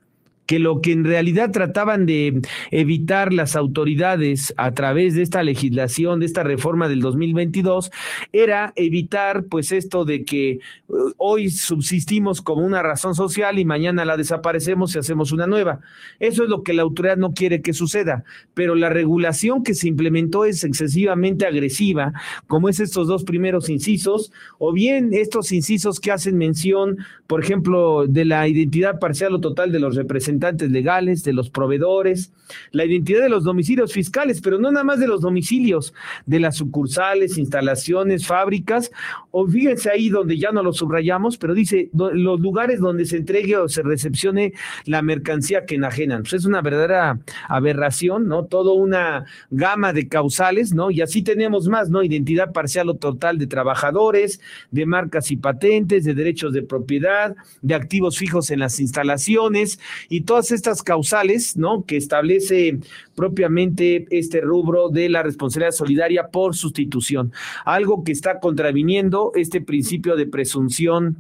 que 0.47 0.59
lo 0.61 0.81
que 0.81 0.93
en 0.93 1.05
realidad 1.05 1.51
trataban 1.51 2.07
de 2.07 2.41
evitar 2.71 3.33
las 3.33 3.57
autoridades 3.57 4.55
a 4.57 4.73
través 4.73 5.15
de 5.15 5.23
esta 5.23 5.43
legislación, 5.43 6.21
de 6.21 6.27
esta 6.27 6.45
reforma 6.45 6.89
del 6.89 7.01
2022, 7.01 7.91
era 8.33 8.73
evitar 8.77 9.45
pues 9.45 9.73
esto 9.73 10.05
de 10.05 10.25
que 10.25 10.61
uh, 10.89 11.11
hoy 11.17 11.51
subsistimos 11.51 12.41
como 12.41 12.65
una 12.65 12.83
razón 12.83 13.15
social 13.15 13.59
y 13.59 13.65
mañana 13.65 14.05
la 14.05 14.17
desaparecemos 14.17 14.95
y 14.95 15.01
hacemos 15.01 15.33
una 15.33 15.49
nueva. 15.49 15.81
Eso 16.21 16.45
es 16.45 16.49
lo 16.49 16.63
que 16.63 16.73
la 16.73 16.83
autoridad 16.83 17.17
no 17.17 17.33
quiere 17.33 17.61
que 17.61 17.73
suceda, 17.73 18.25
pero 18.55 18.77
la 18.77 18.89
regulación 18.89 19.65
que 19.65 19.75
se 19.75 19.89
implementó 19.89 20.45
es 20.45 20.63
excesivamente 20.63 21.47
agresiva, 21.47 22.13
como 22.47 22.69
es 22.69 22.79
estos 22.79 23.09
dos 23.09 23.25
primeros 23.25 23.69
incisos, 23.69 24.33
o 24.59 24.73
bien 24.73 25.11
estos 25.13 25.51
incisos 25.51 25.99
que 25.99 26.13
hacen 26.13 26.39
mención, 26.39 26.99
por 27.27 27.43
ejemplo, 27.43 28.07
de 28.07 28.25
la 28.25 28.47
identidad 28.47 29.01
parcial 29.01 29.35
o 29.35 29.41
total 29.41 29.73
de 29.73 29.81
los 29.81 29.97
representantes 29.97 30.36
legales, 30.71 31.23
de 31.25 31.33
los 31.33 31.51
proveedores, 31.51 32.33
la 32.71 32.85
identidad 32.85 33.23
de 33.23 33.29
los 33.29 33.45
domicilios 33.45 33.93
fiscales, 33.93 34.41
pero 34.41 34.59
no 34.59 34.71
nada 34.71 34.85
más 34.85 35.01
de 35.01 35.09
los 35.09 35.21
domicilios, 35.21 35.95
de 36.27 36.41
las 36.41 36.57
sucursales, 36.57 37.39
instalaciones, 37.39 38.27
fábricas, 38.27 38.91
o 39.31 39.47
fíjense 39.47 39.91
ahí 39.91 40.09
donde 40.09 40.39
ya 40.39 40.53
no 40.53 40.63
lo 40.63 40.73
subrayamos, 40.73 41.39
pero 41.39 41.55
dice 41.55 41.91
los 41.93 42.41
lugares 42.41 42.81
donde 42.81 43.05
se 43.05 43.17
entregue 43.17 43.57
o 43.57 43.69
se 43.69 43.83
recepcione 43.83 44.53
la 44.85 45.03
mercancía 45.03 45.65
que 45.65 45.77
enajenan. 45.77 46.23
Pues 46.23 46.35
es 46.35 46.45
una 46.45 46.63
verdadera 46.63 47.19
aberración, 47.49 48.29
¿no? 48.29 48.45
Todo 48.45 48.75
una 48.75 49.25
gama 49.51 49.93
de 49.93 50.09
causales, 50.09 50.73
¿no? 50.73 50.91
Y 50.91 51.01
así 51.01 51.23
tenemos 51.23 51.69
más, 51.69 51.91
¿no? 51.91 52.03
Identidad 52.03 52.53
parcial 52.53 52.89
o 52.89 52.95
total 52.95 53.39
de 53.39 53.47
trabajadores, 53.47 54.41
de 54.71 54.87
marcas 54.87 55.31
y 55.31 55.37
patentes, 55.37 56.05
de 56.05 56.15
derechos 56.15 56.53
de 56.53 56.63
propiedad, 56.63 57.35
de 57.63 57.75
activos 57.75 58.19
fijos 58.19 58.51
en 58.51 58.61
las 58.61 58.81
instalaciones 58.81 59.79
y 60.09 60.23
todas 60.27 60.51
estas 60.51 60.83
causales, 60.83 61.57
¿no? 61.57 61.85
Que 61.85 61.97
establece 61.97 62.79
propiamente 63.15 64.07
este 64.11 64.41
rubro 64.43 64.91
de 64.91 65.09
la 65.09 65.23
responsabilidad 65.23 65.73
solidaria 65.73 66.29
por 66.29 66.55
sustitución, 66.55 67.33
algo 67.65 68.05
que 68.05 68.13
está 68.13 68.41
contraviniendo 68.41 69.33
este 69.35 69.61
principio 69.61 70.17
de 70.17 70.27
presunción 70.27 71.17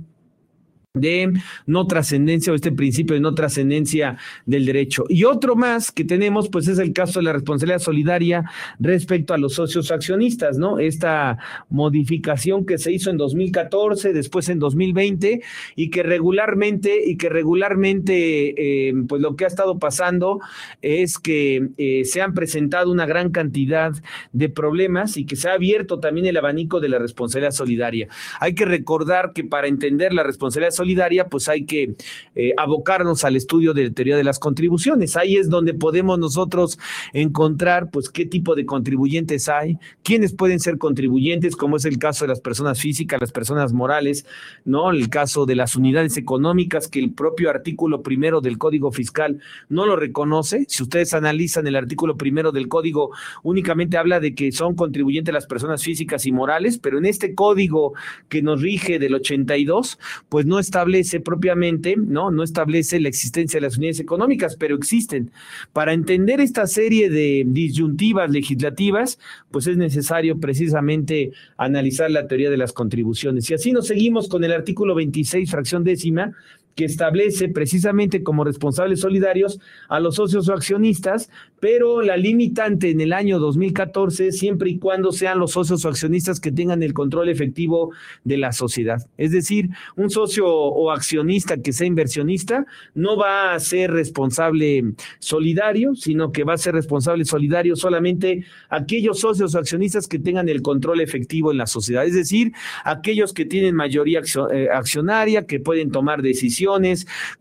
de 0.96 1.32
no 1.66 1.86
trascendencia 1.86 2.52
o 2.52 2.56
este 2.56 2.72
principio 2.72 3.14
de 3.14 3.20
no 3.20 3.34
trascendencia 3.34 4.16
del 4.46 4.64
derecho. 4.66 5.04
Y 5.08 5.24
otro 5.24 5.54
más 5.54 5.92
que 5.92 6.04
tenemos, 6.04 6.48
pues 6.48 6.66
es 6.68 6.78
el 6.78 6.92
caso 6.92 7.20
de 7.20 7.24
la 7.24 7.32
responsabilidad 7.32 7.78
solidaria 7.78 8.50
respecto 8.80 9.34
a 9.34 9.38
los 9.38 9.54
socios 9.54 9.90
accionistas, 9.90 10.58
¿no? 10.58 10.78
Esta 10.78 11.38
modificación 11.68 12.64
que 12.66 12.78
se 12.78 12.92
hizo 12.92 13.10
en 13.10 13.18
2014, 13.18 14.12
después 14.12 14.48
en 14.48 14.58
2020 14.58 15.42
y 15.76 15.90
que 15.90 16.02
regularmente 16.02 17.02
y 17.06 17.16
que 17.16 17.28
regularmente, 17.28 18.88
eh, 18.88 18.94
pues 19.08 19.20
lo 19.20 19.36
que 19.36 19.44
ha 19.44 19.48
estado 19.48 19.78
pasando 19.78 20.40
es 20.80 21.18
que 21.18 21.68
eh, 21.76 22.04
se 22.04 22.22
han 22.22 22.34
presentado 22.34 22.90
una 22.90 23.06
gran 23.06 23.30
cantidad 23.30 23.92
de 24.32 24.48
problemas 24.48 25.16
y 25.16 25.26
que 25.26 25.36
se 25.36 25.48
ha 25.48 25.54
abierto 25.54 26.00
también 26.00 26.26
el 26.26 26.36
abanico 26.36 26.80
de 26.80 26.88
la 26.88 26.98
responsabilidad 26.98 27.52
solidaria. 27.52 28.08
Hay 28.40 28.54
que 28.54 28.64
recordar 28.64 29.32
que 29.34 29.44
para 29.44 29.68
entender 29.68 30.12
la 30.12 30.22
responsabilidad 30.22 30.70
solidaria 30.70 30.85
solidaria, 30.86 31.26
pues 31.26 31.48
hay 31.48 31.64
que 31.64 31.96
eh, 32.36 32.52
abocarnos 32.56 33.24
al 33.24 33.34
estudio 33.34 33.74
de 33.74 33.90
teoría 33.90 34.16
de 34.16 34.22
las 34.22 34.38
contribuciones. 34.38 35.16
Ahí 35.16 35.36
es 35.36 35.50
donde 35.50 35.74
podemos 35.74 36.16
nosotros 36.18 36.78
encontrar, 37.12 37.90
pues, 37.90 38.08
qué 38.08 38.24
tipo 38.24 38.54
de 38.54 38.64
contribuyentes 38.64 39.48
hay, 39.48 39.78
quiénes 40.04 40.32
pueden 40.32 40.60
ser 40.60 40.78
contribuyentes, 40.78 41.56
como 41.56 41.76
es 41.76 41.84
el 41.84 41.98
caso 41.98 42.24
de 42.24 42.28
las 42.28 42.40
personas 42.40 42.80
físicas, 42.80 43.20
las 43.20 43.32
personas 43.32 43.72
morales, 43.72 44.26
¿no? 44.64 44.92
El 44.92 45.08
caso 45.08 45.44
de 45.44 45.56
las 45.56 45.74
unidades 45.74 46.16
económicas, 46.16 46.86
que 46.86 47.00
el 47.00 47.10
propio 47.12 47.50
artículo 47.50 48.02
primero 48.02 48.40
del 48.40 48.58
Código 48.58 48.92
Fiscal 48.92 49.40
no 49.68 49.86
lo 49.86 49.96
reconoce. 49.96 50.66
Si 50.68 50.84
ustedes 50.84 51.14
analizan 51.14 51.66
el 51.66 51.74
artículo 51.74 52.16
primero 52.16 52.52
del 52.52 52.68
Código, 52.68 53.10
únicamente 53.42 53.96
habla 53.96 54.20
de 54.20 54.36
que 54.36 54.52
son 54.52 54.76
contribuyentes 54.76 55.34
las 55.34 55.46
personas 55.46 55.82
físicas 55.82 56.26
y 56.26 56.32
morales, 56.32 56.78
pero 56.78 56.98
en 56.98 57.06
este 57.06 57.34
código 57.34 57.94
que 58.28 58.42
nos 58.42 58.62
rige 58.62 59.00
del 59.00 59.14
82, 59.14 59.98
pues 60.28 60.46
no 60.46 60.60
está 60.60 60.75
establece 60.76 61.20
propiamente, 61.20 61.96
¿no? 61.96 62.30
No 62.30 62.42
establece 62.42 63.00
la 63.00 63.08
existencia 63.08 63.58
de 63.58 63.66
las 63.66 63.78
unidades 63.78 63.98
económicas, 63.98 64.56
pero 64.56 64.76
existen. 64.76 65.30
Para 65.72 65.94
entender 65.94 66.38
esta 66.38 66.66
serie 66.66 67.08
de 67.08 67.44
disyuntivas 67.46 68.30
legislativas, 68.30 69.18
pues 69.50 69.66
es 69.68 69.78
necesario 69.78 70.38
precisamente 70.38 71.32
analizar 71.56 72.10
la 72.10 72.28
teoría 72.28 72.50
de 72.50 72.58
las 72.58 72.74
contribuciones. 72.74 73.48
Y 73.48 73.54
así 73.54 73.72
nos 73.72 73.86
seguimos 73.86 74.28
con 74.28 74.44
el 74.44 74.52
artículo 74.52 74.94
26, 74.94 75.50
fracción 75.50 75.82
décima, 75.82 76.34
que 76.76 76.84
establece 76.84 77.48
precisamente 77.48 78.22
como 78.22 78.44
responsables 78.44 79.00
solidarios 79.00 79.58
a 79.88 79.98
los 79.98 80.16
socios 80.16 80.48
o 80.48 80.52
accionistas, 80.52 81.30
pero 81.58 82.02
la 82.02 82.18
limitante 82.18 82.90
en 82.90 83.00
el 83.00 83.14
año 83.14 83.38
2014 83.38 84.30
siempre 84.30 84.70
y 84.70 84.78
cuando 84.78 85.10
sean 85.10 85.38
los 85.38 85.52
socios 85.52 85.84
o 85.84 85.88
accionistas 85.88 86.38
que 86.38 86.52
tengan 86.52 86.82
el 86.82 86.92
control 86.92 87.30
efectivo 87.30 87.92
de 88.24 88.36
la 88.36 88.52
sociedad. 88.52 89.08
Es 89.16 89.32
decir, 89.32 89.70
un 89.96 90.10
socio 90.10 90.46
o 90.46 90.90
accionista 90.90 91.62
que 91.62 91.72
sea 91.72 91.86
inversionista 91.86 92.66
no 92.94 93.16
va 93.16 93.54
a 93.54 93.60
ser 93.60 93.90
responsable 93.90 94.84
solidario, 95.18 95.94
sino 95.94 96.30
que 96.30 96.44
va 96.44 96.52
a 96.54 96.58
ser 96.58 96.74
responsable 96.74 97.24
solidario 97.24 97.74
solamente 97.74 98.44
aquellos 98.68 99.20
socios 99.20 99.54
o 99.54 99.58
accionistas 99.58 100.06
que 100.06 100.18
tengan 100.18 100.50
el 100.50 100.60
control 100.60 101.00
efectivo 101.00 101.50
en 101.50 101.56
la 101.56 101.66
sociedad, 101.66 102.04
es 102.04 102.14
decir, 102.14 102.52
aquellos 102.84 103.32
que 103.32 103.46
tienen 103.46 103.74
mayoría 103.74 104.20
eh, 104.52 104.68
accionaria, 104.70 105.46
que 105.46 105.58
pueden 105.58 105.90
tomar 105.90 106.20
decisiones 106.20 106.65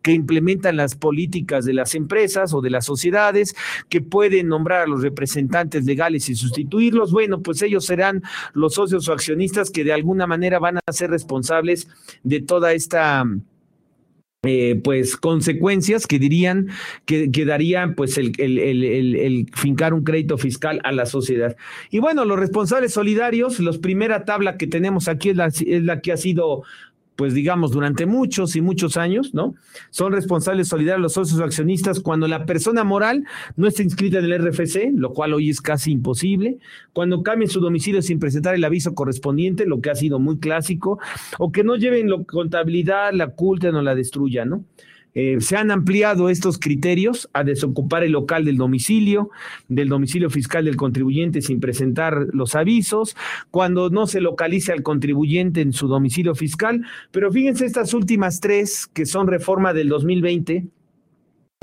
que 0.01 0.11
implementan 0.11 0.77
las 0.77 0.95
políticas 0.95 1.65
de 1.65 1.73
las 1.73 1.95
empresas 1.95 2.53
o 2.53 2.61
de 2.61 2.69
las 2.69 2.85
sociedades, 2.85 3.55
que 3.89 4.01
pueden 4.01 4.47
nombrar 4.47 4.81
a 4.81 4.87
los 4.87 5.01
representantes 5.01 5.85
legales 5.85 6.29
y 6.29 6.35
sustituirlos. 6.35 7.11
Bueno, 7.11 7.41
pues 7.41 7.61
ellos 7.61 7.85
serán 7.85 8.23
los 8.53 8.75
socios 8.75 9.07
o 9.09 9.13
accionistas 9.13 9.71
que 9.71 9.83
de 9.83 9.93
alguna 9.93 10.27
manera 10.27 10.59
van 10.59 10.77
a 10.77 10.91
ser 10.91 11.09
responsables 11.09 11.87
de 12.23 12.41
toda 12.41 12.73
esta 12.73 13.25
eh, 14.45 14.79
pues 14.83 15.17
consecuencias 15.17 16.05
que 16.05 16.19
dirían 16.19 16.69
que, 17.05 17.31
que 17.31 17.45
darían 17.45 17.95
pues 17.95 18.17
el, 18.19 18.33
el, 18.37 18.59
el, 18.59 19.15
el, 19.15 19.47
fincar 19.55 19.93
un 19.93 20.03
crédito 20.03 20.37
fiscal 20.37 20.81
a 20.83 20.91
la 20.91 21.07
sociedad. 21.07 21.55
Y 21.89 21.97
bueno, 21.97 22.25
los 22.25 22.39
responsables 22.39 22.93
solidarios, 22.93 23.59
la 23.59 23.71
primera 23.71 24.23
tabla 24.23 24.57
que 24.57 24.67
tenemos 24.67 25.07
aquí 25.07 25.29
es 25.29 25.35
la, 25.35 25.47
es 25.47 25.83
la 25.83 25.99
que 25.99 26.11
ha 26.11 26.17
sido 26.17 26.63
pues 27.15 27.33
digamos, 27.33 27.71
durante 27.71 28.05
muchos 28.05 28.55
y 28.55 28.61
muchos 28.61 28.97
años, 28.97 29.33
¿no? 29.33 29.55
Son 29.89 30.11
responsables 30.11 30.67
solidarios 30.67 31.01
los 31.01 31.13
socios 31.13 31.39
accionistas 31.39 31.99
cuando 31.99 32.27
la 32.27 32.45
persona 32.45 32.83
moral 32.83 33.25
no 33.55 33.67
está 33.67 33.83
inscrita 33.83 34.19
en 34.19 34.25
el 34.25 34.45
RFC, 34.45 34.91
lo 34.93 35.13
cual 35.13 35.33
hoy 35.33 35.49
es 35.49 35.61
casi 35.61 35.91
imposible, 35.91 36.57
cuando 36.93 37.23
cambien 37.23 37.49
su 37.49 37.59
domicilio 37.59 38.01
sin 38.01 38.19
presentar 38.19 38.55
el 38.55 38.63
aviso 38.63 38.93
correspondiente, 38.93 39.65
lo 39.65 39.81
que 39.81 39.89
ha 39.89 39.95
sido 39.95 40.19
muy 40.19 40.39
clásico, 40.39 40.99
o 41.39 41.51
que 41.51 41.63
no 41.63 41.75
lleven 41.75 42.09
la 42.09 42.23
contabilidad, 42.23 43.13
la 43.13 43.25
oculten 43.25 43.75
o 43.75 43.81
la 43.81 43.95
destruyan, 43.95 44.49
¿no? 44.49 44.65
Eh, 45.15 45.37
se 45.39 45.55
han 45.55 45.71
ampliado 45.71 46.29
estos 46.29 46.59
criterios 46.59 47.29
a 47.33 47.43
desocupar 47.43 48.03
el 48.03 48.11
local 48.11 48.43
del 48.43 48.57
domicilio, 48.57 49.31
del 49.69 49.89
domicilio 49.89 50.29
fiscal 50.29 50.65
del 50.65 50.75
contribuyente 50.75 51.41
sin 51.41 51.61
presentar 51.61 52.27
los 52.33 52.53
avisos, 52.53 53.15
cuando 53.49 53.89
no 53.89 54.07
se 54.07 54.19
localice 54.19 54.73
al 54.73 54.83
contribuyente 54.83 55.61
en 55.61 55.71
su 55.71 55.87
domicilio 55.87 56.35
fiscal. 56.35 56.85
Pero 57.11 57.31
fíjense 57.31 57.65
estas 57.65 57.93
últimas 57.93 58.41
tres 58.41 58.87
que 58.87 59.05
son 59.05 59.27
reforma 59.27 59.73
del 59.73 59.87
2020 59.87 60.67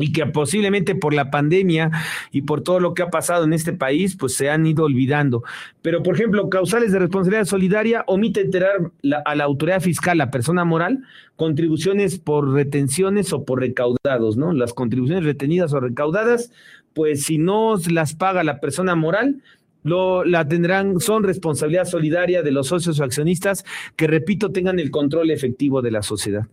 y 0.02 0.12
que 0.12 0.26
posiblemente 0.26 0.94
por 0.94 1.14
la 1.14 1.30
pandemia 1.30 1.90
y 2.32 2.42
por 2.42 2.62
todo 2.62 2.80
lo 2.80 2.92
que 2.92 3.02
ha 3.02 3.10
pasado 3.10 3.44
en 3.44 3.52
este 3.52 3.72
país, 3.72 4.16
pues 4.16 4.34
se 4.34 4.50
han 4.50 4.66
ido 4.66 4.84
olvidando. 4.84 5.44
Pero, 5.80 6.02
por 6.02 6.14
ejemplo, 6.14 6.50
causales 6.50 6.92
de 6.92 6.98
responsabilidad 6.98 7.44
solidaria 7.44 8.04
omite 8.06 8.40
enterar 8.40 8.90
a 9.24 9.34
la 9.34 9.44
autoridad 9.44 9.80
fiscal, 9.80 10.18
la 10.18 10.30
persona 10.30 10.64
moral, 10.64 11.04
contribuciones 11.36 12.18
por 12.18 12.52
retenciones 12.52 13.32
o 13.32 13.44
por 13.44 13.60
recaudados, 13.60 14.36
¿no? 14.36 14.52
Las 14.52 14.74
contribuciones 14.74 15.24
retenidas 15.24 15.72
o 15.72 15.80
recaudadas, 15.80 16.52
pues 16.94 17.22
si 17.22 17.38
no 17.38 17.76
las 17.90 18.14
paga 18.14 18.42
la 18.42 18.60
persona 18.60 18.96
moral, 18.96 19.40
lo, 19.84 20.24
la 20.24 20.46
tendrán, 20.46 21.00
son 21.00 21.22
responsabilidad 21.22 21.84
solidaria 21.84 22.42
de 22.42 22.52
los 22.52 22.68
socios 22.68 23.00
o 23.00 23.04
accionistas 23.04 23.64
que, 23.96 24.06
repito, 24.06 24.50
tengan 24.50 24.78
el 24.78 24.90
control 24.90 25.30
efectivo 25.30 25.82
de 25.82 25.90
la 25.90 26.02
sociedad. 26.02 26.46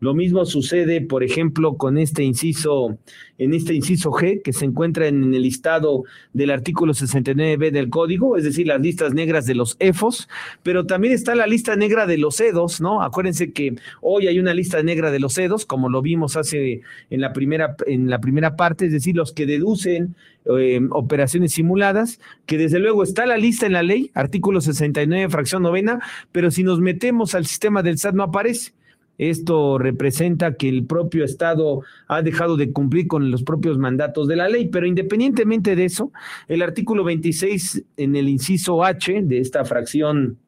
Lo 0.00 0.14
mismo 0.14 0.44
sucede, 0.44 1.00
por 1.00 1.22
ejemplo, 1.22 1.76
con 1.76 1.98
este 1.98 2.22
inciso, 2.22 2.98
en 3.38 3.54
este 3.54 3.74
inciso 3.74 4.10
G, 4.10 4.42
que 4.42 4.52
se 4.52 4.64
encuentra 4.64 5.06
en 5.06 5.32
el 5.32 5.42
listado 5.42 6.04
del 6.32 6.50
artículo 6.50 6.92
69b 6.92 7.70
del 7.70 7.88
código, 7.88 8.36
es 8.36 8.44
decir, 8.44 8.66
las 8.66 8.80
listas 8.80 9.14
negras 9.14 9.46
de 9.46 9.54
los 9.54 9.76
EFOS, 9.78 10.28
pero 10.62 10.84
también 10.86 11.14
está 11.14 11.34
la 11.34 11.46
lista 11.46 11.76
negra 11.76 12.06
de 12.06 12.18
los 12.18 12.40
EDOS, 12.40 12.80
¿no? 12.80 13.02
Acuérdense 13.02 13.52
que 13.52 13.76
hoy 14.00 14.26
hay 14.26 14.38
una 14.38 14.52
lista 14.52 14.82
negra 14.82 15.10
de 15.10 15.20
los 15.20 15.38
EDOS, 15.38 15.64
como 15.64 15.88
lo 15.88 16.02
vimos 16.02 16.36
hace 16.36 16.82
en 17.10 17.20
la 17.20 17.32
primera, 17.32 17.76
en 17.86 18.10
la 18.10 18.20
primera 18.20 18.56
parte, 18.56 18.86
es 18.86 18.92
decir, 18.92 19.16
los 19.16 19.32
que 19.32 19.46
deducen 19.46 20.16
eh, 20.46 20.80
operaciones 20.90 21.52
simuladas, 21.52 22.20
que 22.44 22.58
desde 22.58 22.78
luego 22.78 23.02
está 23.02 23.24
la 23.24 23.38
lista 23.38 23.64
en 23.64 23.72
la 23.72 23.82
ley, 23.82 24.10
artículo 24.12 24.60
69, 24.60 25.30
fracción 25.30 25.62
novena, 25.62 26.00
pero 26.32 26.50
si 26.50 26.62
nos 26.62 26.80
metemos 26.80 27.34
al 27.34 27.46
sistema 27.46 27.82
del 27.82 27.96
SAT 27.96 28.14
no 28.14 28.24
aparece. 28.24 28.72
Esto 29.18 29.78
representa 29.78 30.54
que 30.54 30.68
el 30.68 30.86
propio 30.86 31.24
Estado 31.24 31.82
ha 32.08 32.22
dejado 32.22 32.56
de 32.56 32.72
cumplir 32.72 33.06
con 33.06 33.30
los 33.30 33.42
propios 33.42 33.78
mandatos 33.78 34.28
de 34.28 34.36
la 34.36 34.48
ley, 34.48 34.68
pero 34.68 34.86
independientemente 34.86 35.76
de 35.76 35.84
eso, 35.84 36.12
el 36.48 36.62
artículo 36.62 37.04
26 37.04 37.84
en 37.96 38.16
el 38.16 38.28
inciso 38.28 38.84
H 38.84 39.22
de 39.22 39.38
esta 39.38 39.64
fracción 39.64 40.38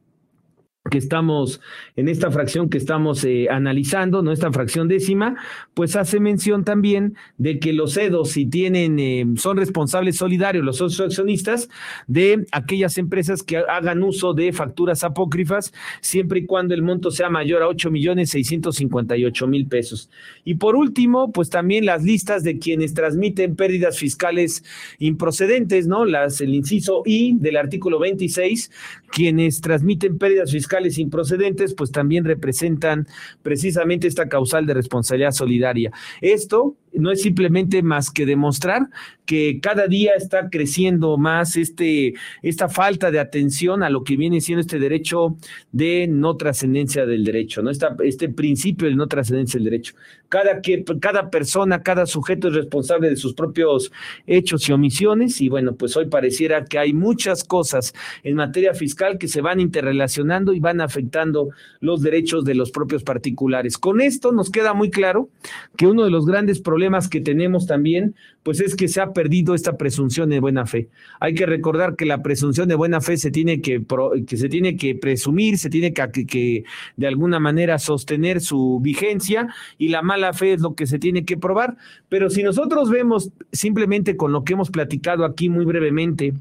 que 0.90 0.98
estamos, 0.98 1.60
en 1.96 2.08
esta 2.08 2.30
fracción 2.30 2.68
que 2.68 2.78
estamos 2.78 3.24
eh, 3.24 3.48
analizando, 3.50 4.22
¿no? 4.22 4.32
Esta 4.32 4.52
fracción 4.52 4.88
décima, 4.88 5.36
pues 5.74 5.96
hace 5.96 6.20
mención 6.20 6.64
también 6.64 7.16
de 7.38 7.58
que 7.58 7.72
los 7.72 7.96
EDOS, 7.96 8.30
si 8.30 8.46
tienen, 8.46 8.98
eh, 8.98 9.24
son 9.36 9.56
responsables 9.56 10.16
solidarios, 10.16 10.64
los 10.64 10.78
socios 10.78 11.08
accionistas, 11.08 11.68
de 12.06 12.46
aquellas 12.52 12.98
empresas 12.98 13.42
que 13.42 13.58
hagan 13.58 14.02
uso 14.02 14.34
de 14.34 14.52
facturas 14.52 15.04
apócrifas, 15.04 15.72
siempre 16.00 16.40
y 16.40 16.46
cuando 16.46 16.74
el 16.74 16.82
monto 16.82 17.10
sea 17.10 17.30
mayor 17.30 17.62
a 17.62 17.68
8 17.68 17.90
millones 17.90 18.30
658 18.30 19.46
mil 19.46 19.66
pesos. 19.66 20.10
Y 20.44 20.54
por 20.54 20.76
último, 20.76 21.32
pues 21.32 21.50
también 21.50 21.86
las 21.86 22.02
listas 22.02 22.42
de 22.42 22.58
quienes 22.58 22.94
transmiten 22.94 23.56
pérdidas 23.56 23.98
fiscales 23.98 24.64
improcedentes, 24.98 25.86
¿no? 25.86 26.04
Las, 26.04 26.40
el 26.40 26.54
inciso 26.54 27.02
I 27.04 27.36
del 27.38 27.56
artículo 27.56 27.98
26, 27.98 28.70
quienes 29.10 29.60
transmiten 29.60 30.18
pérdidas 30.18 30.52
fiscales 30.52 30.98
improcedentes, 30.98 31.74
pues 31.74 31.90
también 31.92 32.24
representan 32.24 33.06
precisamente 33.42 34.06
esta 34.06 34.28
causal 34.28 34.66
de 34.66 34.74
responsabilidad 34.74 35.32
solidaria. 35.32 35.92
Esto 36.20 36.76
no 36.96 37.10
es 37.10 37.22
simplemente 37.22 37.82
más 37.82 38.10
que 38.10 38.26
demostrar 38.26 38.88
que 39.26 39.58
cada 39.60 39.88
día 39.88 40.12
está 40.16 40.48
creciendo 40.48 41.18
más 41.18 41.56
este, 41.56 42.14
esta 42.42 42.68
falta 42.68 43.10
de 43.10 43.18
atención 43.18 43.82
a 43.82 43.90
lo 43.90 44.04
que 44.04 44.16
viene 44.16 44.40
siendo 44.40 44.60
este 44.60 44.78
derecho 44.78 45.36
de 45.72 46.06
no 46.06 46.36
trascendencia 46.36 47.04
del 47.04 47.24
derecho, 47.24 47.60
¿no? 47.60 47.70
Esta, 47.70 47.94
este 48.04 48.28
principio 48.28 48.88
de 48.88 48.94
no 48.94 49.08
trascendencia 49.08 49.58
del 49.58 49.64
derecho. 49.64 49.94
Cada, 50.28 50.60
que, 50.60 50.84
cada 51.00 51.30
persona, 51.30 51.82
cada 51.82 52.06
sujeto 52.06 52.48
es 52.48 52.54
responsable 52.54 53.10
de 53.10 53.16
sus 53.16 53.34
propios 53.34 53.92
hechos 54.26 54.68
y 54.68 54.72
omisiones 54.72 55.40
y 55.40 55.48
bueno, 55.48 55.74
pues 55.74 55.96
hoy 55.96 56.06
pareciera 56.06 56.64
que 56.64 56.78
hay 56.78 56.92
muchas 56.92 57.44
cosas 57.44 57.94
en 58.22 58.36
materia 58.36 58.74
fiscal 58.74 59.18
que 59.18 59.28
se 59.28 59.40
van 59.40 59.60
interrelacionando 59.60 60.52
y 60.52 60.60
van 60.60 60.80
afectando 60.80 61.50
los 61.80 62.00
derechos 62.00 62.44
de 62.44 62.54
los 62.54 62.70
propios 62.70 63.02
particulares. 63.02 63.76
Con 63.76 64.00
esto 64.00 64.30
nos 64.30 64.50
queda 64.50 64.72
muy 64.72 64.90
claro 64.90 65.28
que 65.76 65.86
uno 65.86 66.04
de 66.04 66.10
los 66.10 66.26
grandes 66.26 66.60
problemas 66.60 66.85
que 67.08 67.20
tenemos 67.20 67.66
también, 67.66 68.14
pues 68.42 68.60
es 68.60 68.76
que 68.76 68.88
se 68.88 69.00
ha 69.00 69.12
perdido 69.12 69.54
esta 69.54 69.76
presunción 69.76 70.30
de 70.30 70.40
buena 70.40 70.66
fe. 70.66 70.88
Hay 71.20 71.34
que 71.34 71.46
recordar 71.46 71.96
que 71.96 72.06
la 72.06 72.22
presunción 72.22 72.68
de 72.68 72.74
buena 72.74 73.00
fe 73.00 73.16
se 73.16 73.30
tiene 73.30 73.60
que, 73.60 73.84
que 74.26 74.36
se 74.36 74.48
tiene 74.48 74.76
que 74.76 74.94
presumir, 74.94 75.58
se 75.58 75.70
tiene 75.70 75.92
que 75.92 76.64
de 76.96 77.06
alguna 77.06 77.40
manera 77.40 77.78
sostener 77.78 78.40
su 78.40 78.80
vigencia 78.80 79.48
y 79.78 79.88
la 79.88 80.02
mala 80.02 80.32
fe 80.32 80.54
es 80.54 80.60
lo 80.60 80.74
que 80.74 80.86
se 80.86 80.98
tiene 80.98 81.24
que 81.24 81.36
probar. 81.36 81.76
Pero 82.08 82.30
si 82.30 82.42
nosotros 82.42 82.90
vemos 82.90 83.30
simplemente 83.52 84.16
con 84.16 84.32
lo 84.32 84.44
que 84.44 84.54
hemos 84.54 84.70
platicado 84.70 85.24
aquí 85.24 85.48
muy 85.48 85.64
brevemente, 85.64 86.34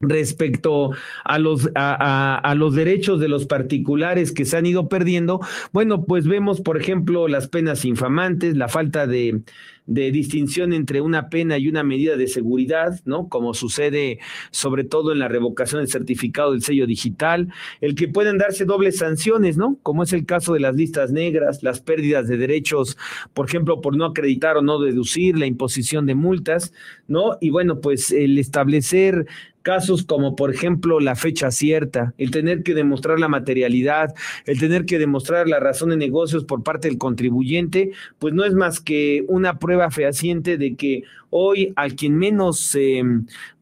respecto 0.00 0.90
a 1.24 1.38
los, 1.38 1.70
a, 1.74 2.54
los 2.56 2.74
derechos 2.74 3.18
de 3.18 3.28
los 3.28 3.46
particulares 3.46 4.32
que 4.32 4.44
se 4.44 4.56
han 4.56 4.66
ido 4.66 4.88
perdiendo, 4.88 5.40
bueno, 5.72 6.04
pues 6.04 6.26
vemos, 6.26 6.60
por 6.60 6.78
ejemplo, 6.78 7.28
las 7.28 7.48
penas 7.48 7.84
infamantes, 7.86 8.56
la 8.56 8.68
falta 8.68 9.06
de, 9.06 9.40
de 9.86 10.10
distinción 10.10 10.74
entre 10.74 11.00
una 11.00 11.30
pena 11.30 11.56
y 11.56 11.68
una 11.68 11.82
medida 11.82 12.16
de 12.16 12.26
seguridad, 12.26 13.00
¿no? 13.06 13.28
Como 13.28 13.54
sucede 13.54 14.18
sobre 14.50 14.84
todo 14.84 15.12
en 15.12 15.18
la 15.18 15.28
revocación 15.28 15.80
del 15.80 15.88
certificado 15.88 16.52
del 16.52 16.62
sello 16.62 16.86
digital, 16.86 17.48
el 17.80 17.94
que 17.94 18.08
pueden 18.08 18.36
darse 18.36 18.66
dobles 18.66 18.98
sanciones, 18.98 19.56
¿no? 19.56 19.78
Como 19.82 20.02
es 20.02 20.12
el 20.12 20.26
caso 20.26 20.52
de 20.52 20.60
las 20.60 20.76
listas 20.76 21.10
negras, 21.10 21.62
las 21.62 21.80
pérdidas 21.80 22.28
de 22.28 22.36
derechos, 22.36 22.98
por 23.32 23.46
ejemplo, 23.46 23.80
por 23.80 23.96
no 23.96 24.04
acreditar 24.04 24.58
o 24.58 24.62
no 24.62 24.78
deducir, 24.78 25.38
la 25.38 25.46
imposición 25.46 26.04
de 26.04 26.14
multas, 26.14 26.74
¿no? 27.08 27.38
Y 27.40 27.48
bueno, 27.48 27.80
pues 27.80 28.10
el 28.10 28.38
establecer 28.38 29.26
casos 29.66 30.04
como 30.04 30.36
por 30.36 30.54
ejemplo 30.54 31.00
la 31.00 31.16
fecha 31.16 31.50
cierta, 31.50 32.14
el 32.18 32.30
tener 32.30 32.62
que 32.62 32.72
demostrar 32.72 33.18
la 33.18 33.26
materialidad, 33.26 34.14
el 34.44 34.60
tener 34.60 34.86
que 34.86 34.96
demostrar 34.96 35.48
la 35.48 35.58
razón 35.58 35.90
de 35.90 35.96
negocios 35.96 36.44
por 36.44 36.62
parte 36.62 36.86
del 36.86 36.98
contribuyente, 36.98 37.90
pues 38.20 38.32
no 38.32 38.44
es 38.44 38.54
más 38.54 38.78
que 38.78 39.24
una 39.26 39.58
prueba 39.58 39.90
fehaciente 39.90 40.56
de 40.56 40.76
que 40.76 41.02
hoy 41.30 41.72
al 41.74 41.96
quien 41.96 42.16
menos 42.16 42.78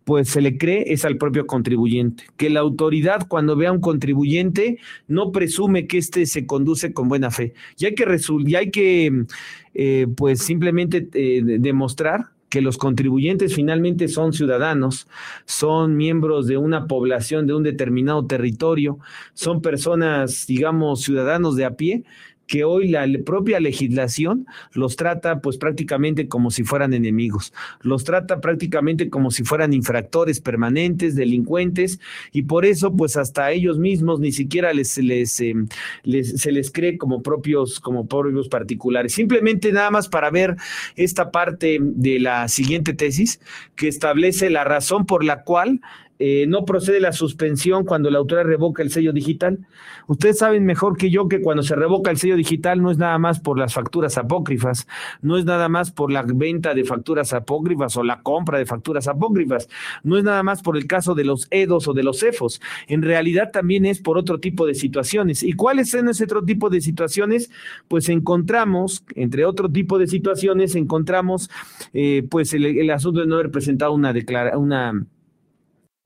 pues 0.05 0.29
se 0.29 0.43
le 0.43 0.59
cree 0.59 0.93
es 0.93 1.07
al 1.07 1.17
propio 1.17 1.47
contribuyente, 1.47 2.25
que 2.37 2.51
la 2.51 2.61
autoridad 2.61 3.27
cuando 3.27 3.57
ve 3.57 3.67
a 3.67 3.73
un 3.73 3.81
contribuyente 3.81 4.77
no 5.09 5.33
presume 5.33 5.87
que 5.87 5.97
éste 5.97 6.27
se 6.27 6.45
conduce 6.45 6.93
con 6.93 7.09
buena 7.09 7.31
fe. 7.31 7.55
Y 7.79 7.87
hay 7.87 7.95
que, 7.95 8.05
y 8.47 8.55
hay 8.57 8.71
que 8.71 9.25
eh, 9.73 10.07
pues 10.15 10.43
simplemente 10.43 11.09
eh, 11.15 11.41
demostrar 11.43 12.34
que 12.55 12.61
los 12.61 12.79
contribuyentes 12.79 13.53
finalmente 13.53 14.07
son 14.07 14.33
ciudadanos, 14.33 15.09
son 15.45 15.97
miembros 15.97 16.47
de 16.47 16.57
una 16.57 16.87
población 16.87 17.49
de 17.49 17.55
un 17.55 17.65
determinado 17.65 18.25
territorio, 18.29 19.01
son 19.33 19.61
personas, 19.61 20.47
digamos, 20.47 21.03
ciudadanos 21.03 21.57
de 21.57 21.65
a 21.65 21.75
pie, 21.75 22.05
que 22.47 22.65
hoy 22.65 22.89
la 22.89 23.07
propia 23.25 23.61
legislación 23.61 24.47
los 24.73 24.97
trata 24.97 25.41
pues 25.41 25.57
prácticamente 25.57 26.29
como 26.29 26.51
si 26.51 26.65
fueran 26.65 26.95
enemigos, 26.95 27.53
los 27.81 28.05
trata 28.05 28.41
prácticamente 28.41 29.11
como 29.11 29.31
si 29.31 29.45
fueran 29.45 29.73
infractores 29.73 30.41
permanentes, 30.41 31.15
delincuentes, 31.15 32.01
y 32.33 32.43
por 32.43 32.65
eso 32.65 32.95
pues 32.95 33.17
hasta 33.17 33.51
ellos 33.51 33.79
mismos 33.79 34.21
ni 34.21 34.33
siquiera 34.33 34.73
les, 34.73 34.99
em, 35.41 35.69
les, 36.03 36.41
se 36.41 36.53
les 36.53 36.71
cree 36.71 36.99
como 36.99 37.23
propios, 37.23 37.81
como 37.81 38.07
propios 38.07 38.49
particulares. 38.49 39.13
Simplemente 39.15 39.73
nada 39.73 39.91
más 39.91 40.09
para 40.09 40.31
ver 40.31 40.57
esta 40.97 41.31
parte 41.31 41.79
de 41.81 42.19
la 42.19 42.49
siguiente 42.49 42.95
tesis 42.95 43.41
que 43.77 43.89
establece 43.89 44.51
la 44.51 44.65
razón 44.65 45.07
por 45.07 45.25
la 45.25 45.43
cual 45.43 45.81
eh, 46.19 46.47
no 46.47 46.65
procede 46.65 47.01
la 47.01 47.12
suspensión 47.12 47.85
cuando 47.85 48.11
la 48.11 48.19
autoridad 48.19 48.47
revoca 48.47 48.83
el 48.83 48.91
sello 48.91 49.12
digital. 49.12 49.59
Ustedes 50.07 50.39
saben 50.39 50.65
mejor 50.65 50.97
que 50.97 51.11
yo 51.11 51.29
que 51.29 51.41
cuando 51.41 51.62
se 51.62 51.75
revoca 51.75 52.11
el 52.11 52.19
sello 52.19 52.37
digital 52.37 52.81
no 52.81 52.91
es 52.91 52.99
nada 52.99 53.19
más 53.19 53.41
por 53.41 53.59
las 53.59 53.75
facturas 53.75 54.17
apócrifas, 54.19 54.87
no 55.23 55.37
es 55.37 55.45
nada 55.45 55.69
más 55.69 55.91
por 55.91 56.12
la 56.12 56.23
venta 56.23 56.75
de 56.75 56.85
facturas 56.85 57.33
apócrifas 57.33 57.97
o 57.97 58.05
la 58.05 58.23
compra 58.23 58.59
de 58.59 58.67
facturas 58.67 59.09
apócrifas, 59.09 59.69
no 60.03 60.17
es 60.17 60.25
nada 60.25 60.43
más 60.43 60.62
por 60.62 60.77
el 60.77 60.87
caso 60.87 61.15
de 61.15 61.25
los 61.25 61.49
EDOS 61.51 61.89
o 61.89 61.93
de 61.95 62.03
los 62.03 62.23
EFOS. 62.23 62.61
En 62.87 63.03
realidad 63.03 63.51
también 63.53 63.87
es 63.87 64.01
por 64.01 64.19
otro 64.19 64.39
tipo 64.39 64.67
de 64.67 64.75
situaciones. 64.75 65.43
¿Y 65.43 65.55
cuáles 65.55 65.91
son 65.91 66.09
ese 66.09 66.25
otro 66.25 66.45
tipo 66.45 66.71
de 66.71 66.81
situaciones? 66.81 67.51
Pues 67.89 68.09
encontramos, 68.09 69.05
entre 69.15 69.45
otro 69.45 69.71
tipo 69.71 69.99
de 69.99 70.07
situaciones, 70.07 70.75
encontramos 70.75 71.51
eh, 71.93 72.27
pues 72.31 72.55
el, 72.55 72.67
el, 72.67 72.91
asunto 72.91 73.21
de 73.21 73.27
no 73.27 73.35
haber 73.37 73.51
presentado 73.51 73.93
una 73.93 74.12
declaración, 74.12 74.62
una 74.62 75.05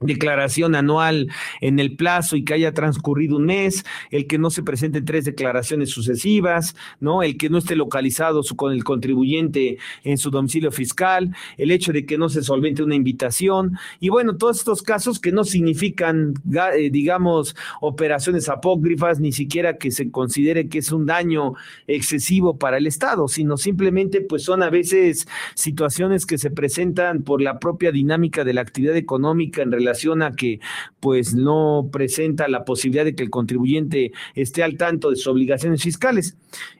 declaración 0.00 0.76
anual 0.76 1.28
en 1.60 1.80
el 1.80 1.96
plazo 1.96 2.36
y 2.36 2.44
que 2.44 2.54
haya 2.54 2.72
transcurrido 2.72 3.36
un 3.36 3.46
mes, 3.46 3.84
el 4.12 4.28
que 4.28 4.38
no 4.38 4.48
se 4.48 4.62
presenten 4.62 5.04
tres 5.04 5.24
declaraciones 5.24 5.90
sucesivas, 5.90 6.76
¿no? 7.00 7.24
El 7.24 7.36
que 7.36 7.50
no 7.50 7.58
esté 7.58 7.74
localizado 7.74 8.42
con 8.54 8.72
el 8.72 8.84
contribuyente 8.84 9.78
en 10.04 10.16
su 10.16 10.30
domicilio 10.30 10.70
fiscal, 10.70 11.34
el 11.56 11.72
hecho 11.72 11.92
de 11.92 12.06
que 12.06 12.16
no 12.16 12.28
se 12.28 12.44
solvente 12.44 12.84
una 12.84 12.94
invitación 12.94 13.76
y 13.98 14.08
bueno, 14.08 14.36
todos 14.36 14.58
estos 14.58 14.82
casos 14.82 15.18
que 15.18 15.32
no 15.32 15.42
significan 15.42 16.34
eh, 16.76 16.90
digamos 16.90 17.56
operaciones 17.80 18.48
apócrifas 18.48 19.18
ni 19.18 19.32
siquiera 19.32 19.78
que 19.78 19.90
se 19.90 20.12
considere 20.12 20.68
que 20.68 20.78
es 20.78 20.92
un 20.92 21.06
daño 21.06 21.54
excesivo 21.88 22.56
para 22.56 22.78
el 22.78 22.86
Estado, 22.86 23.26
sino 23.26 23.56
simplemente 23.56 24.20
pues 24.20 24.44
son 24.44 24.62
a 24.62 24.70
veces 24.70 25.26
situaciones 25.54 26.24
que 26.24 26.38
se 26.38 26.52
presentan 26.52 27.22
por 27.24 27.42
la 27.42 27.58
propia 27.58 27.90
dinámica 27.90 28.44
de 28.44 28.54
la 28.54 28.60
actividad 28.60 28.96
económica 28.96 29.62
en 29.62 29.72
relación 29.72 29.87
a 29.88 30.32
que 30.32 30.60
pues 31.00 31.34
no 31.34 31.88
presenta 31.92 32.48
la 32.48 32.64
posibilidad 32.64 33.04
de 33.04 33.14
que 33.14 33.22
el 33.22 33.30
contribuyente 33.30 34.12
esté 34.34 34.62
al 34.62 34.76
tanto 34.76 35.10
de 35.10 35.16
sus 35.16 35.28
obligaciones 35.28 35.82
fiscales. 35.82 36.36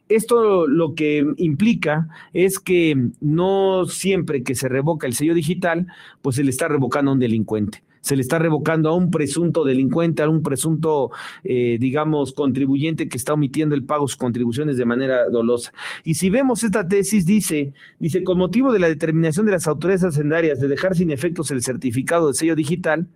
Esto 0.08 0.66
lo 0.66 0.94
que 0.94 1.26
implica 1.36 2.08
es 2.32 2.58
que 2.58 2.96
no 3.20 3.86
siempre 3.86 4.42
que 4.42 4.54
se 4.54 4.68
revoca 4.68 5.06
el 5.06 5.14
sello 5.14 5.34
digital, 5.34 5.86
pues 6.22 6.36
se 6.36 6.44
le 6.44 6.50
está 6.50 6.68
revocando 6.68 7.10
a 7.10 7.14
un 7.14 7.20
delincuente 7.20 7.82
se 8.08 8.16
le 8.16 8.22
está 8.22 8.38
revocando 8.38 8.88
a 8.88 8.94
un 8.94 9.10
presunto 9.10 9.64
delincuente, 9.64 10.22
a 10.22 10.30
un 10.30 10.42
presunto, 10.42 11.10
eh, 11.44 11.76
digamos, 11.78 12.32
contribuyente 12.32 13.06
que 13.06 13.18
está 13.18 13.34
omitiendo 13.34 13.74
el 13.74 13.84
pago 13.84 14.06
de 14.06 14.08
sus 14.08 14.16
contribuciones 14.16 14.78
de 14.78 14.86
manera 14.86 15.28
dolosa. 15.28 15.74
Y 16.04 16.14
si 16.14 16.30
vemos 16.30 16.64
esta 16.64 16.88
tesis, 16.88 17.26
dice, 17.26 17.74
dice, 17.98 18.24
con 18.24 18.38
motivo 18.38 18.72
de 18.72 18.78
la 18.78 18.88
determinación 18.88 19.44
de 19.44 19.52
las 19.52 19.66
autoridades 19.66 20.04
hacendarias 20.04 20.58
de 20.58 20.68
dejar 20.68 20.96
sin 20.96 21.10
efectos 21.10 21.50
el 21.50 21.62
certificado 21.62 22.28
de 22.28 22.32
sello 22.32 22.56
digital, 22.56 23.06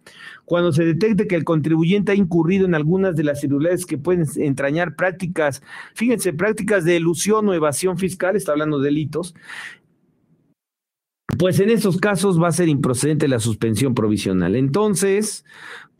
cuando 0.44 0.72
se 0.72 0.84
detecte 0.84 1.26
que 1.26 1.36
el 1.36 1.44
contribuyente 1.44 2.12
ha 2.12 2.14
incurrido 2.14 2.66
en 2.66 2.74
algunas 2.74 3.16
de 3.16 3.24
las 3.24 3.42
irregularidades 3.42 3.86
que 3.86 3.96
pueden 3.96 4.26
entrañar 4.36 4.94
prácticas, 4.94 5.62
fíjense, 5.94 6.34
prácticas 6.34 6.84
de 6.84 6.96
elusión 6.96 7.48
o 7.48 7.54
evasión 7.54 7.96
fiscal, 7.96 8.36
está 8.36 8.52
hablando 8.52 8.78
de 8.78 8.90
delitos, 8.90 9.34
pues 11.38 11.58
en 11.60 11.70
esos 11.70 11.98
casos 11.98 12.40
va 12.40 12.48
a 12.48 12.52
ser 12.52 12.68
improcedente 12.68 13.28
la 13.28 13.40
suspensión 13.40 13.94
provisional. 13.94 14.54
Entonces, 14.56 15.44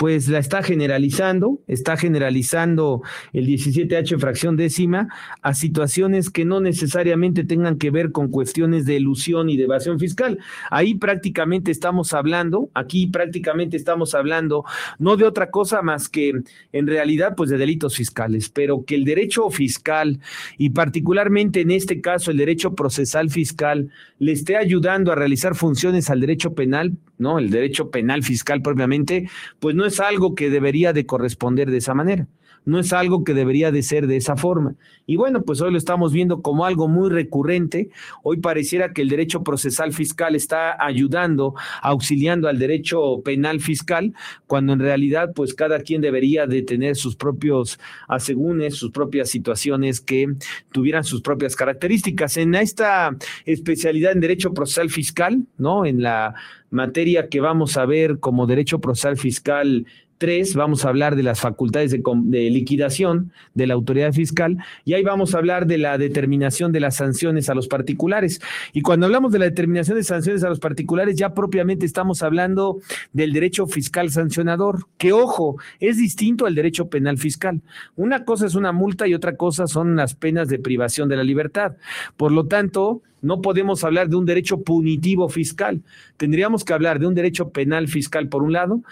pues 0.02 0.26
la 0.26 0.40
está 0.40 0.64
generalizando, 0.64 1.60
está 1.68 1.96
generalizando 1.96 3.02
el 3.32 3.46
17H 3.46 4.18
fracción 4.18 4.56
décima 4.56 5.06
a 5.42 5.54
situaciones 5.54 6.28
que 6.28 6.44
no 6.44 6.58
necesariamente 6.58 7.44
tengan 7.44 7.78
que 7.78 7.92
ver 7.92 8.10
con 8.10 8.26
cuestiones 8.26 8.84
de 8.84 8.96
ilusión 8.96 9.48
y 9.48 9.56
de 9.56 9.62
evasión 9.62 10.00
fiscal. 10.00 10.40
Ahí 10.72 10.96
prácticamente 10.96 11.70
estamos 11.70 12.14
hablando, 12.14 12.68
aquí 12.74 13.06
prácticamente 13.06 13.76
estamos 13.76 14.16
hablando 14.16 14.64
no 14.98 15.16
de 15.16 15.22
otra 15.22 15.52
cosa 15.52 15.82
más 15.82 16.08
que 16.08 16.32
en 16.72 16.86
realidad 16.88 17.36
pues 17.36 17.48
de 17.48 17.56
delitos 17.56 17.94
fiscales, 17.94 18.48
pero 18.48 18.84
que 18.84 18.96
el 18.96 19.04
derecho 19.04 19.50
fiscal 19.50 20.18
y 20.58 20.70
particularmente 20.70 21.60
en 21.60 21.70
este 21.70 22.00
caso 22.00 22.32
el 22.32 22.38
derecho 22.38 22.74
procesal 22.74 23.30
fiscal 23.30 23.88
le 24.18 24.32
esté 24.32 24.56
ayudando 24.56 25.12
a 25.12 25.14
realizar 25.14 25.54
funciones 25.54 26.10
al 26.10 26.20
derecho 26.20 26.54
penal, 26.54 26.96
¿no? 27.22 27.38
El 27.38 27.50
derecho 27.50 27.90
penal 27.90 28.22
fiscal 28.22 28.60
propiamente, 28.60 29.30
pues 29.58 29.74
no 29.74 29.86
es 29.86 30.00
algo 30.00 30.34
que 30.34 30.50
debería 30.50 30.92
de 30.92 31.06
corresponder 31.06 31.70
de 31.70 31.78
esa 31.78 31.94
manera 31.94 32.26
no 32.64 32.78
es 32.78 32.92
algo 32.92 33.24
que 33.24 33.34
debería 33.34 33.72
de 33.72 33.82
ser 33.82 34.06
de 34.06 34.16
esa 34.16 34.36
forma. 34.36 34.74
Y 35.06 35.16
bueno, 35.16 35.42
pues 35.42 35.60
hoy 35.60 35.72
lo 35.72 35.78
estamos 35.78 36.12
viendo 36.12 36.42
como 36.42 36.64
algo 36.64 36.88
muy 36.88 37.10
recurrente. 37.10 37.90
Hoy 38.22 38.38
pareciera 38.38 38.92
que 38.92 39.02
el 39.02 39.08
derecho 39.08 39.42
procesal 39.42 39.92
fiscal 39.92 40.36
está 40.36 40.76
ayudando, 40.84 41.54
auxiliando 41.82 42.48
al 42.48 42.58
derecho 42.58 43.20
penal 43.24 43.60
fiscal, 43.60 44.14
cuando 44.46 44.72
en 44.72 44.80
realidad 44.80 45.32
pues 45.34 45.54
cada 45.54 45.80
quien 45.80 46.00
debería 46.00 46.46
de 46.46 46.62
tener 46.62 46.96
sus 46.96 47.16
propios 47.16 47.80
asegúnes, 48.08 48.76
sus 48.76 48.90
propias 48.90 49.28
situaciones 49.30 50.00
que 50.00 50.28
tuvieran 50.70 51.04
sus 51.04 51.20
propias 51.20 51.56
características. 51.56 52.36
En 52.36 52.54
esta 52.54 53.16
especialidad 53.44 54.12
en 54.12 54.20
derecho 54.20 54.54
procesal 54.54 54.90
fiscal, 54.90 55.44
¿no? 55.58 55.84
En 55.84 56.02
la 56.02 56.34
materia 56.70 57.28
que 57.28 57.40
vamos 57.40 57.76
a 57.76 57.84
ver 57.84 58.18
como 58.18 58.46
derecho 58.46 58.80
procesal 58.80 59.16
fiscal 59.16 59.86
Tres, 60.22 60.54
vamos 60.54 60.84
a 60.84 60.88
hablar 60.88 61.16
de 61.16 61.24
las 61.24 61.40
facultades 61.40 61.90
de, 61.90 62.50
liquidación 62.50 63.32
de 63.54 63.66
la 63.66 63.74
autoridad 63.74 64.12
fiscal 64.12 64.56
y 64.84 64.92
ahí 64.92 65.02
vamos 65.02 65.34
a 65.34 65.38
hablar 65.38 65.66
de 65.66 65.78
la 65.78 65.98
determinación 65.98 66.70
de 66.70 66.78
las 66.78 66.94
sanciones 66.94 67.48
a 67.48 67.54
los 67.54 67.66
particulares. 67.66 68.40
Y 68.72 68.82
cuando 68.82 69.06
hablamos 69.06 69.32
de 69.32 69.40
la 69.40 69.46
determinación 69.46 69.96
de 69.96 70.04
sanciones 70.04 70.44
a 70.44 70.48
los 70.48 70.60
particulares, 70.60 71.16
ya 71.16 71.34
propiamente 71.34 71.86
estamos 71.86 72.22
hablando 72.22 72.78
del 73.12 73.32
derecho 73.32 73.66
fiscal 73.66 74.10
sancionador, 74.10 74.86
que 74.96 75.12
ojo, 75.12 75.56
es 75.80 75.96
distinto 75.96 76.46
al 76.46 76.54
derecho 76.54 76.88
penal 76.88 77.18
fiscal. 77.18 77.60
Una 77.96 78.24
cosa 78.24 78.46
es 78.46 78.54
una 78.54 78.70
multa 78.70 79.08
y 79.08 79.14
otra 79.14 79.36
cosa 79.36 79.66
son 79.66 79.96
las 79.96 80.14
penas 80.14 80.46
de 80.46 80.60
privación 80.60 81.08
de 81.08 81.16
la 81.16 81.24
libertad. 81.24 81.72
Por 82.16 82.30
lo 82.30 82.46
tanto, 82.46 83.02
no 83.22 83.40
podemos 83.40 83.84
hablar 83.84 84.08
de 84.08 84.16
un 84.16 84.26
derecho 84.26 84.62
punitivo 84.62 85.28
fiscal. 85.28 85.80
Tendríamos 86.16 86.64
que 86.64 86.74
hablar 86.74 86.98
de 86.98 87.06
un 87.06 87.14
derecho 87.14 87.50
penal 87.50 87.86
fiscal 87.88 88.28
por 88.28 88.42
un 88.42 88.52
lado 88.52 88.82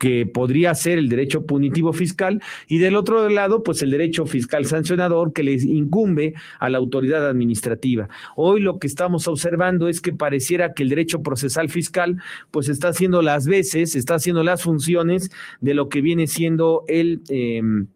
que 0.00 0.24
podría 0.24 0.74
ser 0.74 0.98
el 0.98 1.10
derecho 1.10 1.44
punitivo 1.44 1.92
fiscal, 1.92 2.42
y 2.66 2.78
del 2.78 2.96
otro 2.96 3.28
lado, 3.28 3.62
pues 3.62 3.82
el 3.82 3.90
derecho 3.90 4.24
fiscal 4.24 4.64
sancionador 4.64 5.34
que 5.34 5.42
les 5.42 5.62
incumbe 5.62 6.32
a 6.58 6.70
la 6.70 6.78
autoridad 6.78 7.28
administrativa. 7.28 8.08
Hoy 8.34 8.62
lo 8.62 8.78
que 8.78 8.86
estamos 8.86 9.28
observando 9.28 9.88
es 9.88 10.00
que 10.00 10.14
pareciera 10.14 10.72
que 10.72 10.84
el 10.84 10.88
derecho 10.88 11.22
procesal 11.22 11.68
fiscal, 11.68 12.16
pues 12.50 12.70
está 12.70 12.88
haciendo 12.88 13.20
las 13.20 13.46
veces, 13.46 13.94
está 13.94 14.14
haciendo 14.14 14.42
las 14.42 14.62
funciones 14.62 15.30
de 15.60 15.74
lo 15.74 15.90
que 15.90 16.00
viene 16.00 16.26
siendo 16.26 16.82
el... 16.88 17.20
Em, 17.28 17.86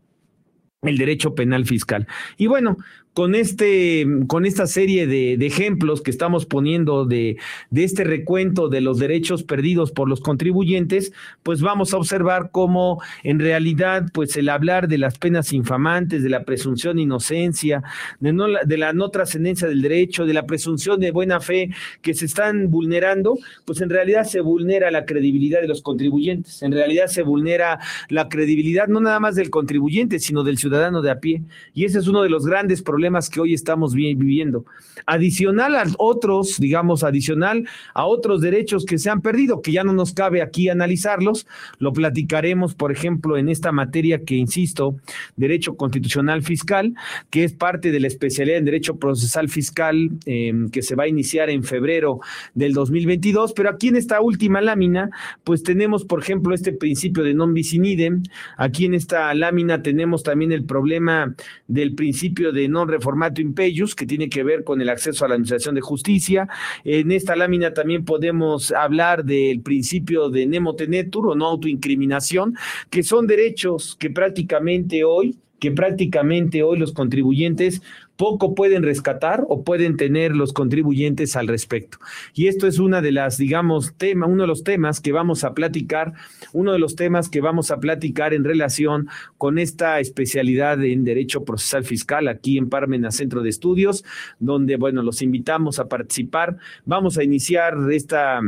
el 0.83 0.99
derecho 0.99 1.35
penal 1.35 1.65
fiscal. 1.65 2.07
Y 2.37 2.47
bueno, 2.47 2.77
con, 3.15 3.37
este, 3.37 4.07
con 4.27 4.45
esta 4.45 4.67
serie 4.67 5.07
de, 5.07 5.35
ejemplos 5.47 6.03
que 6.03 6.11
estamos 6.11 6.47
poniendo 6.47 7.07
de, 7.07 7.37
este 7.73 8.03
recuento 8.03 8.69
de 8.69 8.81
los 8.81 8.99
derechos 8.99 9.45
perdidos 9.45 9.93
por 9.93 10.09
los 10.09 10.21
contribuyentes, 10.21 11.13
pues 11.45 11.61
vamos 11.61 11.95
a 11.95 11.99
observar 11.99 12.51
cómo 12.51 13.01
en 13.23 13.39
realidad, 13.39 14.07
pues 14.13 14.37
el 14.37 14.49
hablar 14.49 14.89
de 14.89 14.99
las 14.99 15.19
penas 15.19 15.53
infamantes, 15.53 16.25
de 16.25 16.29
la 16.29 16.45
presunción 16.45 16.97
de 16.97 17.03
inocencia, 17.03 17.85
de, 18.19 18.33
no, 18.33 18.47
de 18.65 18.79
la 18.79 18.93
no 18.93 19.11
trascendencia 19.11 19.69
del 19.69 19.83
derecho, 19.83 20.27
de 20.27 20.35
la 20.35 20.45
presunción 20.45 20.99
de 20.99 21.13
buena 21.13 21.41
fe 21.41 21.71
que 22.03 22.15
se 22.15 22.25
están 22.25 22.71
vulnerando, 22.71 23.39
pues 23.65 23.81
en 23.81 23.91
realidad 23.91 24.25
se 24.25 24.41
vulnera 24.41 24.91
la 24.91 25.05
credibilidad 25.05 25.61
de 25.61 25.69
los 25.69 25.83
contribuyentes, 25.83 26.63
en 26.63 26.73
realidad 26.73 27.07
se 27.07 27.23
vulnera 27.23 27.79
la 28.09 28.29
credibilidad 28.29 28.89
no 28.89 29.01
nada 29.01 29.21
más 29.21 29.37
del 29.37 29.51
contribuyente, 29.51 30.19
sino 30.19 30.43
del 30.43 30.59
ciudadano 30.59 31.01
de 31.01 31.13
a 31.13 31.21
pie. 31.21 31.43
Y 31.75 31.85
ese 31.85 32.01
es 32.01 32.09
uno 32.09 32.23
de 32.23 32.29
los 32.31 32.45
grandes 32.45 32.83
problemas 32.83 33.04
que 33.31 33.41
hoy 33.41 33.53
estamos 33.53 33.95
viviendo. 33.95 34.65
Adicional 35.07 35.77
a 35.77 35.85
otros, 35.99 36.59
digamos, 36.59 37.05
adicional 37.05 37.69
a 37.93 38.07
otros 38.07 38.41
derechos 38.41 38.87
que 38.87 38.99
se 38.99 39.11
han 39.11 39.21
perdido, 39.21 39.61
que 39.61 39.73
ya 39.73 39.85
no 39.85 39.93
nos 39.93 40.15
cabe 40.15 40.41
aquí 40.41 40.71
analizarlos, 40.71 41.47
lo 41.79 41.93
platicaremos, 41.93 42.75
por 42.75 42.93
ejemplo, 42.93 43.37
en 43.37 43.49
esta 43.49 43.73
materia 43.73 44.25
que, 44.25 44.37
insisto, 44.37 44.97
derecho 45.37 45.77
constitucional 45.77 46.43
fiscal, 46.43 46.95
que 47.31 47.45
es 47.45 47.53
parte 47.53 47.91
de 47.91 48.01
la 48.01 48.07
especialidad 48.07 48.59
en 48.59 48.65
derecho 48.65 48.97
procesal 48.97 49.49
fiscal 49.49 50.11
em, 50.25 50.71
que 50.71 50.81
se 50.81 50.95
va 50.95 51.05
a 51.05 51.09
iniciar 51.09 51.51
en 51.51 51.63
febrero 51.63 52.21
del 52.55 52.73
2022, 52.73 53.53
pero 53.53 53.69
aquí 53.69 53.89
en 53.89 53.97
esta 53.97 54.21
última 54.23 54.63
lámina, 54.63 55.11
pues 55.45 55.63
tenemos, 55.63 56.05
por 56.05 56.23
ejemplo, 56.23 56.55
este 56.55 56.73
principio 56.73 57.23
de 57.23 57.35
non 57.35 57.53
bis 57.53 57.75
in 57.75 57.85
idem, 57.85 58.23
aquí 58.57 58.87
en 58.87 58.95
esta 58.95 59.35
lámina 59.35 59.83
tenemos 59.83 60.23
también 60.23 60.53
el 60.53 60.65
problema 60.65 61.35
del 61.69 61.95
principio 61.95 62.53
de 62.53 62.69
non 62.69 62.89
reformato 62.95 63.41
impeyus, 63.41 63.95
que 63.95 64.07
tiene 64.07 64.29
que 64.29 64.43
ver 64.43 64.65
con 64.65 64.81
el 64.81 64.89
acceso 64.89 65.25
a 65.25 65.29
la 65.29 65.35
administración 65.35 65.75
de 65.75 65.81
justicia. 65.81 66.49
En 66.85 67.13
esta 67.13 67.37
lámina 67.37 67.73
también 67.73 68.05
podemos 68.05 68.73
hablar 68.73 69.25
del 69.25 69.61
principio 69.61 70.31
de 70.31 70.47
nemo 70.47 70.75
tenetur 70.75 71.29
o 71.29 71.35
no 71.35 71.47
autoincriminación, 71.47 72.57
que 72.91 73.03
son 73.03 73.27
derechos 73.27 73.97
que 73.99 74.11
prácticamente 74.11 75.05
hoy 75.05 75.37
que 75.65 75.71
prácticamente 75.71 76.63
hoy 76.63 76.79
los 76.79 76.93
contribuyentes 76.93 77.81
poco 78.17 78.55
pueden 78.55 78.83
rescatar 78.83 79.45
o 79.49 79.65
pueden 79.65 79.97
tener 79.97 80.35
los 80.35 80.53
contribuyentes 80.53 81.37
al 81.37 81.49
respecto. 81.49 81.99
Y 82.35 82.47
esto 82.47 82.67
es 82.67 82.79
una 82.79 83.01
de 83.01 83.13
las, 83.13 83.39
digamos, 83.39 83.95
tema, 83.97 84.27
uno 84.27 84.43
de 84.43 84.49
los 84.49 84.65
temas 84.65 85.01
que 85.01 85.13
vamos 85.13 85.45
a 85.45 85.55
platicar, 85.55 86.13
uno 86.53 86.73
de 86.73 86.79
los 86.79 86.97
temas 86.97 87.29
que 87.29 87.41
vamos 87.41 87.71
a 87.71 87.81
platicar 87.81 88.35
en 88.35 88.45
relación 88.45 89.09
con 89.39 89.59
esta 89.59 90.01
especialidad 90.01 90.83
en 90.85 91.05
Derecho 91.05 91.45
Procesal 91.45 91.85
Fiscal 91.85 92.29
aquí 92.29 92.59
en 92.59 92.69
Parmena 92.69 93.11
Centro 93.11 93.43
de 93.43 93.51
Estudios, 93.51 94.05
donde, 94.39 94.77
bueno, 94.77 95.03
los 95.03 95.23
invitamos 95.23 95.79
a 95.79 95.89
participar. 95.89 96.57
Vamos 96.85 97.19
a 97.19 97.25
iniciar 97.25 97.77
esta 97.91 98.41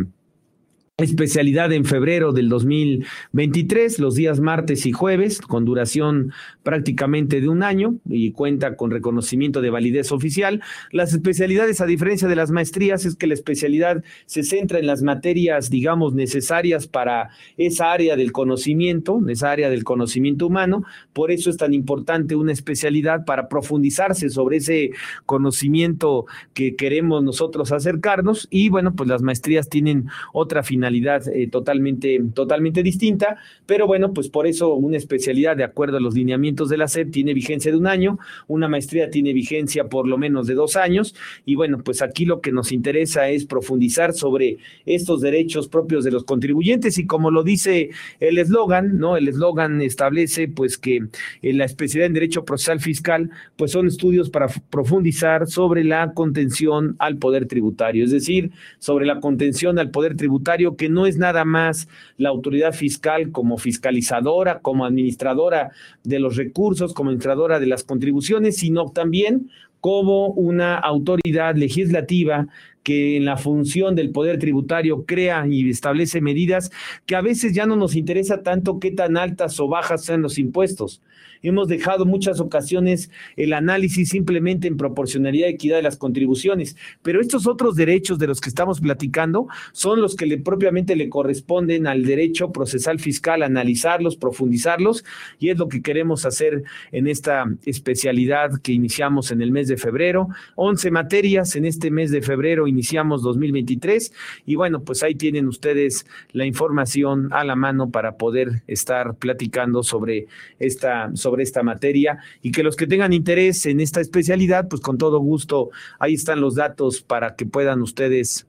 especialidad 0.98 1.74
en 1.74 1.84
febrero 1.84 2.32
del 2.32 2.48
2023, 2.48 3.98
los 3.98 4.14
días 4.14 4.40
martes 4.40 4.86
y 4.86 4.92
jueves, 4.92 5.42
con 5.42 5.66
duración 5.66 6.32
prácticamente 6.62 7.42
de 7.42 7.50
un 7.50 7.62
año 7.62 7.96
y 8.08 8.32
cuenta 8.32 8.76
con 8.76 8.90
reconocimiento 8.90 9.60
de 9.60 9.68
validez 9.68 10.10
oficial. 10.10 10.62
Las 10.92 11.12
especialidades, 11.12 11.82
a 11.82 11.86
diferencia 11.86 12.28
de 12.28 12.36
las 12.36 12.50
maestrías, 12.50 13.04
es 13.04 13.14
que 13.14 13.26
la 13.26 13.34
especialidad 13.34 14.02
se 14.24 14.42
centra 14.42 14.78
en 14.78 14.86
las 14.86 15.02
materias, 15.02 15.68
digamos, 15.68 16.14
necesarias 16.14 16.86
para 16.86 17.28
esa 17.58 17.92
área 17.92 18.16
del 18.16 18.32
conocimiento, 18.32 19.20
esa 19.28 19.50
área 19.50 19.68
del 19.68 19.84
conocimiento 19.84 20.46
humano. 20.46 20.82
Por 21.12 21.30
eso 21.30 21.50
es 21.50 21.58
tan 21.58 21.74
importante 21.74 22.36
una 22.36 22.52
especialidad 22.52 23.26
para 23.26 23.50
profundizarse 23.50 24.30
sobre 24.30 24.56
ese 24.56 24.92
conocimiento 25.26 26.24
que 26.54 26.74
queremos 26.74 27.22
nosotros 27.22 27.70
acercarnos. 27.70 28.48
Y 28.50 28.70
bueno, 28.70 28.94
pues 28.94 29.10
las 29.10 29.20
maestrías 29.20 29.68
tienen 29.68 30.08
otra 30.32 30.62
finalidad 30.62 30.85
eh, 30.94 31.48
totalmente, 31.50 32.20
totalmente 32.34 32.82
distinta, 32.82 33.36
pero 33.66 33.86
bueno, 33.86 34.12
pues 34.12 34.28
por 34.28 34.46
eso 34.46 34.74
una 34.74 34.96
especialidad 34.96 35.56
de 35.56 35.64
acuerdo 35.64 35.96
a 35.96 36.00
los 36.00 36.14
lineamientos 36.14 36.68
de 36.68 36.76
la 36.76 36.88
SEP 36.88 37.10
tiene 37.10 37.34
vigencia 37.34 37.70
de 37.70 37.78
un 37.78 37.86
año, 37.86 38.18
una 38.48 38.68
maestría 38.68 39.10
tiene 39.10 39.32
vigencia 39.32 39.88
por 39.88 40.06
lo 40.06 40.18
menos 40.18 40.46
de 40.46 40.54
dos 40.54 40.76
años, 40.76 41.14
y 41.44 41.54
bueno, 41.54 41.78
pues 41.78 42.02
aquí 42.02 42.24
lo 42.24 42.40
que 42.40 42.52
nos 42.52 42.72
interesa 42.72 43.28
es 43.28 43.46
profundizar 43.46 44.12
sobre 44.12 44.58
estos 44.84 45.20
derechos 45.20 45.68
propios 45.68 46.04
de 46.04 46.10
los 46.10 46.24
contribuyentes 46.24 46.98
y 46.98 47.06
como 47.06 47.30
lo 47.30 47.42
dice 47.42 47.90
el 48.20 48.38
eslogan, 48.38 48.98
¿no? 48.98 49.16
El 49.16 49.28
eslogan 49.28 49.80
establece 49.80 50.48
pues 50.48 50.78
que 50.78 51.02
en 51.42 51.58
la 51.58 51.64
especialidad 51.64 52.06
en 52.06 52.14
Derecho 52.14 52.44
Procesal 52.44 52.80
Fiscal 52.80 53.30
pues 53.56 53.72
son 53.72 53.86
estudios 53.86 54.30
para 54.30 54.48
profundizar 54.70 55.46
sobre 55.46 55.84
la 55.84 56.12
contención 56.14 56.96
al 56.98 57.16
poder 57.16 57.46
tributario, 57.46 58.04
es 58.04 58.10
decir, 58.10 58.50
sobre 58.78 59.06
la 59.06 59.20
contención 59.20 59.78
al 59.78 59.90
poder 59.90 60.16
tributario 60.16 60.75
que 60.76 60.88
no 60.88 61.06
es 61.06 61.18
nada 61.18 61.44
más 61.44 61.88
la 62.16 62.28
autoridad 62.28 62.72
fiscal 62.72 63.32
como 63.32 63.58
fiscalizadora, 63.58 64.60
como 64.60 64.84
administradora 64.84 65.72
de 66.04 66.18
los 66.18 66.36
recursos, 66.36 66.94
como 66.94 67.10
administradora 67.10 67.58
de 67.58 67.66
las 67.66 67.84
contribuciones, 67.84 68.56
sino 68.56 68.90
también 68.90 69.50
como 69.80 70.28
una 70.28 70.76
autoridad 70.76 71.54
legislativa 71.54 72.48
que 72.82 73.16
en 73.16 73.24
la 73.24 73.36
función 73.36 73.96
del 73.96 74.10
poder 74.10 74.38
tributario 74.38 75.04
crea 75.06 75.44
y 75.48 75.68
establece 75.68 76.20
medidas 76.20 76.70
que 77.04 77.16
a 77.16 77.20
veces 77.20 77.52
ya 77.52 77.66
no 77.66 77.74
nos 77.74 77.96
interesa 77.96 78.42
tanto 78.42 78.78
qué 78.78 78.92
tan 78.92 79.16
altas 79.16 79.58
o 79.58 79.66
bajas 79.66 80.04
sean 80.04 80.22
los 80.22 80.38
impuestos. 80.38 81.02
Hemos 81.48 81.68
dejado 81.68 82.06
muchas 82.06 82.40
ocasiones 82.40 83.08
el 83.36 83.52
análisis 83.52 84.08
simplemente 84.08 84.66
en 84.66 84.76
proporcionalidad 84.76 85.46
y 85.46 85.50
equidad 85.50 85.76
de 85.76 85.82
las 85.82 85.96
contribuciones, 85.96 86.76
pero 87.02 87.20
estos 87.20 87.46
otros 87.46 87.76
derechos 87.76 88.18
de 88.18 88.26
los 88.26 88.40
que 88.40 88.48
estamos 88.48 88.80
platicando 88.80 89.46
son 89.70 90.00
los 90.00 90.16
que 90.16 90.26
le, 90.26 90.38
propiamente 90.38 90.96
le 90.96 91.08
corresponden 91.08 91.86
al 91.86 92.04
derecho 92.04 92.50
procesal 92.50 92.98
fiscal, 92.98 93.44
analizarlos, 93.44 94.16
profundizarlos, 94.16 95.04
y 95.38 95.50
es 95.50 95.58
lo 95.58 95.68
que 95.68 95.82
queremos 95.82 96.26
hacer 96.26 96.64
en 96.90 97.06
esta 97.06 97.44
especialidad 97.64 98.50
que 98.60 98.72
iniciamos 98.72 99.30
en 99.30 99.40
el 99.40 99.52
mes 99.52 99.68
de 99.68 99.76
febrero. 99.76 100.26
11 100.56 100.90
materias 100.90 101.54
en 101.54 101.64
este 101.64 101.92
mes 101.92 102.10
de 102.10 102.22
febrero 102.22 102.66
iniciamos 102.66 103.22
2023 103.22 104.12
y 104.46 104.56
bueno, 104.56 104.82
pues 104.82 105.04
ahí 105.04 105.14
tienen 105.14 105.46
ustedes 105.46 106.06
la 106.32 106.44
información 106.44 107.32
a 107.32 107.44
la 107.44 107.54
mano 107.54 107.90
para 107.90 108.16
poder 108.16 108.62
estar 108.66 109.14
platicando 109.14 109.84
sobre 109.84 110.26
esta, 110.58 111.14
sobre 111.14 111.35
esta 111.40 111.62
materia 111.62 112.18
y 112.42 112.52
que 112.52 112.62
los 112.62 112.76
que 112.76 112.86
tengan 112.86 113.12
interés 113.12 113.66
en 113.66 113.80
esta 113.80 114.00
especialidad, 114.00 114.68
pues 114.68 114.80
con 114.80 114.98
todo 114.98 115.18
gusto, 115.20 115.70
ahí 115.98 116.14
están 116.14 116.40
los 116.40 116.54
datos 116.54 117.02
para 117.02 117.36
que 117.36 117.46
puedan 117.46 117.82
ustedes 117.82 118.46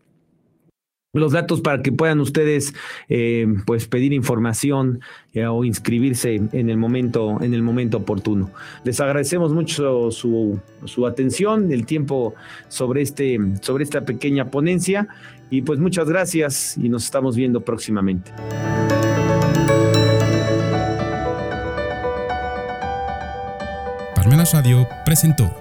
los 1.14 1.32
datos 1.32 1.62
para 1.62 1.82
que 1.82 1.92
puedan 1.92 2.20
ustedes 2.20 2.74
eh, 3.10 3.48
pues 3.66 3.88
pedir 3.88 4.14
información 4.14 5.02
eh, 5.34 5.46
o 5.46 5.64
inscribirse 5.64 6.36
en 6.36 6.70
el 6.70 6.78
momento 6.78 7.42
en 7.42 7.54
el 7.54 7.64
momento 7.64 7.98
oportuno. 7.98 8.52
Les 8.84 9.00
agradecemos 9.00 9.54
mucho 9.54 10.12
su, 10.12 10.60
su 10.86 11.08
atención, 11.08 11.72
el 11.72 11.86
tiempo 11.86 12.36
sobre 12.68 13.02
este 13.02 13.40
sobre 13.62 13.84
esta 13.84 14.06
pequeña 14.06 14.52
ponencia 14.52 15.08
y 15.50 15.62
pues 15.62 15.80
muchas 15.80 16.10
gracias 16.10 16.78
y 16.78 16.90
nos 16.90 17.06
estamos 17.06 17.36
viendo 17.36 17.62
próximamente. 17.62 18.32
Radio 24.54 24.88
presentó 25.04 25.54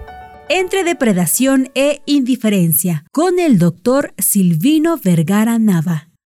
entre 0.49 0.85
depredación 0.85 1.71
e 1.75 2.03
indiferencia 2.07 3.05
con 3.11 3.41
el 3.41 3.59
doctor 3.59 4.15
Silvino 4.19 4.97
Vergara 4.97 5.59
Nava. 5.59 6.09